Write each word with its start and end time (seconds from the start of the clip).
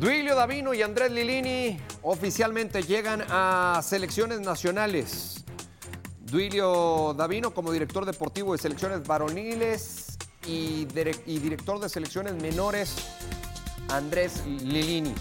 Duilio 0.00 0.34
Davino 0.34 0.72
y 0.72 0.80
Andrés 0.82 1.10
Lilini 1.12 1.78
oficialmente 2.02 2.82
llegan 2.82 3.22
a 3.28 3.80
selecciones 3.82 4.40
nacionales. 4.40 5.44
Duilio 6.20 7.12
Davino 7.14 7.52
como 7.52 7.70
director 7.70 8.06
deportivo 8.06 8.52
de 8.52 8.58
selecciones 8.58 9.06
varoniles 9.06 10.16
y, 10.46 10.86
dire- 10.86 11.20
y 11.26 11.38
director 11.38 11.78
de 11.80 11.88
selecciones 11.90 12.34
menores 12.40 12.96
Andrés 13.90 14.42
Lilini. 14.46 15.14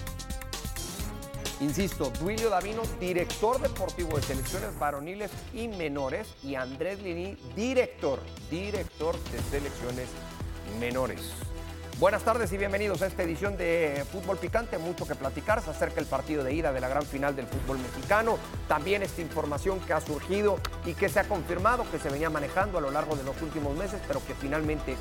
Insisto, 1.59 2.09
Duilio 2.21 2.49
Davino, 2.49 2.83
director 3.01 3.59
deportivo 3.59 4.15
de 4.15 4.21
selecciones 4.23 4.79
varoniles 4.79 5.29
y 5.53 5.67
menores 5.67 6.29
y 6.41 6.55
Andrés 6.55 7.01
Lilini, 7.01 7.35
director, 7.53 8.21
director 8.49 9.21
de 9.25 9.39
selecciones 9.51 10.07
menores. 10.79 11.19
Buenas 11.99 12.23
tardes 12.23 12.53
y 12.53 12.57
bienvenidos 12.57 13.01
a 13.01 13.07
esta 13.07 13.23
edición 13.23 13.57
de 13.57 14.05
Fútbol 14.09 14.37
Picante. 14.37 14.77
Mucho 14.77 15.05
que 15.05 15.15
platicar. 15.15 15.61
Se 15.61 15.71
acerca 15.71 15.99
el 15.99 16.05
partido 16.05 16.45
de 16.45 16.53
ida 16.53 16.71
de 16.71 16.79
la 16.79 16.87
gran 16.87 17.03
final 17.03 17.35
del 17.35 17.45
fútbol 17.45 17.77
mexicano. 17.77 18.37
También 18.69 19.03
esta 19.03 19.21
información 19.21 19.81
que 19.81 19.91
ha 19.91 19.99
surgido 19.99 20.59
y 20.85 20.93
que 20.93 21.09
se 21.09 21.19
ha 21.19 21.25
confirmado, 21.25 21.83
que 21.91 21.99
se 21.99 22.07
venía 22.07 22.29
manejando 22.29 22.77
a 22.77 22.81
lo 22.81 22.89
largo 22.89 23.17
de 23.17 23.25
los 23.25 23.41
últimos 23.41 23.75
meses, 23.75 23.99
pero 24.07 24.25
que 24.25 24.33
finalmente 24.33 24.95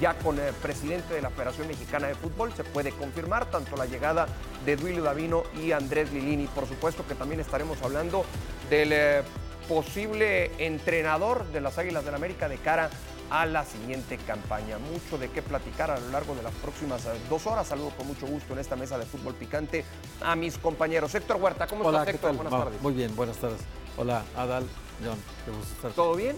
ya 0.00 0.14
con 0.14 0.38
el 0.38 0.54
presidente 0.54 1.14
de 1.14 1.22
la 1.22 1.30
Federación 1.30 1.66
Mexicana 1.66 2.06
de 2.06 2.14
Fútbol 2.14 2.52
se 2.52 2.62
puede 2.62 2.92
confirmar 2.92 3.50
tanto 3.50 3.74
la 3.74 3.86
llegada 3.86 4.28
de 4.64 4.76
Duilio 4.76 5.02
Davino 5.02 5.42
y 5.60 5.72
Andrés 5.72 6.12
Lilini. 6.12 6.46
Por 6.46 6.68
supuesto 6.68 7.04
que 7.04 7.16
también 7.16 7.40
estaremos 7.40 7.82
hablando 7.82 8.24
del 8.70 8.92
eh, 8.92 9.22
posible 9.68 10.52
entrenador 10.64 11.46
de 11.48 11.60
las 11.60 11.78
Águilas 11.78 12.04
del 12.04 12.12
la 12.12 12.18
América 12.18 12.48
de 12.48 12.58
cara 12.58 12.84
a 12.84 12.90
la 13.30 13.64
siguiente 13.64 14.16
campaña. 14.18 14.78
Mucho 14.78 15.18
de 15.18 15.28
qué 15.30 15.42
platicar 15.42 15.90
a 15.90 15.98
lo 15.98 16.08
largo 16.10 16.34
de 16.34 16.42
las 16.42 16.52
próximas 16.54 17.04
eh, 17.06 17.10
dos 17.28 17.46
horas. 17.46 17.66
Saludo 17.66 17.90
con 17.96 18.06
mucho 18.06 18.26
gusto 18.26 18.52
en 18.52 18.60
esta 18.60 18.76
mesa 18.76 18.96
de 18.98 19.04
fútbol 19.06 19.34
picante 19.34 19.84
a 20.22 20.36
mis 20.36 20.56
compañeros. 20.58 21.14
Héctor 21.14 21.36
Huerta, 21.36 21.66
¿cómo 21.66 21.84
Hola, 21.84 21.98
estás, 22.00 22.06
¿qué 22.06 22.16
Héctor? 22.16 22.30
tal? 22.30 22.36
Buenas 22.36 22.64
tardes. 22.64 22.82
Muy 22.82 22.92
bien, 22.94 23.16
buenas 23.16 23.36
tardes. 23.38 23.60
Hola, 23.96 24.22
Adal, 24.36 24.64
John, 25.04 25.18
qué 25.44 25.50
gusto 25.50 25.74
estar. 25.74 25.92
¿Todo 25.92 26.14
bien? 26.14 26.36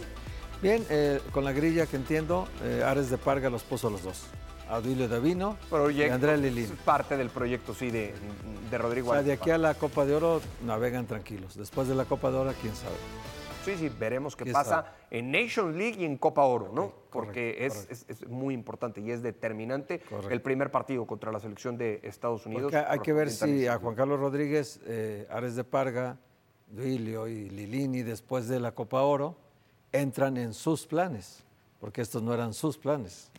Bien, 0.62 0.84
eh, 0.88 1.20
con 1.32 1.44
la 1.44 1.52
grilla 1.52 1.86
que 1.86 1.96
entiendo, 1.96 2.48
eh, 2.62 2.82
Ares 2.84 3.10
de 3.10 3.18
Parga 3.18 3.50
los 3.50 3.62
puso 3.62 3.88
a 3.88 3.90
los 3.90 4.02
dos. 4.02 4.22
A 4.68 4.80
Duilio 4.80 5.06
Davino 5.06 5.56
y 5.62 5.70
Proyecto, 5.70 6.14
Andrea 6.14 6.36
Lilín. 6.36 6.64
es 6.64 6.70
parte 6.84 7.16
del 7.16 7.28
proyecto, 7.30 7.72
sí, 7.72 7.90
de, 7.90 8.14
de 8.68 8.78
Rodrigo 8.78 9.10
O 9.10 9.12
sea, 9.12 9.22
de 9.22 9.34
aquí 9.34 9.50
a 9.50 9.58
la 9.58 9.74
Copa 9.74 10.04
de 10.04 10.14
Oro 10.16 10.40
navegan 10.64 11.06
tranquilos. 11.06 11.56
Después 11.56 11.86
de 11.86 11.94
la 11.94 12.04
Copa 12.04 12.30
de 12.32 12.38
Oro, 12.38 12.52
quién 12.60 12.74
sabe. 12.74 12.96
Sí, 13.66 13.76
sí, 13.76 13.88
veremos 13.98 14.36
qué 14.36 14.44
¿Qué 14.44 14.52
pasa 14.52 14.78
está? 14.78 14.94
en 15.10 15.32
Nation 15.32 15.76
League 15.76 15.96
y 16.00 16.04
en 16.04 16.16
Copa 16.18 16.44
Oro, 16.44 16.70
¿no? 16.72 16.92
Porque 17.10 17.56
correcto, 17.68 17.92
es, 17.92 18.04
es- 18.08 18.22
es 18.22 18.28
muy 18.28 18.54
importante 18.54 19.00
y 19.00 19.10
es 19.10 19.22
determinante 19.22 19.98
Correcto. 20.00 20.30
el 20.32 20.40
primer 20.40 20.70
partido 20.70 21.04
contra 21.06 21.32
la 21.32 21.40
selección 21.40 21.76
de 21.76 21.98
Estados 22.04 22.46
Unidos. 22.46 22.70
Porque 22.70 22.78
hay 22.78 23.00
que 23.00 23.12
ver 23.12 23.28
si 23.30 23.66
a 23.66 23.78
Juan 23.78 23.96
Carlos 23.96 24.20
Rodríguez, 24.20 24.80
eh, 24.86 25.26
Ares 25.30 25.56
de 25.56 25.64
Parga, 25.64 26.16
Duilio 26.70 27.26
y 27.26 27.50
Lilini, 27.50 28.02
después 28.02 28.46
de 28.48 28.60
la 28.60 28.70
Copa 28.72 29.02
Oro, 29.02 29.36
entran 29.92 30.36
en 30.36 30.54
sus 30.54 30.86
planes. 30.86 31.42
Porque 31.80 32.00
estos 32.02 32.22
no 32.22 32.32
eran 32.32 32.54
sus 32.54 32.78
planes. 32.78 33.30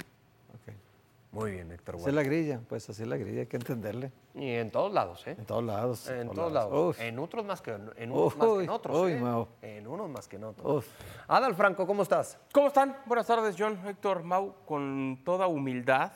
Muy 1.32 1.52
bien, 1.52 1.72
Héctor 1.72 1.96
Así 1.96 2.08
es 2.08 2.16
la 2.16 2.24
grilla, 2.24 2.62
pues 2.68 2.90
así 2.90 3.04
es 3.04 3.08
la 3.08 3.18
grilla, 3.18 3.42
hay 3.42 3.48
que 3.48 3.58
entenderle. 3.58 4.12
Y 4.34 4.52
en 4.52 4.72
todos 4.72 4.94
lados, 4.94 5.28
¿eh? 5.28 5.36
En 5.38 5.46
todos 5.46 5.64
lados. 5.64 6.10
En 6.10 6.30
todos 6.30 6.52
lados. 6.52 6.90
Uf. 6.90 7.02
En 7.02 7.20
otros 7.20 7.46
más 7.46 7.62
que 7.62 7.72
en 7.72 8.12
unos 8.12 8.38
más 8.38 8.58
que 8.58 8.64
en 8.64 8.70
otros. 8.70 8.98
uy, 8.98 9.12
¿eh? 9.12 9.78
En 9.78 9.88
unos 9.88 10.10
más 10.10 10.28
que 10.28 10.38
en 10.38 10.46
otros. 10.46 10.78
Uf. 10.78 10.88
Adal 11.28 11.54
Franco, 11.56 11.86
¿cómo 11.86 12.04
estás? 12.04 12.40
¿Cómo 12.54 12.68
están? 12.68 12.98
Buenas 13.06 13.28
tardes, 13.28 13.56
John, 13.58 13.80
Héctor, 13.86 14.24
Mau. 14.24 14.56
Con 14.66 15.22
toda 15.26 15.48
humildad, 15.48 16.12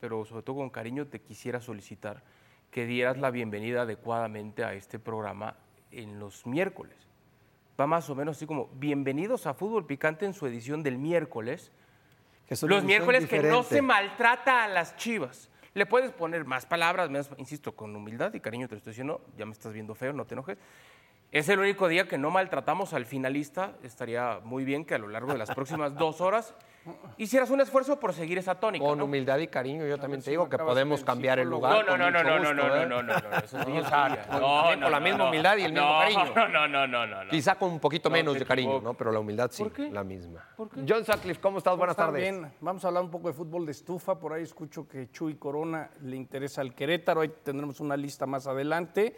pero 0.00 0.24
sobre 0.24 0.42
todo 0.42 0.56
con 0.56 0.70
cariño, 0.70 1.06
te 1.06 1.20
quisiera 1.20 1.60
solicitar 1.60 2.22
que 2.70 2.86
dieras 2.86 3.18
la 3.18 3.30
bienvenida 3.30 3.82
adecuadamente 3.82 4.64
a 4.64 4.74
este 4.74 4.98
programa 4.98 5.56
en 5.90 6.18
los 6.18 6.46
miércoles. 6.46 6.96
Va 7.80 7.86
más 7.86 8.08
o 8.10 8.14
menos 8.14 8.36
así 8.36 8.46
como, 8.46 8.68
bienvenidos 8.74 9.46
a 9.46 9.54
Fútbol 9.54 9.86
Picante 9.86 10.26
en 10.26 10.34
su 10.34 10.46
edición 10.46 10.82
del 10.82 10.98
miércoles. 10.98 11.72
Los 12.62 12.84
miércoles 12.84 13.26
que 13.26 13.42
no 13.42 13.62
se 13.62 13.80
maltrata 13.80 14.64
a 14.64 14.68
las 14.68 14.96
chivas. 14.96 15.48
Le 15.72 15.86
puedes 15.86 16.10
poner 16.10 16.44
más 16.44 16.66
palabras, 16.66 17.08
menos, 17.08 17.30
insisto, 17.38 17.76
con 17.76 17.94
humildad 17.94 18.34
y 18.34 18.40
cariño 18.40 18.66
te 18.66 18.74
lo 18.74 18.78
estoy 18.78 18.90
diciendo, 18.90 19.24
ya 19.36 19.46
me 19.46 19.52
estás 19.52 19.72
viendo 19.72 19.94
feo, 19.94 20.12
no 20.12 20.24
te 20.24 20.34
enojes. 20.34 20.58
Es 21.32 21.48
el 21.48 21.60
único 21.60 21.86
día 21.86 22.08
que 22.08 22.18
no 22.18 22.30
maltratamos 22.30 22.92
al 22.92 23.06
finalista. 23.06 23.74
Estaría 23.84 24.40
muy 24.42 24.64
bien 24.64 24.84
que 24.84 24.96
a 24.96 24.98
lo 24.98 25.06
largo 25.06 25.30
de 25.32 25.38
las 25.38 25.52
próximas 25.54 25.94
dos 25.94 26.20
horas 26.20 26.54
hicieras 27.18 27.50
un 27.50 27.60
esfuerzo 27.60 28.00
por 28.00 28.12
seguir 28.12 28.38
esa 28.38 28.56
tónica. 28.56 28.84
Con 28.84 28.98
¿no? 28.98 29.04
humildad 29.04 29.38
y 29.38 29.46
cariño, 29.46 29.86
yo 29.86 29.96
también 29.96 30.22
te 30.22 30.30
digo 30.30 30.48
que 30.48 30.58
podemos 30.58 31.04
cambiar 31.04 31.38
el 31.38 31.48
lugar. 31.48 31.86
No, 31.86 31.96
no, 31.96 32.10
no, 32.10 32.10
no, 32.10 32.22
no, 32.24 32.38
no, 32.40 32.54
no, 32.54 32.76
¿eh? 32.76 32.86
no, 32.86 33.02
no, 33.02 33.12
no, 33.12 33.20
No, 33.20 33.20
no, 33.20 34.80
con 34.80 34.90
la 34.90 34.98
no, 34.98 35.00
misma 35.00 35.18
no. 35.18 35.28
humildad 35.28 35.56
y 35.58 35.62
el 35.62 35.72
mismo 35.72 35.86
No, 35.86 35.98
cariño. 36.00 36.34
No, 36.34 36.48
no, 36.48 36.66
no, 36.68 36.86
no, 36.88 37.06
no. 37.06 37.24
no. 37.24 37.30
Quizá 37.30 37.54
con 37.54 37.70
un 37.70 37.78
poquito 37.78 38.08
No 38.08 38.14
menos 38.14 38.34
de 38.36 38.44
cariño. 38.44 38.80
¿no? 38.80 38.94
Pero 38.94 39.12
la 39.12 39.20
humildad 39.20 39.52
sí, 39.52 39.64
la 39.92 40.02
misma. 40.02 40.44
John 40.56 41.04
Sutcliffe, 41.04 41.40
¿cómo 41.40 41.58
estás? 41.58 41.76
Buenas 41.76 41.94
tardes. 41.94 42.22
Bien, 42.22 42.50
vamos 42.60 42.84
a 42.84 42.88
hablar 42.88 43.04
un 43.04 43.10
poco 43.10 43.28
de 43.28 43.34
fútbol 43.34 43.66
de 43.66 43.72
estufa. 43.72 44.18
Por 44.18 44.32
ahí 44.32 44.42
escucho 44.42 44.88
que 44.88 45.10
Chuy 45.12 45.36
Corona 45.36 45.90
le 46.02 46.16
interesa 46.16 46.60
al 46.60 46.74
Querétaro. 46.74 47.20
Ahí 47.20 47.30
tendremos 47.44 47.78
una 47.78 47.96
lista 47.96 48.26
más 48.26 48.48
adelante. 48.48 49.14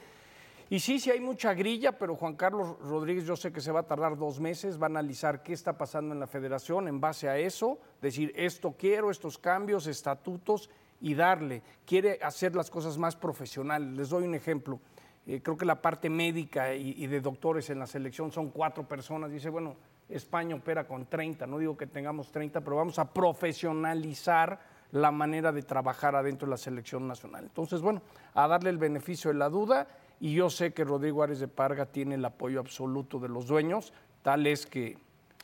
Y 0.72 0.80
sí, 0.80 0.98
sí 0.98 1.10
hay 1.10 1.20
mucha 1.20 1.52
grilla, 1.52 1.92
pero 1.92 2.16
Juan 2.16 2.34
Carlos 2.34 2.78
Rodríguez 2.80 3.26
yo 3.26 3.36
sé 3.36 3.52
que 3.52 3.60
se 3.60 3.70
va 3.70 3.80
a 3.80 3.86
tardar 3.86 4.16
dos 4.16 4.40
meses, 4.40 4.80
va 4.80 4.86
a 4.86 4.86
analizar 4.86 5.42
qué 5.42 5.52
está 5.52 5.76
pasando 5.76 6.14
en 6.14 6.18
la 6.18 6.26
federación 6.26 6.88
en 6.88 6.98
base 6.98 7.28
a 7.28 7.36
eso, 7.36 7.78
decir 8.00 8.32
esto 8.34 8.74
quiero, 8.78 9.10
estos 9.10 9.36
cambios, 9.36 9.86
estatutos 9.86 10.70
y 11.02 11.12
darle. 11.12 11.62
Quiere 11.84 12.20
hacer 12.22 12.56
las 12.56 12.70
cosas 12.70 12.96
más 12.96 13.16
profesionales. 13.16 13.94
Les 13.98 14.08
doy 14.08 14.24
un 14.24 14.34
ejemplo. 14.34 14.80
Eh, 15.26 15.42
creo 15.42 15.58
que 15.58 15.66
la 15.66 15.82
parte 15.82 16.08
médica 16.08 16.74
y, 16.74 16.94
y 16.96 17.06
de 17.06 17.20
doctores 17.20 17.68
en 17.68 17.78
la 17.78 17.86
selección 17.86 18.32
son 18.32 18.48
cuatro 18.48 18.88
personas. 18.88 19.30
Dice, 19.30 19.50
bueno, 19.50 19.76
España 20.08 20.54
opera 20.54 20.86
con 20.86 21.04
30, 21.04 21.46
no 21.46 21.58
digo 21.58 21.76
que 21.76 21.86
tengamos 21.86 22.32
30, 22.32 22.62
pero 22.62 22.76
vamos 22.76 22.98
a 22.98 23.12
profesionalizar 23.12 24.58
la 24.92 25.10
manera 25.10 25.52
de 25.52 25.62
trabajar 25.62 26.16
adentro 26.16 26.46
de 26.46 26.50
la 26.52 26.56
selección 26.56 27.06
nacional. 27.06 27.44
Entonces, 27.44 27.82
bueno, 27.82 28.00
a 28.34 28.48
darle 28.48 28.70
el 28.70 28.78
beneficio 28.78 29.30
de 29.30 29.38
la 29.38 29.50
duda 29.50 29.86
y 30.22 30.34
yo 30.34 30.50
sé 30.50 30.72
que 30.72 30.84
Rodrigo 30.84 31.24
Ares 31.24 31.40
de 31.40 31.48
Parga 31.48 31.84
tiene 31.84 32.14
el 32.14 32.24
apoyo 32.24 32.60
absoluto 32.60 33.18
de 33.18 33.28
los 33.28 33.48
dueños, 33.48 33.92
tal 34.22 34.46
es 34.46 34.66
que 34.66 34.96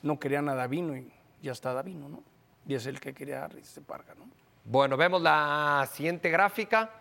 no 0.02 0.20
querían 0.20 0.48
a 0.48 0.54
Davino 0.54 0.96
y 0.96 1.12
ya 1.42 1.50
está 1.50 1.72
Davino, 1.72 2.08
¿no? 2.08 2.22
Y 2.64 2.74
es 2.74 2.86
el 2.86 3.00
que 3.00 3.12
quería 3.12 3.44
Ares 3.44 3.74
de 3.74 3.80
Parga, 3.80 4.14
¿no? 4.14 4.30
Bueno, 4.64 4.96
vemos 4.96 5.20
la 5.20 5.88
siguiente 5.92 6.30
gráfica, 6.30 6.92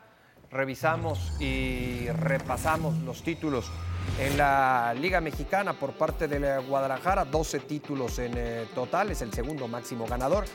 revisamos 0.49 1.39
y 1.39 2.07
repasamos 2.09 2.97
los 3.01 3.21
títulos 3.21 3.71
en 4.19 4.39
la 4.39 4.95
Liga 4.99 5.21
Mexicana 5.21 5.73
por 5.73 5.91
parte 5.91 6.27
de 6.27 6.57
Guadalajara, 6.57 7.25
12 7.25 7.59
títulos 7.59 8.17
en 8.17 8.33
eh, 8.37 8.65
total, 8.73 9.11
es 9.11 9.21
el 9.21 9.31
segundo 9.31 9.67
máximo 9.67 10.07
ganador. 10.07 10.45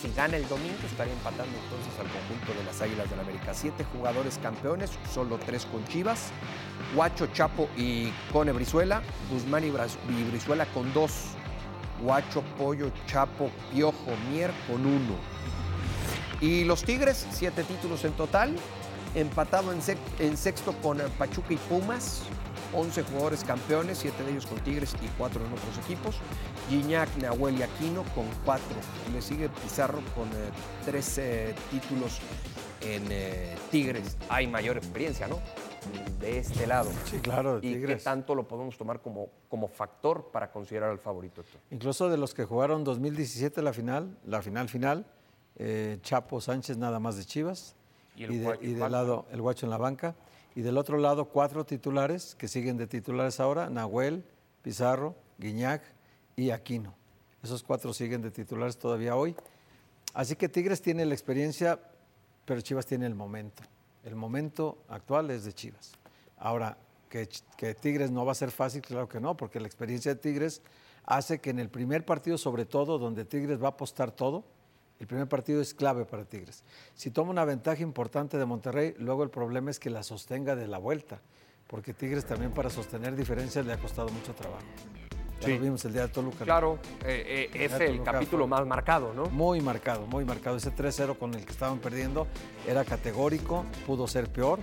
Si 0.00 0.12
gana 0.14 0.36
el 0.36 0.46
domingo 0.48 0.78
estaría 0.84 1.12
empatando 1.12 1.52
entonces 1.64 1.92
al 1.98 2.06
conjunto 2.06 2.52
de 2.58 2.64
las 2.64 2.80
Águilas 2.82 3.08
del 3.10 3.20
América. 3.20 3.54
Siete 3.54 3.84
jugadores 3.84 4.38
campeones, 4.42 4.90
solo 5.12 5.38
tres 5.38 5.66
con 5.66 5.86
Chivas, 5.86 6.30
Guacho, 6.94 7.26
Chapo 7.28 7.68
y 7.76 8.10
Cone 8.32 8.52
Brizuela, 8.52 9.02
Guzmán 9.30 9.64
y 9.64 9.70
Brizuela 10.30 10.66
con 10.66 10.92
dos, 10.92 11.12
Guacho, 12.02 12.42
Pollo, 12.58 12.90
Chapo, 13.06 13.50
Piojo, 13.72 14.16
Mier 14.30 14.50
con 14.66 14.84
uno. 14.84 15.14
Y 16.40 16.64
los 16.64 16.84
Tigres, 16.84 17.26
siete 17.30 17.64
títulos 17.64 18.04
en 18.04 18.12
total, 18.12 18.54
empatado 19.14 19.72
en, 19.72 20.36
sexto 20.36 20.72
con 20.82 20.98
Pachuca 21.18 21.54
y 21.54 21.56
Pumas, 21.56 22.22
11 22.74 23.02
jugadores 23.04 23.44
campeones, 23.44 23.98
siete 23.98 24.22
de 24.24 24.32
ellos 24.32 24.46
con 24.46 24.58
Tigres 24.58 24.94
y 25.02 25.06
cuatro 25.16 25.40
en 25.44 25.52
otros 25.52 25.78
equipos. 25.84 26.16
Gignac, 26.68 27.08
Nahuel 27.18 27.58
y 27.58 27.62
Aquino 27.62 28.02
con 28.14 28.24
cuatro. 28.44 28.76
Le 29.12 29.20
sigue 29.22 29.48
Pizarro 29.48 30.00
con 30.14 30.28
eh, 30.28 30.50
tres 30.84 31.18
eh, 31.18 31.54
títulos 31.70 32.20
en 32.80 33.04
eh, 33.10 33.54
Tigres. 33.70 34.16
Hay 34.28 34.46
mayor 34.46 34.76
experiencia, 34.76 35.26
¿no? 35.28 35.38
De 36.20 36.38
este 36.38 36.66
lado. 36.66 36.90
Sí, 37.04 37.18
claro, 37.18 37.60
de 37.60 37.66
¿Y 37.68 37.82
qué 37.84 37.96
tanto 37.96 38.34
lo 38.34 38.48
podemos 38.48 38.76
tomar 38.78 39.00
como, 39.02 39.28
como 39.50 39.68
factor 39.68 40.30
para 40.32 40.50
considerar 40.50 40.90
al 40.90 40.98
favorito? 40.98 41.42
Héctor? 41.42 41.60
Incluso 41.70 42.08
de 42.08 42.16
los 42.16 42.32
que 42.32 42.44
jugaron 42.44 42.84
2017 42.84 43.60
la 43.60 43.72
final, 43.74 44.16
la 44.24 44.40
final 44.40 44.68
final, 44.68 45.04
eh, 45.56 45.98
Chapo 46.02 46.40
Sánchez 46.40 46.78
nada 46.78 46.98
más 46.98 47.16
de 47.16 47.24
Chivas 47.24 47.76
Y 48.16 48.24
el 48.24 48.32
y, 48.32 48.38
de- 48.38 48.58
y 48.62 48.72
del 48.74 48.90
lado 48.92 49.26
el 49.30 49.40
Guacho 49.42 49.66
en 49.66 49.70
la 49.70 49.76
banca. 49.78 50.14
Y 50.56 50.62
del 50.62 50.78
otro 50.78 50.96
lado, 50.98 51.26
cuatro 51.26 51.64
titulares 51.66 52.34
que 52.36 52.48
siguen 52.48 52.76
de 52.78 52.86
titulares 52.86 53.38
ahora, 53.40 53.68
Nahuel, 53.68 54.24
Pizarro, 54.62 55.14
Guiñac 55.38 55.82
y 56.36 56.50
Aquino. 56.50 56.94
Esos 57.42 57.62
cuatro 57.62 57.92
siguen 57.92 58.22
de 58.22 58.30
titulares 58.30 58.78
todavía 58.78 59.16
hoy. 59.16 59.36
Así 60.14 60.36
que 60.36 60.48
Tigres 60.48 60.80
tiene 60.80 61.04
la 61.04 61.14
experiencia, 61.14 61.78
pero 62.44 62.60
Chivas 62.60 62.86
tiene 62.86 63.06
el 63.06 63.14
momento. 63.14 63.62
El 64.04 64.14
momento 64.14 64.78
actual 64.88 65.30
es 65.30 65.44
de 65.44 65.52
Chivas. 65.52 65.92
Ahora, 66.38 66.76
que, 67.08 67.28
que 67.56 67.74
Tigres 67.74 68.10
no 68.10 68.24
va 68.24 68.32
a 68.32 68.34
ser 68.34 68.50
fácil, 68.50 68.82
claro 68.82 69.08
que 69.08 69.20
no, 69.20 69.36
porque 69.36 69.60
la 69.60 69.66
experiencia 69.66 70.14
de 70.14 70.20
Tigres 70.20 70.62
hace 71.04 71.40
que 71.40 71.50
en 71.50 71.58
el 71.58 71.68
primer 71.68 72.04
partido, 72.04 72.38
sobre 72.38 72.64
todo, 72.64 72.98
donde 72.98 73.24
Tigres 73.24 73.62
va 73.62 73.66
a 73.66 73.70
apostar 73.70 74.10
todo, 74.10 74.44
el 75.00 75.06
primer 75.06 75.28
partido 75.28 75.60
es 75.60 75.74
clave 75.74 76.04
para 76.04 76.24
Tigres. 76.24 76.62
Si 76.94 77.10
toma 77.10 77.30
una 77.30 77.44
ventaja 77.44 77.82
importante 77.82 78.38
de 78.38 78.44
Monterrey, 78.46 78.94
luego 78.98 79.22
el 79.22 79.30
problema 79.30 79.70
es 79.70 79.78
que 79.78 79.90
la 79.90 80.02
sostenga 80.02 80.54
de 80.54 80.66
la 80.66 80.78
vuelta, 80.78 81.20
porque 81.66 81.92
Tigres 81.92 82.24
también 82.24 82.52
para 82.52 82.70
sostener 82.70 83.16
diferencias 83.16 83.66
le 83.66 83.72
ha 83.72 83.78
costado 83.78 84.08
mucho 84.08 84.34
trabajo. 84.34 84.64
Ya 85.48 85.56
lo 85.56 85.60
vimos 85.62 85.84
el 85.84 85.92
día 85.92 86.02
de 86.02 86.08
Toluca. 86.08 86.44
Claro, 86.44 86.78
eh, 87.04 87.48
eh, 87.54 87.64
es 87.64 87.72
el 87.72 87.86
Toluca 87.86 88.12
capítulo 88.12 88.44
fue- 88.44 88.50
más 88.58 88.66
marcado, 88.66 89.12
¿no? 89.14 89.26
Muy 89.26 89.60
marcado, 89.60 90.06
muy 90.06 90.24
marcado. 90.24 90.56
Ese 90.56 90.70
3-0 90.70 91.18
con 91.18 91.34
el 91.34 91.44
que 91.44 91.52
estaban 91.52 91.78
perdiendo 91.78 92.26
era 92.66 92.84
categórico, 92.84 93.64
pudo 93.86 94.06
ser 94.08 94.28
peor. 94.30 94.58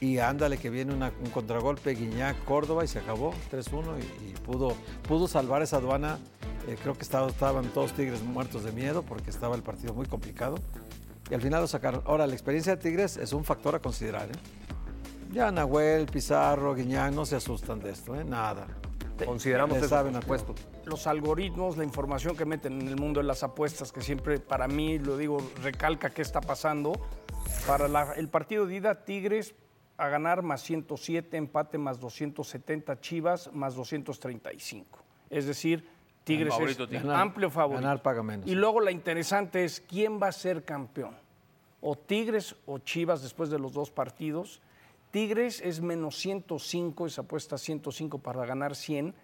Y 0.00 0.16
ándale 0.18 0.56
que 0.56 0.70
viene 0.70 0.94
una- 0.94 1.12
un 1.22 1.30
contragolpe, 1.30 1.90
Guiñac, 1.94 2.44
Córdoba 2.44 2.84
y 2.84 2.88
se 2.88 2.98
acabó 3.00 3.34
3-1 3.50 3.96
y, 3.98 4.30
y 4.30 4.32
pudo, 4.32 4.74
pudo 5.06 5.28
salvar 5.28 5.60
esa 5.62 5.76
aduana. 5.76 6.18
Eh, 6.66 6.76
creo 6.82 6.94
que 6.94 7.02
estaba- 7.02 7.28
estaban 7.28 7.66
todos 7.66 7.92
Tigres 7.92 8.22
muertos 8.22 8.64
de 8.64 8.72
miedo 8.72 9.02
porque 9.02 9.28
estaba 9.30 9.54
el 9.56 9.62
partido 9.62 9.92
muy 9.92 10.06
complicado. 10.06 10.56
Y 11.30 11.34
al 11.34 11.42
final 11.42 11.60
lo 11.60 11.66
sacaron. 11.66 12.02
Ahora, 12.06 12.26
la 12.26 12.32
experiencia 12.32 12.76
de 12.76 12.82
Tigres 12.82 13.16
es 13.18 13.32
un 13.34 13.44
factor 13.44 13.74
a 13.74 13.78
considerar. 13.78 14.28
¿eh? 14.30 14.32
Ya 15.32 15.52
Nahuel, 15.52 16.06
Pizarro, 16.06 16.74
Guiñac 16.74 17.12
no 17.12 17.24
se 17.26 17.36
asustan 17.36 17.78
de 17.80 17.90
esto, 17.90 18.16
¿eh? 18.18 18.24
nada. 18.24 18.66
Consideramos 19.26 19.76
eso, 19.78 19.88
saben 19.88 20.12
por 20.14 20.22
supuesto. 20.22 20.54
los 20.84 21.06
algoritmos, 21.06 21.76
la 21.76 21.84
información 21.84 22.36
que 22.36 22.44
meten 22.44 22.80
en 22.80 22.88
el 22.88 22.96
mundo 22.96 23.20
de 23.20 23.26
las 23.26 23.42
apuestas, 23.42 23.92
que 23.92 24.00
siempre 24.02 24.38
para 24.38 24.68
mí, 24.68 24.98
lo 24.98 25.16
digo, 25.16 25.38
recalca 25.62 26.10
qué 26.10 26.22
está 26.22 26.40
pasando. 26.40 26.92
Para 27.66 27.88
la- 27.88 28.12
el 28.14 28.28
partido 28.28 28.66
de 28.66 28.76
ida, 28.76 29.04
Tigres 29.04 29.54
a 29.96 30.08
ganar 30.08 30.42
más 30.42 30.62
107, 30.62 31.36
empate 31.36 31.76
más 31.78 32.00
270, 32.00 33.00
Chivas 33.00 33.50
más 33.52 33.74
235. 33.74 34.98
Es 35.28 35.46
decir, 35.46 35.86
Tigres 36.24 36.52
favorito, 36.54 36.84
es. 36.84 36.90
Ganar- 36.90 37.16
amplio 37.20 37.50
favorito. 37.50 37.82
ganar 37.82 38.02
paga 38.02 38.22
menos. 38.22 38.46
Y 38.48 38.54
luego 38.54 38.80
la 38.80 38.90
interesante 38.90 39.64
es 39.64 39.80
quién 39.80 40.20
va 40.22 40.28
a 40.28 40.32
ser 40.32 40.64
campeón. 40.64 41.14
O 41.80 41.96
Tigres 41.96 42.54
o 42.66 42.78
Chivas 42.78 43.22
después 43.22 43.48
de 43.50 43.58
los 43.58 43.72
dos 43.72 43.90
partidos. 43.90 44.60
Tigres 45.10 45.60
es 45.60 45.80
menos 45.80 46.16
105, 46.18 47.06
esa 47.06 47.22
apuesta 47.22 47.58
105 47.58 48.18
para 48.18 48.44
ganar 48.46 48.76
100 48.76 49.14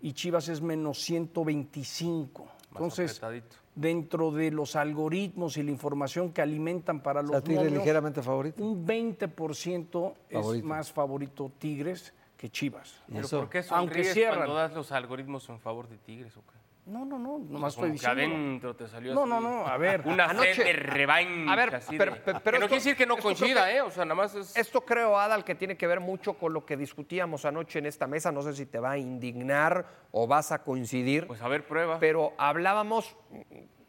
y 0.00 0.12
Chivas 0.12 0.48
es 0.48 0.60
menos 0.62 0.98
125. 1.00 2.46
Entonces, 2.72 3.12
apretadito. 3.18 3.56
dentro 3.74 4.30
de 4.30 4.50
los 4.50 4.76
algoritmos 4.76 5.56
y 5.56 5.62
la 5.62 5.70
información 5.70 6.32
que 6.32 6.42
alimentan 6.42 7.00
para 7.02 7.20
O 7.20 7.22
los 7.24 7.30
sea, 7.32 7.40
Tigre 7.42 7.64
momios, 7.64 7.78
ligeramente 7.78 8.22
favorito. 8.22 8.62
un 8.62 8.86
20% 8.86 10.14
es 10.28 10.62
más 10.64 10.92
favorito 10.92 11.50
Tigres 11.58 12.12
que 12.36 12.50
Chivas. 12.50 13.00
Y 13.08 13.12
¿Pero 13.12 13.26
eso- 13.26 13.38
por 13.40 13.48
qué 13.50 13.64
Aunque 13.70 14.04
cierran. 14.04 14.36
cuando 14.40 14.54
das 14.56 14.72
los 14.74 14.92
algoritmos 14.92 15.48
en 15.48 15.58
favor 15.58 15.88
de 15.88 15.96
Tigres 15.98 16.36
o 16.36 16.40
qué? 16.42 16.55
No, 16.86 17.04
no, 17.04 17.18
no, 17.18 17.38
nomás 17.40 17.74
estoy 17.74 17.90
diciendo. 17.90 18.22
adentro 18.22 18.76
te 18.76 18.86
salió 18.86 19.12
No, 19.12 19.22
así 19.22 19.30
no, 19.30 19.40
no, 19.40 19.66
a 19.66 19.76
ver. 19.76 20.02
Una 20.04 20.26
Anoche- 20.30 20.54
sed 20.54 20.64
de 20.66 20.72
revancha. 20.74 21.52
A 21.52 21.56
ver, 21.56 21.74
así 21.74 21.98
pero- 21.98 22.14
de- 22.14 22.20
pero- 22.20 22.40
que 22.40 22.50
no 22.52 22.56
esto- 22.58 22.58
quiere 22.68 22.76
decir 22.76 22.96
que 22.96 23.06
no 23.06 23.16
coincida, 23.16 23.66
que- 23.66 23.76
¿eh? 23.76 23.80
O 23.82 23.90
sea, 23.90 24.04
nada 24.04 24.14
más 24.14 24.34
es... 24.36 24.56
Esto 24.56 24.82
creo, 24.82 25.18
Adal, 25.18 25.44
que 25.44 25.56
tiene 25.56 25.76
que 25.76 25.88
ver 25.88 25.98
mucho 25.98 26.34
con 26.34 26.52
lo 26.52 26.64
que 26.64 26.76
discutíamos 26.76 27.44
anoche 27.44 27.80
en 27.80 27.86
esta 27.86 28.06
mesa. 28.06 28.30
No 28.30 28.40
sé 28.42 28.54
si 28.54 28.66
te 28.66 28.78
va 28.78 28.92
a 28.92 28.98
indignar 28.98 29.84
o 30.12 30.28
vas 30.28 30.52
a 30.52 30.62
coincidir. 30.62 31.26
Pues 31.26 31.42
a 31.42 31.48
ver, 31.48 31.66
prueba. 31.66 31.98
pero 31.98 32.34
hablábamos 32.38 33.16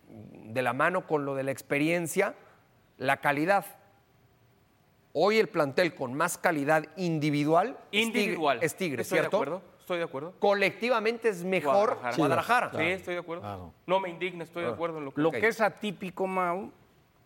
de 0.10 0.62
la 0.64 0.74
mano 0.74 1.06
con 1.06 1.24
lo 1.24 1.36
de 1.36 1.44
la 1.44 1.52
experiencia, 1.52 2.34
la 2.98 3.18
calidad. 3.18 3.64
Hoy 5.14 5.38
el 5.38 5.50
plantel 5.50 5.94
con 5.94 6.16
más 6.16 6.40
calidad 6.40 6.86
individual 6.96 7.78
es 7.92 8.08
Tigre- 8.08 8.22
Individual. 8.22 8.60
es 8.62 8.76
Tigre, 8.76 9.02
Estoy 9.04 9.20
¿cierto? 9.20 9.38
de 9.38 9.44
acuerdo, 9.44 9.62
estoy 9.88 10.00
de 10.00 10.04
acuerdo. 10.04 10.34
Colectivamente 10.40 11.30
es 11.30 11.46
mejor 11.46 11.98
Guadalajara. 12.18 12.72
Sí, 12.76 12.82
estoy 12.84 13.14
de 13.14 13.22
acuerdo. 13.22 13.42
Claro. 13.44 13.74
No 13.86 14.02
me 14.02 14.10
indigna, 14.10 14.44
estoy 14.44 14.64
de 14.66 14.70
acuerdo 14.72 14.98
en 14.98 15.06
lo 15.06 15.14
que... 15.14 15.22
Lo 15.22 15.32
que 15.32 15.48
es 15.48 15.62
atípico, 15.62 16.28
Mau, 16.28 16.72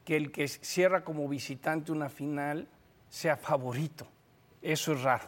que 0.06 0.16
el 0.16 0.32
que 0.32 0.48
cierra 0.48 1.04
como 1.04 1.28
visitante 1.28 1.92
una 1.92 2.08
final 2.08 2.68
sea 3.10 3.36
favorito. 3.36 4.06
Eso 4.62 4.94
es 4.94 5.02
raro. 5.02 5.26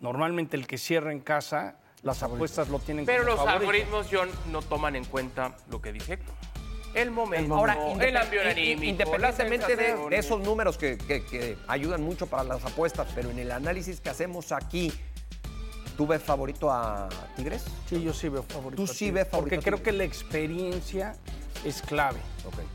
Normalmente 0.00 0.56
el 0.56 0.66
que 0.66 0.78
cierra 0.78 1.12
en 1.12 1.20
casa, 1.20 1.76
las 2.02 2.22
apuestas 2.22 2.70
lo 2.70 2.78
tienen 2.78 3.04
Pero 3.04 3.24
como 3.24 3.36
los 3.36 3.44
favorito. 3.44 3.60
algoritmos, 3.60 4.06
John, 4.10 4.30
no 4.50 4.62
toman 4.62 4.96
en 4.96 5.04
cuenta 5.04 5.54
lo 5.68 5.82
que 5.82 5.92
dice 5.92 6.14
Héctor. 6.14 6.34
El 6.94 7.10
momento, 7.10 7.54
Ahora, 7.54 7.76
el 8.00 8.16
anímico, 8.16 8.84
independientemente 8.84 9.76
de, 9.76 10.08
esos 10.16 10.40
números 10.40 10.78
que, 10.78 10.96
que- 10.96 11.22
que 11.26 11.58
ayudan 11.68 12.02
mucho 12.02 12.26
para 12.26 12.42
las 12.44 12.64
apuestas, 12.64 13.06
pero 13.14 13.28
en 13.28 13.38
el 13.38 13.52
análisis 13.52 14.00
que 14.00 14.08
hacemos 14.08 14.50
aquí, 14.52 14.90
¿tú 15.98 16.06
ves 16.06 16.22
favorito 16.22 16.70
a 16.70 17.08
Tigres? 17.34 17.64
Sí, 17.88 18.00
yo 18.00 18.14
sí 18.14 18.28
veo 18.28 18.44
favorito. 18.44 18.80
Tú 18.84 18.88
a 18.90 18.94
sí 18.94 19.10
ves 19.10 19.26
favorito 19.26 19.56
Porque 19.56 19.68
a 19.68 19.72
creo 19.72 19.82
que 19.82 19.90
la 19.90 20.04
experiencia 20.04 21.16
es 21.64 21.82
clave. 21.82 22.20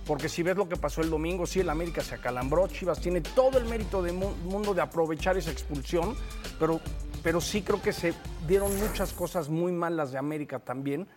Porque 0.06 0.28
si 0.28 0.44
ves 0.44 0.58
lo 0.58 0.68
que 0.68 0.76
pasó 0.76 1.00
el 1.02 1.10
domingo, 1.10 1.48
sí, 1.48 1.62
el 1.62 1.70
América 1.70 2.02
se 2.04 2.16
acalambró, 2.16 2.68
Chivas 2.68 3.00
tiene 3.00 3.22
todo 3.22 3.58
el 3.58 3.64
mérito 3.66 4.04
del 4.04 4.16
mu- 4.16 4.36
mundo 4.44 4.74
de 4.74 4.82
aprovechar 4.82 5.38
esa 5.38 5.52
expulsión, 5.52 6.16
pero, 6.60 6.82
pero 7.24 7.40
sí 7.40 7.62
creo 7.62 7.82
que 7.82 7.94
se 7.94 8.14
dieron 8.46 8.78
muchas 8.78 9.14
cosas 9.14 9.48
muy 9.48 9.72
malas 9.72 10.12
de 10.12 10.18
América 10.18 10.60
también 10.60 11.08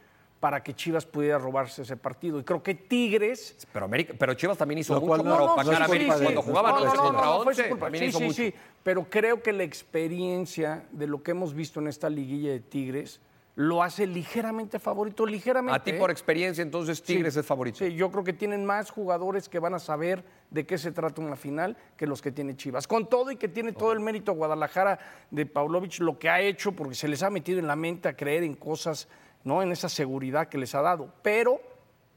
para 0.46 0.62
que 0.62 0.75
Chivas 0.76 1.04
pudiera 1.04 1.38
robarse 1.38 1.82
ese 1.82 1.96
partido. 1.96 2.38
Y 2.38 2.44
creo 2.44 2.62
que 2.62 2.72
Tigres 2.76 3.66
Pero, 3.72 3.87
América, 3.87 4.14
pero 4.16 4.32
Chivas 4.34 4.56
también 4.56 4.78
hizo 4.78 4.94
Lo 4.94 5.00
mucho 5.00 5.16
no- 5.25 5.25
para 5.25 5.43
opacar 5.43 5.82
a 5.82 5.84
América 5.87 6.16
cuando 6.22 6.40
jugaban 6.40 6.72
no 6.72 6.78
es 6.78 6.84
once 6.87 6.98
culpa 7.00 7.00
de 7.02 7.08
él. 7.08 7.12
contra 7.16 7.43
fue 7.43 7.54
su 7.54 7.60
11. 7.62 7.69
culpa. 7.69 7.87
También 7.87 8.04
Sí, 8.04 8.12
sí, 8.19 8.22
mucho. 8.25 8.34
sí, 8.37 8.54
pero 8.84 9.10
creo 9.10 9.43
que 9.43 9.52
la 9.52 9.64
experiencia 9.64 10.84
de 10.93 11.08
lo 11.08 11.20
que 11.25 11.32
hemos 11.32 11.52
visto 11.52 11.81
en 11.81 11.88
esta 11.88 12.08
liguilla 12.08 12.52
de 12.52 12.60
Tigres 12.60 13.19
lo 13.56 13.82
hace 13.82 14.06
ligeramente 14.06 14.78
favorito, 14.78 15.26
ligeramente. 15.26 15.75
A 15.76 15.82
ti 15.82 15.94
por 15.94 16.12
experiencia, 16.12 16.62
entonces 16.62 17.02
Tigres 17.02 17.34
Sí, 17.34 17.40
es 17.40 17.46
favorito. 17.46 17.78
Sí, 17.78 17.93
yo 17.96 18.12
creo 18.12 18.22
que 18.22 18.32
tienen 18.34 18.64
más 18.64 18.90
jugadores 18.93 19.48
que 19.48 19.58
van 19.58 19.75
a 19.75 19.81
saber 19.81 20.22
de 20.50 20.64
qué 20.64 20.78
se 20.78 20.93
trata 20.93 21.20
una 21.22 21.34
final 21.34 21.76
que 21.96 22.06
los 22.06 22.22
que 22.22 22.31
tiene 22.31 22.54
Chivas. 22.54 22.87
Con 22.87 23.08
todo 23.08 23.32
y 23.32 23.37
que 23.37 23.48
tiene 23.48 23.72
todo 23.72 23.90
el 23.90 23.98
mérito 23.98 24.32
Guadalajara 24.34 25.00
de 25.32 25.44
Paulovich, 25.44 25.98
lo 25.98 26.20
que 26.20 26.29
ha 26.31 26.41
hecho, 26.41 26.70
porque 26.70 26.94
se 26.94 27.08
les 27.08 27.24
ha 27.24 27.31
metido 27.31 27.58
en 27.58 27.67
la 27.67 27.74
mente 27.74 28.08
a 28.08 28.15
creer 28.17 28.44
en 28.44 28.55
cosas, 28.55 29.08
¿no? 29.46 29.62
En 29.62 29.70
esa 29.72 29.88
seguridad 29.88 30.48
que 30.48 30.58
les 30.58 30.74
ha 30.74 30.82
dado. 30.82 31.10
Pero 31.22 31.60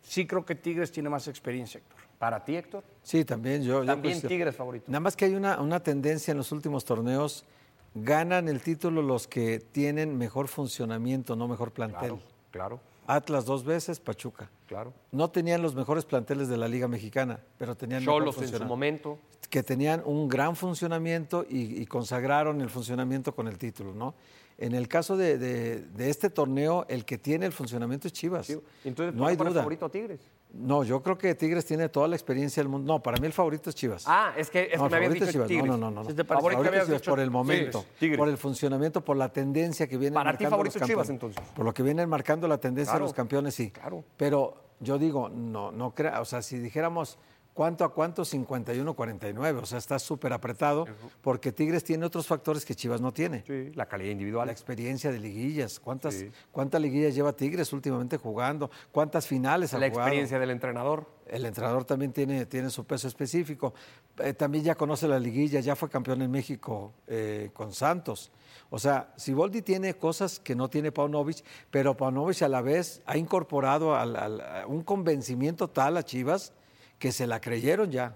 sí 0.01 0.25
creo 0.27 0.43
que 0.43 0.55
Tigres 0.55 0.91
tiene 0.91 1.09
más 1.09 1.27
experiencia, 1.27 1.77
Héctor. 1.77 1.99
Para 2.17 2.43
ti, 2.43 2.55
Héctor. 2.57 2.83
Sí, 3.03 3.23
también 3.23 3.61
yo. 3.63 3.81
yo 3.81 3.85
También. 3.85 4.19
Tigres 4.19 4.55
favorito. 4.55 4.85
Nada 4.89 4.99
más 4.99 5.15
que 5.15 5.25
hay 5.25 5.35
una, 5.35 5.61
una 5.61 5.79
tendencia 5.81 6.31
en 6.31 6.37
los 6.37 6.51
últimos 6.51 6.83
torneos, 6.83 7.45
ganan 7.93 8.49
el 8.49 8.61
título 8.61 9.01
los 9.01 9.27
que 9.27 9.59
tienen 9.59 10.17
mejor 10.17 10.47
funcionamiento, 10.47 11.35
no 11.35 11.47
mejor 11.47 11.71
plantel. 11.71 12.19
Claro, 12.51 12.79
Atlas 13.05 13.45
dos 13.45 13.63
veces, 13.63 13.99
Pachuca. 13.99 14.49
claro. 14.67 14.91
No 15.11 15.29
tenían 15.29 15.61
los 15.61 15.75
mejores 15.75 16.05
planteles 16.05 16.49
de 16.49 16.57
la 16.57 16.67
Liga 16.67 16.87
Mexicana, 16.87 17.39
pero 17.57 17.75
tenían 17.75 18.03
Cholos 18.03 18.41
en 18.41 18.47
su 18.49 18.65
momento. 18.65 19.19
que 19.49 19.63
tenían 19.63 20.01
un 20.03 20.27
gran 20.27 20.55
funcionamiento 20.55 21.45
y, 21.47 21.81
y 21.81 21.85
consagraron 21.85 22.59
el 22.61 22.69
funcionamiento 22.69 23.33
con 23.33 23.47
el 23.47 23.57
título, 23.57 23.93
¿no? 23.93 24.13
En 24.61 24.75
el 24.75 24.89
caso 24.89 25.15
de, 25.15 25.37
de- 25.37 25.79
de 25.81 26.09
este 26.09 26.29
torneo, 26.29 26.85
el 26.89 27.05
que 27.05 27.17
tiene 27.17 27.45
el 27.45 27.53
funcionamiento 27.53 28.07
es 28.07 28.13
Chivas. 28.13 28.49
Entonces, 28.83 29.15
no 29.15 29.19
¿por 29.23 29.27
qué 29.27 29.31
hay 29.31 29.37
duda. 29.37 29.61
favorito 29.61 29.85
a 29.85 29.89
Tigres? 29.89 30.19
No, 30.51 30.83
yo 30.83 31.01
creo 31.01 31.17
que 31.17 31.33
Tigres 31.33 31.65
tiene 31.65 31.87
toda 31.87 32.09
la 32.09 32.15
experiencia 32.17 32.61
del 32.61 32.67
mundo. 32.69 32.91
No, 32.93 33.01
para 33.01 33.17
mí 33.19 33.27
el 33.27 33.31
favorito 33.31 33.69
es 33.69 33.75
Chivas. 33.75 34.03
Ah, 34.05 34.33
es 34.35 34.49
que, 34.49 34.63
es 34.71 34.77
No, 34.77 34.89
que 34.89 34.95
me 34.95 35.01
favorito 35.01 35.13
dicho 35.25 35.31
Chivas. 35.31 35.47
Tigres. 35.47 35.65
No, 35.67 35.77
no, 35.77 35.89
no. 35.91 36.03
no. 36.03 36.25
Favorito 36.25 36.59
habías 36.59 36.85
Chivas 36.85 37.01
dicho 37.01 37.11
por 37.11 37.19
el 37.21 37.31
momento, 37.31 37.85
Tigres. 37.99 38.17
por 38.17 38.27
el 38.27 38.37
funcionamiento, 38.37 38.99
por 39.05 39.15
la 39.15 39.31
tendencia 39.31 39.87
que 39.87 39.97
vienen 39.97 40.15
Para 40.15 40.31
ti, 40.31 40.43
marcando 40.43 40.49
favorito 40.51 40.79
los 40.79 40.87
Chivas, 40.89 41.09
entonces. 41.09 41.41
Por 41.55 41.63
lo 41.63 41.73
que 41.73 41.81
vienen 41.83 42.09
marcando 42.09 42.45
la 42.47 42.57
tendencia 42.57 42.91
Claro. 42.91 43.05
de 43.05 43.09
los 43.09 43.13
campeones, 43.15 43.55
sí. 43.55 43.71
Claro. 43.71 44.03
Pero 44.17 44.55
yo 44.81 44.97
digo, 44.97 45.29
no, 45.29 45.71
no 45.71 45.95
crea, 45.95 46.19
o 46.19 46.25
sea, 46.25 46.41
si 46.41 46.57
dijéramos 46.57 47.17
cuánto 47.53 47.83
a 47.83 47.93
cuánto, 47.93 48.23
51-49, 48.23 49.61
o 49.61 49.65
sea, 49.65 49.77
está 49.77 49.99
súper 49.99 50.31
apretado, 50.33 50.85
porque 51.21 51.51
Tigres 51.51 51.83
tiene 51.83 52.05
otros 52.05 52.25
factores 52.27 52.63
que 52.65 52.75
Chivas 52.75 53.01
no 53.01 53.11
tiene. 53.11 53.43
Sí, 53.45 53.71
la 53.75 53.85
calidad 53.87 54.11
individual. 54.11 54.45
La 54.47 54.51
experiencia 54.53 55.11
de 55.11 55.19
liguillas, 55.19 55.79
¿cuántas, 55.79 56.13
Sí. 56.15 56.31
cuántas 56.51 56.81
liguillas 56.81 57.13
lleva 57.15 57.33
Tigres 57.33 57.73
últimamente 57.73 58.17
jugando? 58.17 58.69
¿Cuántas 58.91 59.27
finales 59.27 59.73
ha 59.73 59.77
la 59.79 59.89
jugado? 59.89 60.07
experiencia 60.07 60.39
del 60.39 60.51
entrenador. 60.51 61.05
El 61.27 61.45
entrenador 61.45 61.85
también 61.85 62.11
tiene, 62.13 62.45
tiene 62.45 62.69
su 62.69 62.85
peso 62.85 63.07
específico. 63.07 63.73
Eh, 64.19 64.33
también 64.33 64.63
ya 64.63 64.75
conoce 64.75 65.07
la 65.07 65.19
liguilla, 65.19 65.59
ya 65.59 65.75
fue 65.75 65.89
campeón 65.89 66.21
en 66.21 66.31
México 66.31 66.93
eh, 67.07 67.51
con 67.53 67.73
Santos. 67.73 68.31
O 68.71 68.79
sea, 68.79 69.13
Siboldi 69.17 69.61
tiene 69.61 69.95
cosas 69.95 70.39
que 70.39 70.55
no 70.55 70.69
tiene 70.69 70.91
Paunovic, 70.91 71.43
pero 71.71 71.95
Paunovic 71.97 72.41
a 72.41 72.47
la 72.47 72.61
vez 72.61 73.01
ha 73.05 73.17
incorporado 73.17 73.95
al- 73.95 74.15
al- 74.15 74.41
a 74.41 74.67
un 74.67 74.83
convencimiento 74.83 75.67
tal 75.69 75.97
a 75.97 76.03
Chivas 76.03 76.53
que 76.99 77.11
se 77.11 77.25
la 77.25 77.41
creyeron 77.41 77.91
ya. 77.91 78.15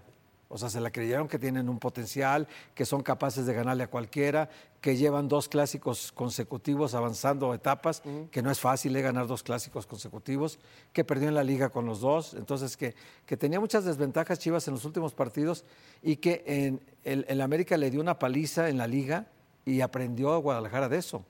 O 0.50 0.58
sea, 0.60 0.70
se 0.70 0.80
la 0.80 0.92
creyeron 0.92 1.28
que 1.28 1.40
tienen 1.40 1.68
un 1.68 1.80
potencial, 1.80 2.48
que 2.76 2.86
son 2.86 3.02
capaces 3.02 3.48
de 3.48 3.56
ganarle 3.56 3.86
a 3.86 3.88
cualquiera, 3.88 4.52
que 4.82 4.96
llevan 4.96 5.28
dos 5.28 5.50
clásicos 5.50 6.12
consecutivos 6.12 6.94
avanzando 6.94 7.56
etapas, 7.56 8.04
que 8.30 8.44
no 8.44 8.52
es 8.52 8.60
fácil 8.60 8.96
eh, 8.96 9.02
ganar 9.02 9.26
dos 9.26 9.42
clásicos 9.42 9.88
consecutivos, 9.88 10.60
que 10.92 11.04
perdió 11.04 11.28
en 11.28 11.34
la 11.34 11.44
liga 11.44 11.70
con 11.70 11.88
los 11.88 12.02
dos, 12.02 12.36
entonces 12.36 12.78
que, 12.78 12.94
que 13.26 13.36
tenía 13.36 13.60
muchas 13.60 13.84
desventajas 13.84 14.38
Chivas 14.38 14.68
en 14.68 14.76
los 14.76 14.86
últimos 14.86 15.16
partidos 15.16 15.66
y 16.04 16.18
que 16.18 16.44
en 16.46 16.82
el, 17.04 17.26
el 17.28 17.42
América 17.42 17.76
le 17.76 17.90
dio 17.90 18.00
una 18.00 18.20
paliza 18.20 18.70
en 18.70 18.78
la 18.78 18.86
liga 18.86 19.26
y 19.66 19.82
aprendió 19.82 20.34
a 20.34 20.38
Guadalajara 20.38 20.88
de 20.88 20.98
eso, 20.98 21.26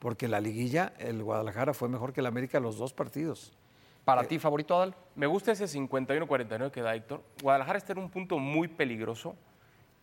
porque 0.00 0.28
la 0.28 0.38
liguilla, 0.38 0.92
el 0.98 1.22
Guadalajara 1.22 1.72
fue 1.72 1.88
mejor 1.88 2.12
que 2.12 2.20
el 2.20 2.26
América 2.26 2.60
los 2.60 2.76
dos 2.76 2.92
partidos. 2.92 3.52
¿Para 4.06 4.22
ti, 4.22 4.38
favorito, 4.38 4.76
Adal? 4.76 4.94
Me 5.16 5.26
gusta 5.26 5.50
ese 5.50 5.64
51-49 5.64 6.70
que 6.70 6.80
da 6.80 6.94
Héctor. 6.94 7.24
Guadalajara 7.42 7.76
está 7.76 7.92
en 7.92 7.98
un 7.98 8.08
punto 8.08 8.38
muy 8.38 8.68
peligroso. 8.68 9.34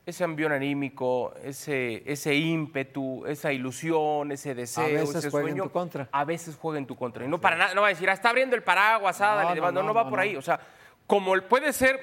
Ese 0.05 0.25
ambión 0.25 0.51
anímico, 0.51 1.33
ese, 1.41 2.03
ese 2.05 2.35
ímpetu, 2.35 3.25
esa 3.25 3.53
ilusión, 3.53 4.33
ese 4.33 4.53
deseo, 4.55 4.83
A 4.83 4.87
veces 4.89 5.15
ese 5.15 5.29
juega 5.29 5.49
en 5.51 5.57
tu 5.57 5.69
contra. 5.69 6.09
A 6.11 6.25
veces 6.25 6.57
juega 6.61 6.79
en 6.79 6.85
tu 6.85 6.97
contra. 6.97 7.23
Y 7.23 7.29
no 7.29 7.39
para 7.39 7.55
nada, 7.55 7.73
no 7.73 7.79
va 7.79 7.87
a 7.87 7.91
decir, 7.91 8.09
ah, 8.09 8.13
está 8.13 8.27
abriendo 8.27 8.57
el 8.57 8.63
paraguas, 8.63 9.21
ah, 9.21 9.41
No, 9.41 9.55
no, 9.55 9.61
no, 9.61 9.71
no, 9.71 9.83
no, 9.83 9.93
va 9.93 10.03
no, 10.03 10.09
por 10.09 10.19
no. 10.19 10.23
ahí. 10.23 10.35
O 10.35 10.41
sea, 10.41 10.59
como 11.07 11.33
puede 11.43 11.71
ser 11.71 11.97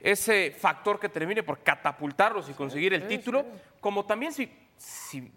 ese 0.00 0.56
factor 0.58 0.98
que 0.98 1.10
termine 1.10 1.42
por 1.42 1.58
catapultarlos 1.58 2.48
y 2.48 2.54
conseguir 2.54 2.94
el 2.94 3.06
título, 3.06 3.44
como 3.78 4.06
también 4.06 4.32
si, 4.32 4.50
si 4.78 5.30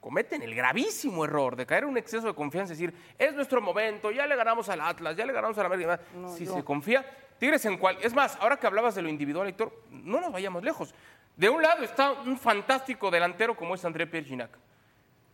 cometen 0.00 0.42
el 0.42 0.54
gravísimo 0.54 1.24
error 1.24 1.56
de 1.56 1.66
caer 1.66 1.84
en 1.84 1.90
un 1.90 1.98
exceso 1.98 2.26
de 2.26 2.34
confianza, 2.34 2.72
es 2.72 2.78
decir, 2.78 2.94
es 3.18 3.34
nuestro 3.34 3.60
momento, 3.60 4.10
ya 4.10 4.26
le 4.26 4.34
ganamos 4.34 4.68
al 4.68 4.80
Atlas, 4.80 5.16
ya 5.16 5.26
le 5.26 5.32
ganamos 5.32 5.56
al 5.58 5.66
América, 5.66 6.00
si 6.36 6.46
se 6.46 6.64
confía, 6.64 7.04
Tigres 7.38 7.64
en 7.64 7.78
cual, 7.78 7.96
es 8.02 8.12
más, 8.14 8.36
ahora 8.40 8.58
que 8.58 8.66
hablabas 8.66 8.94
de 8.94 9.02
lo 9.02 9.08
individual, 9.08 9.48
Héctor, 9.48 9.72
no 9.90 10.20
nos 10.20 10.30
vayamos 10.32 10.62
lejos. 10.62 10.94
De 11.36 11.48
un 11.48 11.62
lado 11.62 11.82
está 11.82 12.12
un 12.12 12.38
fantástico 12.38 13.10
delantero 13.10 13.56
como 13.56 13.74
es 13.74 13.84
André 13.84 14.06
Pierre 14.06 14.26
Ginac. 14.28 14.50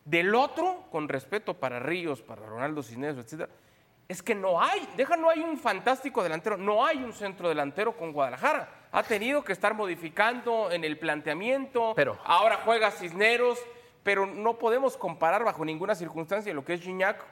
Del 0.05 0.33
otro, 0.37 0.85
con 0.93 1.09
respeto 1.09 1.55
para 1.55 1.81
Ríos, 1.81 2.23
para 2.23 2.47
Ronaldo 2.47 2.83
Cisneros, 2.85 3.19
etcétera, 3.25 3.49
es 4.09 4.23
que 4.23 4.37
no 4.37 4.63
hay, 4.63 4.89
deja, 4.97 5.17
no 5.17 5.29
hay 5.31 5.41
un 5.41 5.59
fantástico 5.59 6.23
delantero, 6.23 6.57
no 6.57 6.87
hay 6.87 6.99
un 6.99 7.13
centro 7.13 7.49
delantero 7.49 7.97
con 7.97 8.13
Guadalajara. 8.13 8.69
Ha 8.93 9.03
tenido 9.03 9.43
que 9.43 9.53
estar 9.53 9.75
modificando 9.75 10.71
en 10.71 10.85
el 10.85 10.97
planteamiento. 10.97 11.93
Pero- 11.97 12.17
ahora 12.25 12.61
juega 12.65 12.93
Cisneros, 12.93 13.59
pero 14.07 14.25
no 14.25 14.57
podemos 14.57 14.97
comparar 14.97 15.43
bajo 15.45 15.65
ninguna 15.65 15.97
circunstancia 15.97 16.55
lo 16.55 16.65
que 16.65 16.75
es 16.75 16.81
Gignac 16.81 17.23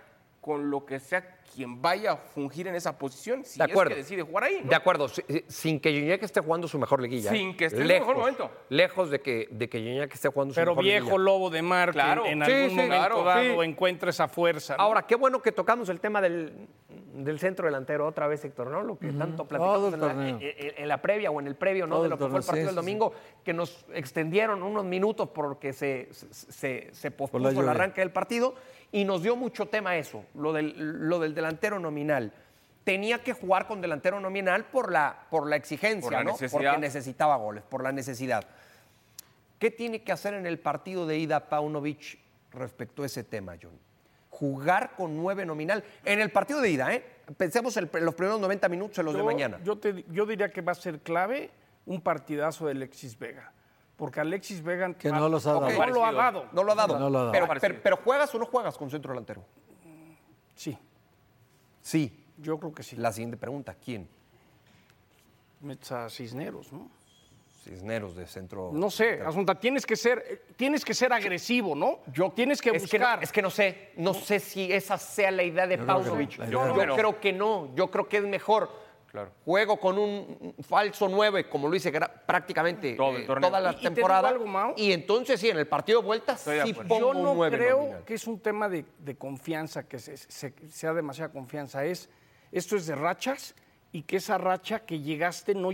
con 0.41 0.71
lo 0.71 0.85
que 0.85 0.99
sea 1.01 1.39
quien 1.55 1.81
vaya 1.81 2.13
a 2.13 2.17
fungir 2.17 2.67
en 2.69 2.75
esa 2.75 2.99
posición, 2.99 3.45
si 3.45 3.59
De 3.59 3.65
acuerdo. 3.65 3.93
es 3.93 3.97
que 3.97 4.03
decide 4.03 4.23
jugar 4.23 4.45
ahí. 4.45 4.61
¿no? 4.63 4.69
De 4.69 4.75
acuerdo, 4.77 5.07
eh, 5.29 5.45
sin 5.49 5.79
que 5.81 5.91
Gignac 5.93 6.23
esté 6.23 6.41
jugando 6.41 6.67
su 6.69 6.79
mejor 6.79 7.01
liguilla. 7.01 7.31
Sin 7.31 7.57
que 7.57 7.67
esté 7.67 7.77
en 7.79 7.83
su 7.85 7.89
lejos, 7.89 8.09
mejor 8.09 8.21
momento. 8.21 8.51
Lejos 8.69 9.11
de 9.11 9.21
que, 9.23 9.49
de 9.51 9.69
que 9.71 9.79
Gignac 9.81 10.13
esté 10.13 10.29
jugando 10.29 10.53
su 10.53 10.61
Pero 10.61 10.73
mejor 10.73 10.85
viejo 10.85 11.05
liguilla. 11.07 11.25
lobo 11.25 11.49
de 11.49 11.63
mar, 11.63 11.89
que 11.91 11.93
Claro. 11.95 12.27
en 12.27 12.45
Sí, 12.45 12.53
algún 12.53 12.69
sí, 12.71 12.75
momento 12.77 12.95
claro, 12.97 13.23
dado 13.25 13.63
sí. 13.63 13.69
encuentra 13.71 14.11
esa 14.11 14.29
fuerza. 14.29 14.77
¿no? 14.77 14.83
Ahora, 14.83 15.07
qué 15.07 15.15
bueno 15.15 15.41
que 15.41 15.53
tocamos 15.53 15.89
el 15.89 16.01
tema 16.01 16.21
del, 16.21 16.69
del 17.15 17.39
centro 17.39 17.67
delantero 17.67 18.07
otra 18.07 18.27
vez, 18.27 18.45
Héctor, 18.45 18.69
¿no? 18.69 18.83
Lo 18.83 18.99
que 18.99 19.13
tanto 19.13 19.45
platicamos 19.47 19.77
Todo 19.77 19.89
el 19.89 19.95
en 19.95 20.01
la, 20.01 20.07
torneo. 20.09 20.37
en- 20.37 20.43
en- 20.43 20.75
en 20.79 20.89
la 20.89 21.01
previa 21.01 21.31
o 21.31 21.41
en 21.41 21.47
el 21.47 21.55
previo, 21.55 21.87
¿no? 21.87 21.95
Todo 21.97 22.03
De 22.05 22.09
lo 22.11 22.19
que 22.19 22.27
fue 22.29 22.39
el 22.41 22.45
partido 22.45 22.55
sí, 22.55 22.61
del 22.63 22.69
sí. 22.71 22.77
domingo, 22.77 23.13
que 23.45 23.53
nos 23.53 23.87
extendieron 23.95 24.63
unos 24.63 24.85
minutos 24.85 25.29
porque 25.33 25.73
se, 25.73 26.09
se, 26.13 26.53
se- 26.53 26.89
se 26.95 27.11
pospuso 27.11 27.61
el 27.61 27.69
arranque 27.69 28.01
del 28.01 28.11
partido 28.11 28.55
y 28.93 29.05
nos 29.05 29.23
dio 29.23 29.37
mucho 29.37 29.67
tema 29.67 29.97
eso, 29.97 30.25
lo 30.35 30.53
del, 30.53 30.75
lo 31.09 31.19
del 31.19 31.35
delantero 31.35 31.79
nominal. 31.79 32.33
Tenía 32.85 33.23
que 33.23 33.33
jugar 33.33 33.67
con 33.67 33.81
delantero 33.81 34.21
nominal 34.21 34.65
por 34.67 34.93
la, 34.93 35.27
por 35.31 35.47
la 35.49 35.57
exigencia, 35.57 36.03
Por 36.03 36.13
la 36.13 36.25
¿no? 36.25 36.33
necesidad. 36.33 36.73
Porque 36.73 36.81
necesitaba 36.81 37.37
goles, 37.37 37.63
por 37.63 37.83
la 37.83 37.93
necesidad. 37.93 38.45
¿Qué 39.59 39.71
tiene 39.71 40.03
que 40.03 40.13
hacer 40.13 40.35
en 40.35 40.47
el 40.47 40.59
partido 40.59 41.07
de 41.07 41.17
ida 41.17 41.49
Paunovic 41.49 42.19
respecto 42.53 43.03
a 43.03 43.07
ese 43.07 43.25
tema, 43.25 43.57
John? 43.61 43.73
Jugar 44.39 44.97
con 44.97 45.17
nueve 45.17 45.47
nominal. 45.47 45.85
En 46.05 46.21
el 46.21 46.31
partido 46.33 46.61
de 46.61 46.71
ida, 46.71 46.93
¿eh? 46.93 47.05
Pensemos 47.37 47.77
en 47.77 47.89
los 48.01 48.15
primeros 48.15 48.41
90 48.41 48.69
minutos 48.69 48.99
en 48.99 49.05
los 49.07 49.15
de 49.15 49.23
mañana. 49.23 49.61
Yo, 49.63 49.79
te- 49.79 50.05
yo 50.11 50.27
diría 50.27 50.51
que 50.53 50.61
va 50.61 50.73
a 50.73 50.75
ser 50.75 51.01
clave 51.01 51.51
un 51.87 52.01
partidazo 52.01 52.67
de 52.67 52.73
Alexis 52.73 53.19
Vega. 53.19 53.53
Porque 53.97 54.19
Alexis 54.21 54.61
Vega 54.63 54.93
Que 54.95 55.09
no 55.11 55.29
los 55.29 55.47
ha 55.47 55.53
no 55.53 55.61
dado. 55.61 55.87
lo 55.91 56.05
ha 56.05 56.13
dado. 56.13 56.47
no 56.53 56.65
lo 56.65 56.73
ha 56.73 56.75
dado. 56.75 56.99
No 56.99 57.09
lo 57.11 57.19
ha 57.19 57.21
dado. 57.23 57.33
Pero, 57.33 57.47
Parecido. 57.47 57.69
pero- 57.75 57.83
pero 57.83 57.97
¿juegas 57.99 58.35
o 58.35 58.39
no 58.41 58.47
juegas 58.47 58.77
con 58.77 58.91
centro 58.91 59.13
delantero? 59.13 59.45
Sí, 60.57 60.77
Sí. 61.81 62.25
yo 62.39 62.59
creo 62.59 62.73
que 62.75 62.83
sí. 62.83 62.97
La 62.97 63.13
siguiente 63.13 63.37
pregunta, 63.37 63.75
¿quién? 63.75 64.09
Metes 65.61 65.93
a 65.93 66.11
Cisneros, 66.11 66.73
¿no? 66.73 66.91
Cisneros 67.65 68.15
de 68.15 68.27
centro. 68.27 68.71
No 68.73 68.91
sé, 68.91 69.21
Asunta, 69.23 69.55
tienes 69.59 69.87
que 69.87 69.97
ser, 69.97 70.43
tienes 70.57 70.85
que 70.85 70.93
ser 70.93 71.13
agresivo, 71.13 71.75
¿no? 71.75 72.01
Yo- 72.13 72.31
tienes 72.31 72.61
que 72.61 72.71
es 72.71 72.89
que 72.89 72.99
no- 72.99 73.07
buscar. 73.07 73.23
es 73.25 73.33
que 73.33 73.41
no 73.43 73.51
sé, 73.51 73.93
no 73.97 74.13
sé 74.13 74.39
si 74.39 74.71
esa 74.71 74.99
sea 74.99 75.31
la 75.31 75.43
idea 75.43 75.67
de 75.67 75.79
Yo 75.79 75.85
creo 75.85 75.97
que 75.99 76.03
Paunovic. 76.05 76.39
no, 76.39 76.51
Yo, 76.51 76.87
no. 76.87 76.95
creo 76.97 77.21
que 77.21 77.33
no, 77.33 77.75
yo 77.75 77.91
creo 77.91 78.07
que 78.09 78.19
es 78.19 78.25
mejor. 78.25 78.85
Claro. 79.11 79.31
Juego 79.45 79.79
con 79.79 79.97
un 79.97 80.55
falso 80.69 81.09
9, 81.09 81.49
como 81.49 81.69
lo 81.69 81.77
hice 81.77 81.93
gra- 81.93 82.11
prácticamente 82.27 82.95
Todo 82.95 83.17
el 83.17 83.23
eh, 83.23 83.27
torneo. 83.27 83.49
toda 83.49 83.61
la 83.61 83.71
Y- 83.71 83.75
y 83.75 83.77
te 83.77 83.81
digo 83.83 83.95
temporada. 83.95 84.29
algo, 84.29 84.45
Mau. 84.45 84.75
y 84.77 84.91
entonces 84.93 85.39
sí, 85.41 85.49
en 85.51 85.57
el 85.59 85.69
partido 85.69 86.01
de 86.01 86.07
vuelta 86.07 86.33
Estoy 86.33 86.57
de 86.57 86.65
sí 86.65 86.71
acuerdo. 86.73 86.89
pongo 86.89 87.13
Yo 87.13 87.19
un 87.19 87.23
no 87.25 87.35
9 87.35 87.57
creo 87.57 87.77
nominal. 87.79 88.05
que 88.05 88.15
es 88.15 88.27
un 88.27 88.41
tema 88.41 88.69
de, 88.69 88.85
de 88.99 89.15
confianza, 89.17 89.85
que 89.87 90.01
se- 90.01 90.17
se- 90.17 90.53
sea 90.69 90.93
demasiada 90.93 91.31
confianza. 91.33 91.85
Es, 91.85 92.11
esto 92.51 92.75
es 92.75 92.87
de 92.89 92.97
rachas 92.97 93.55
y 93.93 94.03
que 94.03 94.17
esa 94.17 94.37
racha 94.37 94.81
que 94.81 94.99
llegaste 94.99 95.55
no, 95.55 95.71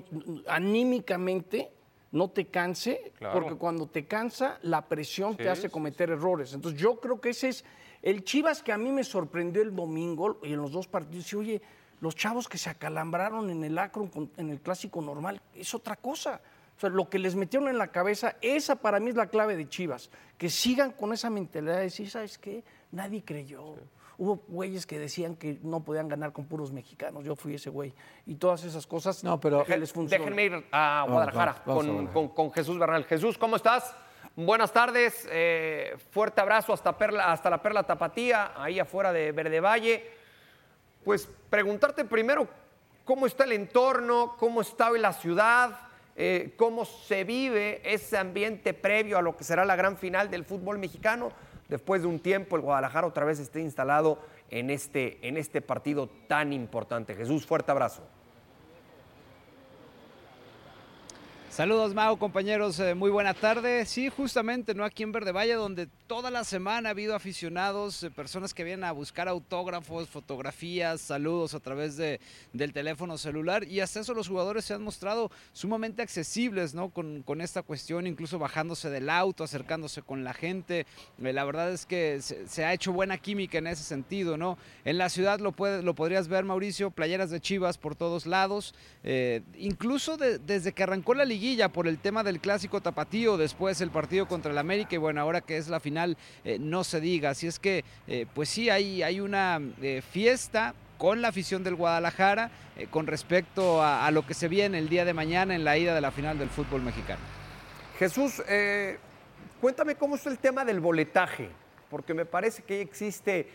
anímicamente 0.47 1.71
no 2.12 2.29
te 2.31 2.47
canse, 2.47 3.12
Claro. 3.19 3.40
porque 3.40 3.57
cuando 3.59 3.87
te 3.87 4.07
cansa, 4.07 4.59
la 4.62 4.87
presión 4.88 5.37
te 5.37 5.49
hace 5.49 5.62
sí, 5.62 5.69
cometer 5.69 6.11
errores. 6.11 6.52
Entonces 6.52 6.81
yo 6.81 6.99
creo 7.00 7.21
que 7.21 7.31
ese 7.31 7.49
es 7.49 7.64
el 8.02 8.25
Chivas 8.25 8.62
que 8.62 8.73
a 8.73 8.79
mí 8.79 8.90
me 8.90 9.05
sorprendió 9.05 9.62
el 9.62 9.75
domingo 9.75 10.40
y 10.43 10.52
en 10.52 10.61
los 10.61 10.73
dos 10.73 10.88
partidos. 10.88 11.33
Y, 11.33 11.37
oye, 11.37 11.62
los 12.00 12.17
chavos 12.17 12.49
que 12.49 12.59
se 12.59 12.71
acalambraron 12.71 13.50
en 13.50 13.62
el 13.62 13.79
Akron, 13.79 14.11
en 14.37 14.50
el 14.50 14.61
clásico 14.61 15.00
normal, 15.02 15.40
es 15.55 15.75
otra 15.75 15.97
cosa. 15.97 16.40
O 16.76 16.81
sea, 16.81 16.88
lo 16.88 17.11
que 17.11 17.19
les 17.19 17.35
metieron 17.35 17.69
en 17.69 17.76
la 17.76 17.88
cabeza, 17.88 18.37
esa 18.40 18.76
para 18.76 18.99
mí 19.00 19.11
es 19.11 19.14
la 19.17 19.26
clave 19.26 19.55
de 19.55 19.69
Chivas. 19.69 20.09
Que 20.38 20.49
sigan 20.49 20.93
con 20.93 21.12
esa 21.12 21.29
mentalidad 21.29 21.76
de 21.76 21.83
decir, 21.83 22.09
¿sabes 22.11 22.38
qué? 22.38 22.64
Nadie 22.90 23.23
creyó. 23.23 23.75
Hubo 24.23 24.37
güeyes 24.49 24.85
que 24.85 24.99
decían 24.99 25.35
que 25.35 25.59
no 25.62 25.81
podían 25.83 26.07
ganar 26.07 26.33
con 26.35 26.45
puros 26.45 26.73
mexicanos. 26.73 27.25
Yo 27.25 27.35
fui 27.37 27.55
ese 27.55 27.71
güey. 27.71 27.95
Y 28.27 28.35
todas 28.35 28.65
esas 28.65 28.87
cosas 28.87 29.25
No, 29.25 29.41
pero- 29.41 29.65
que 29.65 29.79
les 29.79 29.91
funcionan. 29.95 30.27
Déjenme 30.29 30.45
ir 30.59 30.67
a 30.71 31.07
Guadalajara 31.09 31.53
vamos, 31.53 31.67
vamos 31.67 31.85
a 31.85 31.87
con, 31.87 31.95
Guadalajara. 31.97 32.12
con- 32.12 32.29
con 32.29 32.53
Jesús 32.53 32.79
Bernal. 32.79 33.05
Jesús, 33.07 33.39
¿cómo 33.39 33.57
estás? 33.57 33.97
Buenas 34.37 34.73
tardes, 34.73 35.27
eh, 35.31 35.97
fuerte 36.11 36.41
abrazo 36.43 36.75
hasta, 36.75 36.99
Perla, 36.99 37.33
hasta 37.33 37.49
la 37.49 37.62
Perla 37.62 37.83
Tapatía, 37.85 38.53
ahí 38.57 38.79
afuera 38.79 39.11
de 39.11 39.33
Verde 39.33 39.59
Valle. 39.59 40.05
Pues 41.03 41.27
preguntarte 41.49 42.05
primero 42.05 42.47
cómo 43.07 43.27
está 43.27 43.45
el 43.45 43.53
entorno, 43.53 44.37
cómo 44.39 44.61
está 44.61 44.91
hoy 44.91 45.00
la 45.00 45.15
ciudad, 45.15 45.81
eh, 46.15 46.53
cómo 46.59 46.85
se 46.85 47.25
vive 47.25 47.81
ese 47.91 48.19
ambiente 48.19 48.75
previo 48.75 49.17
a 49.17 49.23
lo 49.23 49.35
que 49.35 49.45
será 49.45 49.65
la 49.65 49.77
gran 49.77 49.97
final 49.97 50.31
del 50.31 50.45
fútbol 50.45 50.79
mexicano. 50.79 51.33
Después 51.71 52.03
de 52.03 52.09
un 52.09 52.19
tiempo, 52.19 52.57
el 52.57 52.62
Guadalajara 52.62 53.07
otra 53.07 53.25
vez 53.25 53.39
esté 53.39 53.61
instalado 53.61 54.19
en 54.50 54.71
este, 54.71 55.27
en 55.27 55.37
este 55.37 55.62
partido 55.62 56.09
tan 56.27 56.53
importante. 56.53 57.15
Jesús, 57.15 57.47
fuerte 57.47 57.71
abrazo. 57.71 58.03
Saludos 61.50 61.95
Mau, 61.95 62.16
compañeros, 62.16 62.78
eh, 62.78 62.95
muy 62.95 63.11
buena 63.11 63.35
tarde. 63.35 63.85
Sí, 63.85 64.09
justamente, 64.09 64.73
¿no? 64.73 64.85
Aquí 64.85 65.02
en 65.02 65.11
Verde 65.11 65.33
Valle, 65.33 65.54
donde 65.54 65.88
toda 66.07 66.30
la 66.30 66.45
semana 66.45 66.88
ha 66.88 66.92
habido 66.92 67.16
aficionados, 67.16 68.04
eh, 68.04 68.11
personas 68.11 68.54
que 68.54 68.62
vienen 68.62 68.85
a 68.85 68.92
buscar 68.92 69.26
autógrafos, 69.26 70.09
fotografías, 70.09 71.00
saludos 71.00 71.54
a 71.54 71.61
través 71.61 71.97
de, 71.97 72.21
del 72.52 72.73
teléfono 72.73 73.19
celular 73.19 73.64
y 73.64 73.80
hasta 73.80 73.99
eso 73.99 74.14
los 74.14 74.28
jugadores 74.28 74.64
se 74.64 74.75
han 74.75 74.83
mostrado 74.85 75.33
sumamente 75.52 76.02
accesibles, 76.02 76.73
¿no? 76.73 76.90
Con, 76.90 77.23
con 77.25 77.40
esta 77.40 77.62
cuestión, 77.62 78.07
incluso 78.07 78.38
bajándose 78.38 78.88
del 78.88 79.11
auto, 79.11 79.42
acercándose 79.42 80.02
con 80.02 80.23
la 80.23 80.35
gente. 80.35 80.87
Eh, 81.21 81.33
la 81.33 81.45
verdad 81.45 81.73
es 81.73 81.85
que 81.85 82.21
se, 82.23 82.64
ha 82.64 82.73
hecho 82.73 82.92
buena 82.92 83.19
química 83.19 83.59
en 83.59 83.66
ese 83.66 83.83
sentido, 83.83 84.37
¿no? 84.37 84.57
En 84.85 84.99
la 84.99 85.09
ciudad 85.09 85.40
lo, 85.40 85.50
puede, 85.50 85.83
lo 85.83 85.97
podrías 85.97 86.28
ver, 86.28 86.45
Mauricio, 86.45 86.92
playeras 86.92 87.30
de 87.30 87.40
Chivas 87.40 87.76
por 87.76 87.97
todos 87.97 88.25
lados, 88.25 88.73
incluso 89.59 90.16
de- 90.16 90.38
desde 90.38 90.73
que 90.73 90.85
arrancó 90.85 91.12
la 91.14 91.25
liguilla 91.41 91.71
por 91.71 91.89
el 91.89 91.97
tema 91.97 92.23
del 92.23 92.39
clásico 92.39 92.83
tapatío, 92.83 93.39
después 93.39 93.81
el 93.81 93.89
partido 93.89 94.29
contra 94.29 94.53
el 94.53 94.59
América 94.59 94.95
y 94.95 94.99
bueno, 94.99 95.23
ahora 95.23 95.41
que 95.41 95.57
es 95.57 95.69
la 95.69 95.81
final, 95.81 96.19
eh, 96.45 96.59
no 96.61 96.85
se 96.85 97.01
diga. 97.01 97.31
Así 97.31 97.47
es 97.47 97.59
que, 97.59 97.83
eh, 98.07 98.27
pues 98.35 98.51
sí, 98.51 98.69
hay, 98.69 99.21
una 99.21 99.59
eh, 99.81 100.03
fiesta 100.03 100.75
con 100.99 101.23
la 101.23 101.29
afición 101.29 101.65
del 101.65 101.77
Guadalajara 101.77 102.51
con 102.91 103.07
respecto 103.07 103.83
a, 103.83 104.11
lo 104.11 104.27
que 104.27 104.35
se 104.35 104.49
viene 104.49 104.79
el 104.79 104.91
día 104.91 105.07
de 105.07 105.15
mañana 105.15 105.55
en 105.55 105.65
la 105.65 105.79
ida 105.79 105.95
de 105.95 106.03
la 106.03 106.11
final 106.11 106.39
del 106.39 106.51
fútbol 106.51 106.83
mexicano. 106.83 107.21
Jesús, 107.99 108.43
cuéntame 109.63 109.95
cómo 109.95 110.17
está 110.17 110.29
el 110.29 110.39
tema 110.39 110.65
del 110.65 110.81
boletaje, 110.81 111.49
porque 111.89 112.13
me 112.13 112.27
parece 112.27 112.63
que 112.63 112.83
existe 112.83 113.49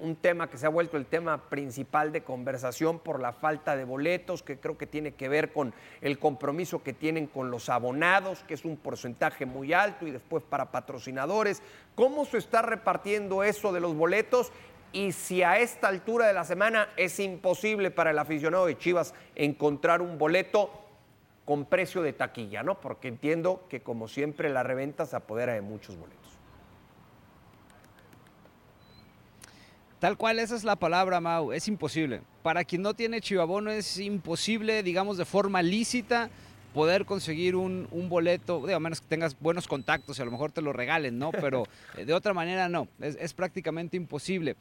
un 0.00 0.16
tema 0.16 0.48
que 0.48 0.58
se 0.58 0.66
ha 0.66 0.70
vuelto 0.70 0.96
el 0.96 1.06
tema 1.06 1.48
principal 1.48 2.12
de 2.12 2.22
conversación 2.22 2.98
por 2.98 3.20
la 3.20 3.32
falta 3.32 3.76
de 3.76 3.84
boletos, 3.84 4.42
que 4.42 4.58
creo 4.58 4.76
que 4.76 4.86
tiene 4.86 5.12
que 5.12 5.28
ver 5.28 5.52
con 5.52 5.72
el 6.00 6.18
compromiso 6.18 6.82
que 6.82 6.92
tienen 6.92 7.26
con 7.26 7.50
los 7.50 7.68
abonados, 7.68 8.42
que 8.44 8.54
es 8.54 8.64
un 8.64 8.76
porcentaje 8.76 9.46
muy 9.46 9.72
alto, 9.72 10.06
y 10.06 10.10
después 10.10 10.42
para 10.42 10.72
patrocinadores. 10.72 11.62
¿Cómo 11.94 12.24
se 12.24 12.38
está 12.38 12.62
repartiendo 12.62 13.44
eso 13.44 13.72
de 13.72 13.80
los 13.80 13.94
boletos? 13.94 14.52
Y 14.92 15.12
si 15.12 15.42
a 15.42 15.58
esta 15.58 15.88
altura 15.88 16.26
de 16.26 16.32
la 16.32 16.44
semana 16.44 16.88
es 16.96 17.20
imposible 17.20 17.90
para 17.90 18.10
el 18.10 18.18
aficionado 18.18 18.66
de 18.66 18.76
Chivas 18.76 19.14
encontrar 19.36 20.02
un 20.02 20.18
boleto 20.18 20.70
con 21.44 21.64
precio 21.64 22.02
de 22.02 22.12
taquilla, 22.12 22.62
¿no? 22.62 22.80
Porque 22.80 23.08
entiendo 23.08 23.64
que 23.68 23.82
como 23.82 24.08
siempre 24.08 24.48
la 24.50 24.62
reventa 24.62 25.06
se 25.06 25.16
apodera 25.16 25.52
de 25.52 25.60
muchos 25.60 25.96
boletos. 25.96 26.19
Tal 30.00 30.16
cual, 30.16 30.38
esa 30.38 30.56
es 30.56 30.64
la 30.64 30.76
palabra, 30.76 31.20
Mau. 31.20 31.52
Es 31.52 31.68
imposible. 31.68 32.22
Para 32.42 32.64
quien 32.64 32.80
no 32.80 32.94
tiene 32.94 33.20
chivabono 33.20 33.70
es 33.70 33.98
imposible, 33.98 34.82
digamos, 34.82 35.18
de 35.18 35.26
forma 35.26 35.60
lícita 35.60 36.30
poder 36.72 37.04
conseguir 37.04 37.54
un, 37.54 37.86
un 37.90 38.08
boleto, 38.08 38.64
a 38.74 38.80
menos 38.80 39.02
que 39.02 39.08
tengas 39.08 39.38
buenos 39.38 39.68
contactos 39.68 40.18
y 40.18 40.22
a 40.22 40.24
lo 40.24 40.30
mejor 40.30 40.52
te 40.52 40.62
lo 40.62 40.72
regalen, 40.72 41.18
¿no? 41.18 41.32
Pero 41.32 41.64
eh, 41.98 42.06
de 42.06 42.14
otra 42.14 42.32
manera 42.32 42.70
no, 42.70 42.88
es, 42.98 43.18
es 43.20 43.34
prácticamente 43.34 43.98
imposible. 43.98 44.56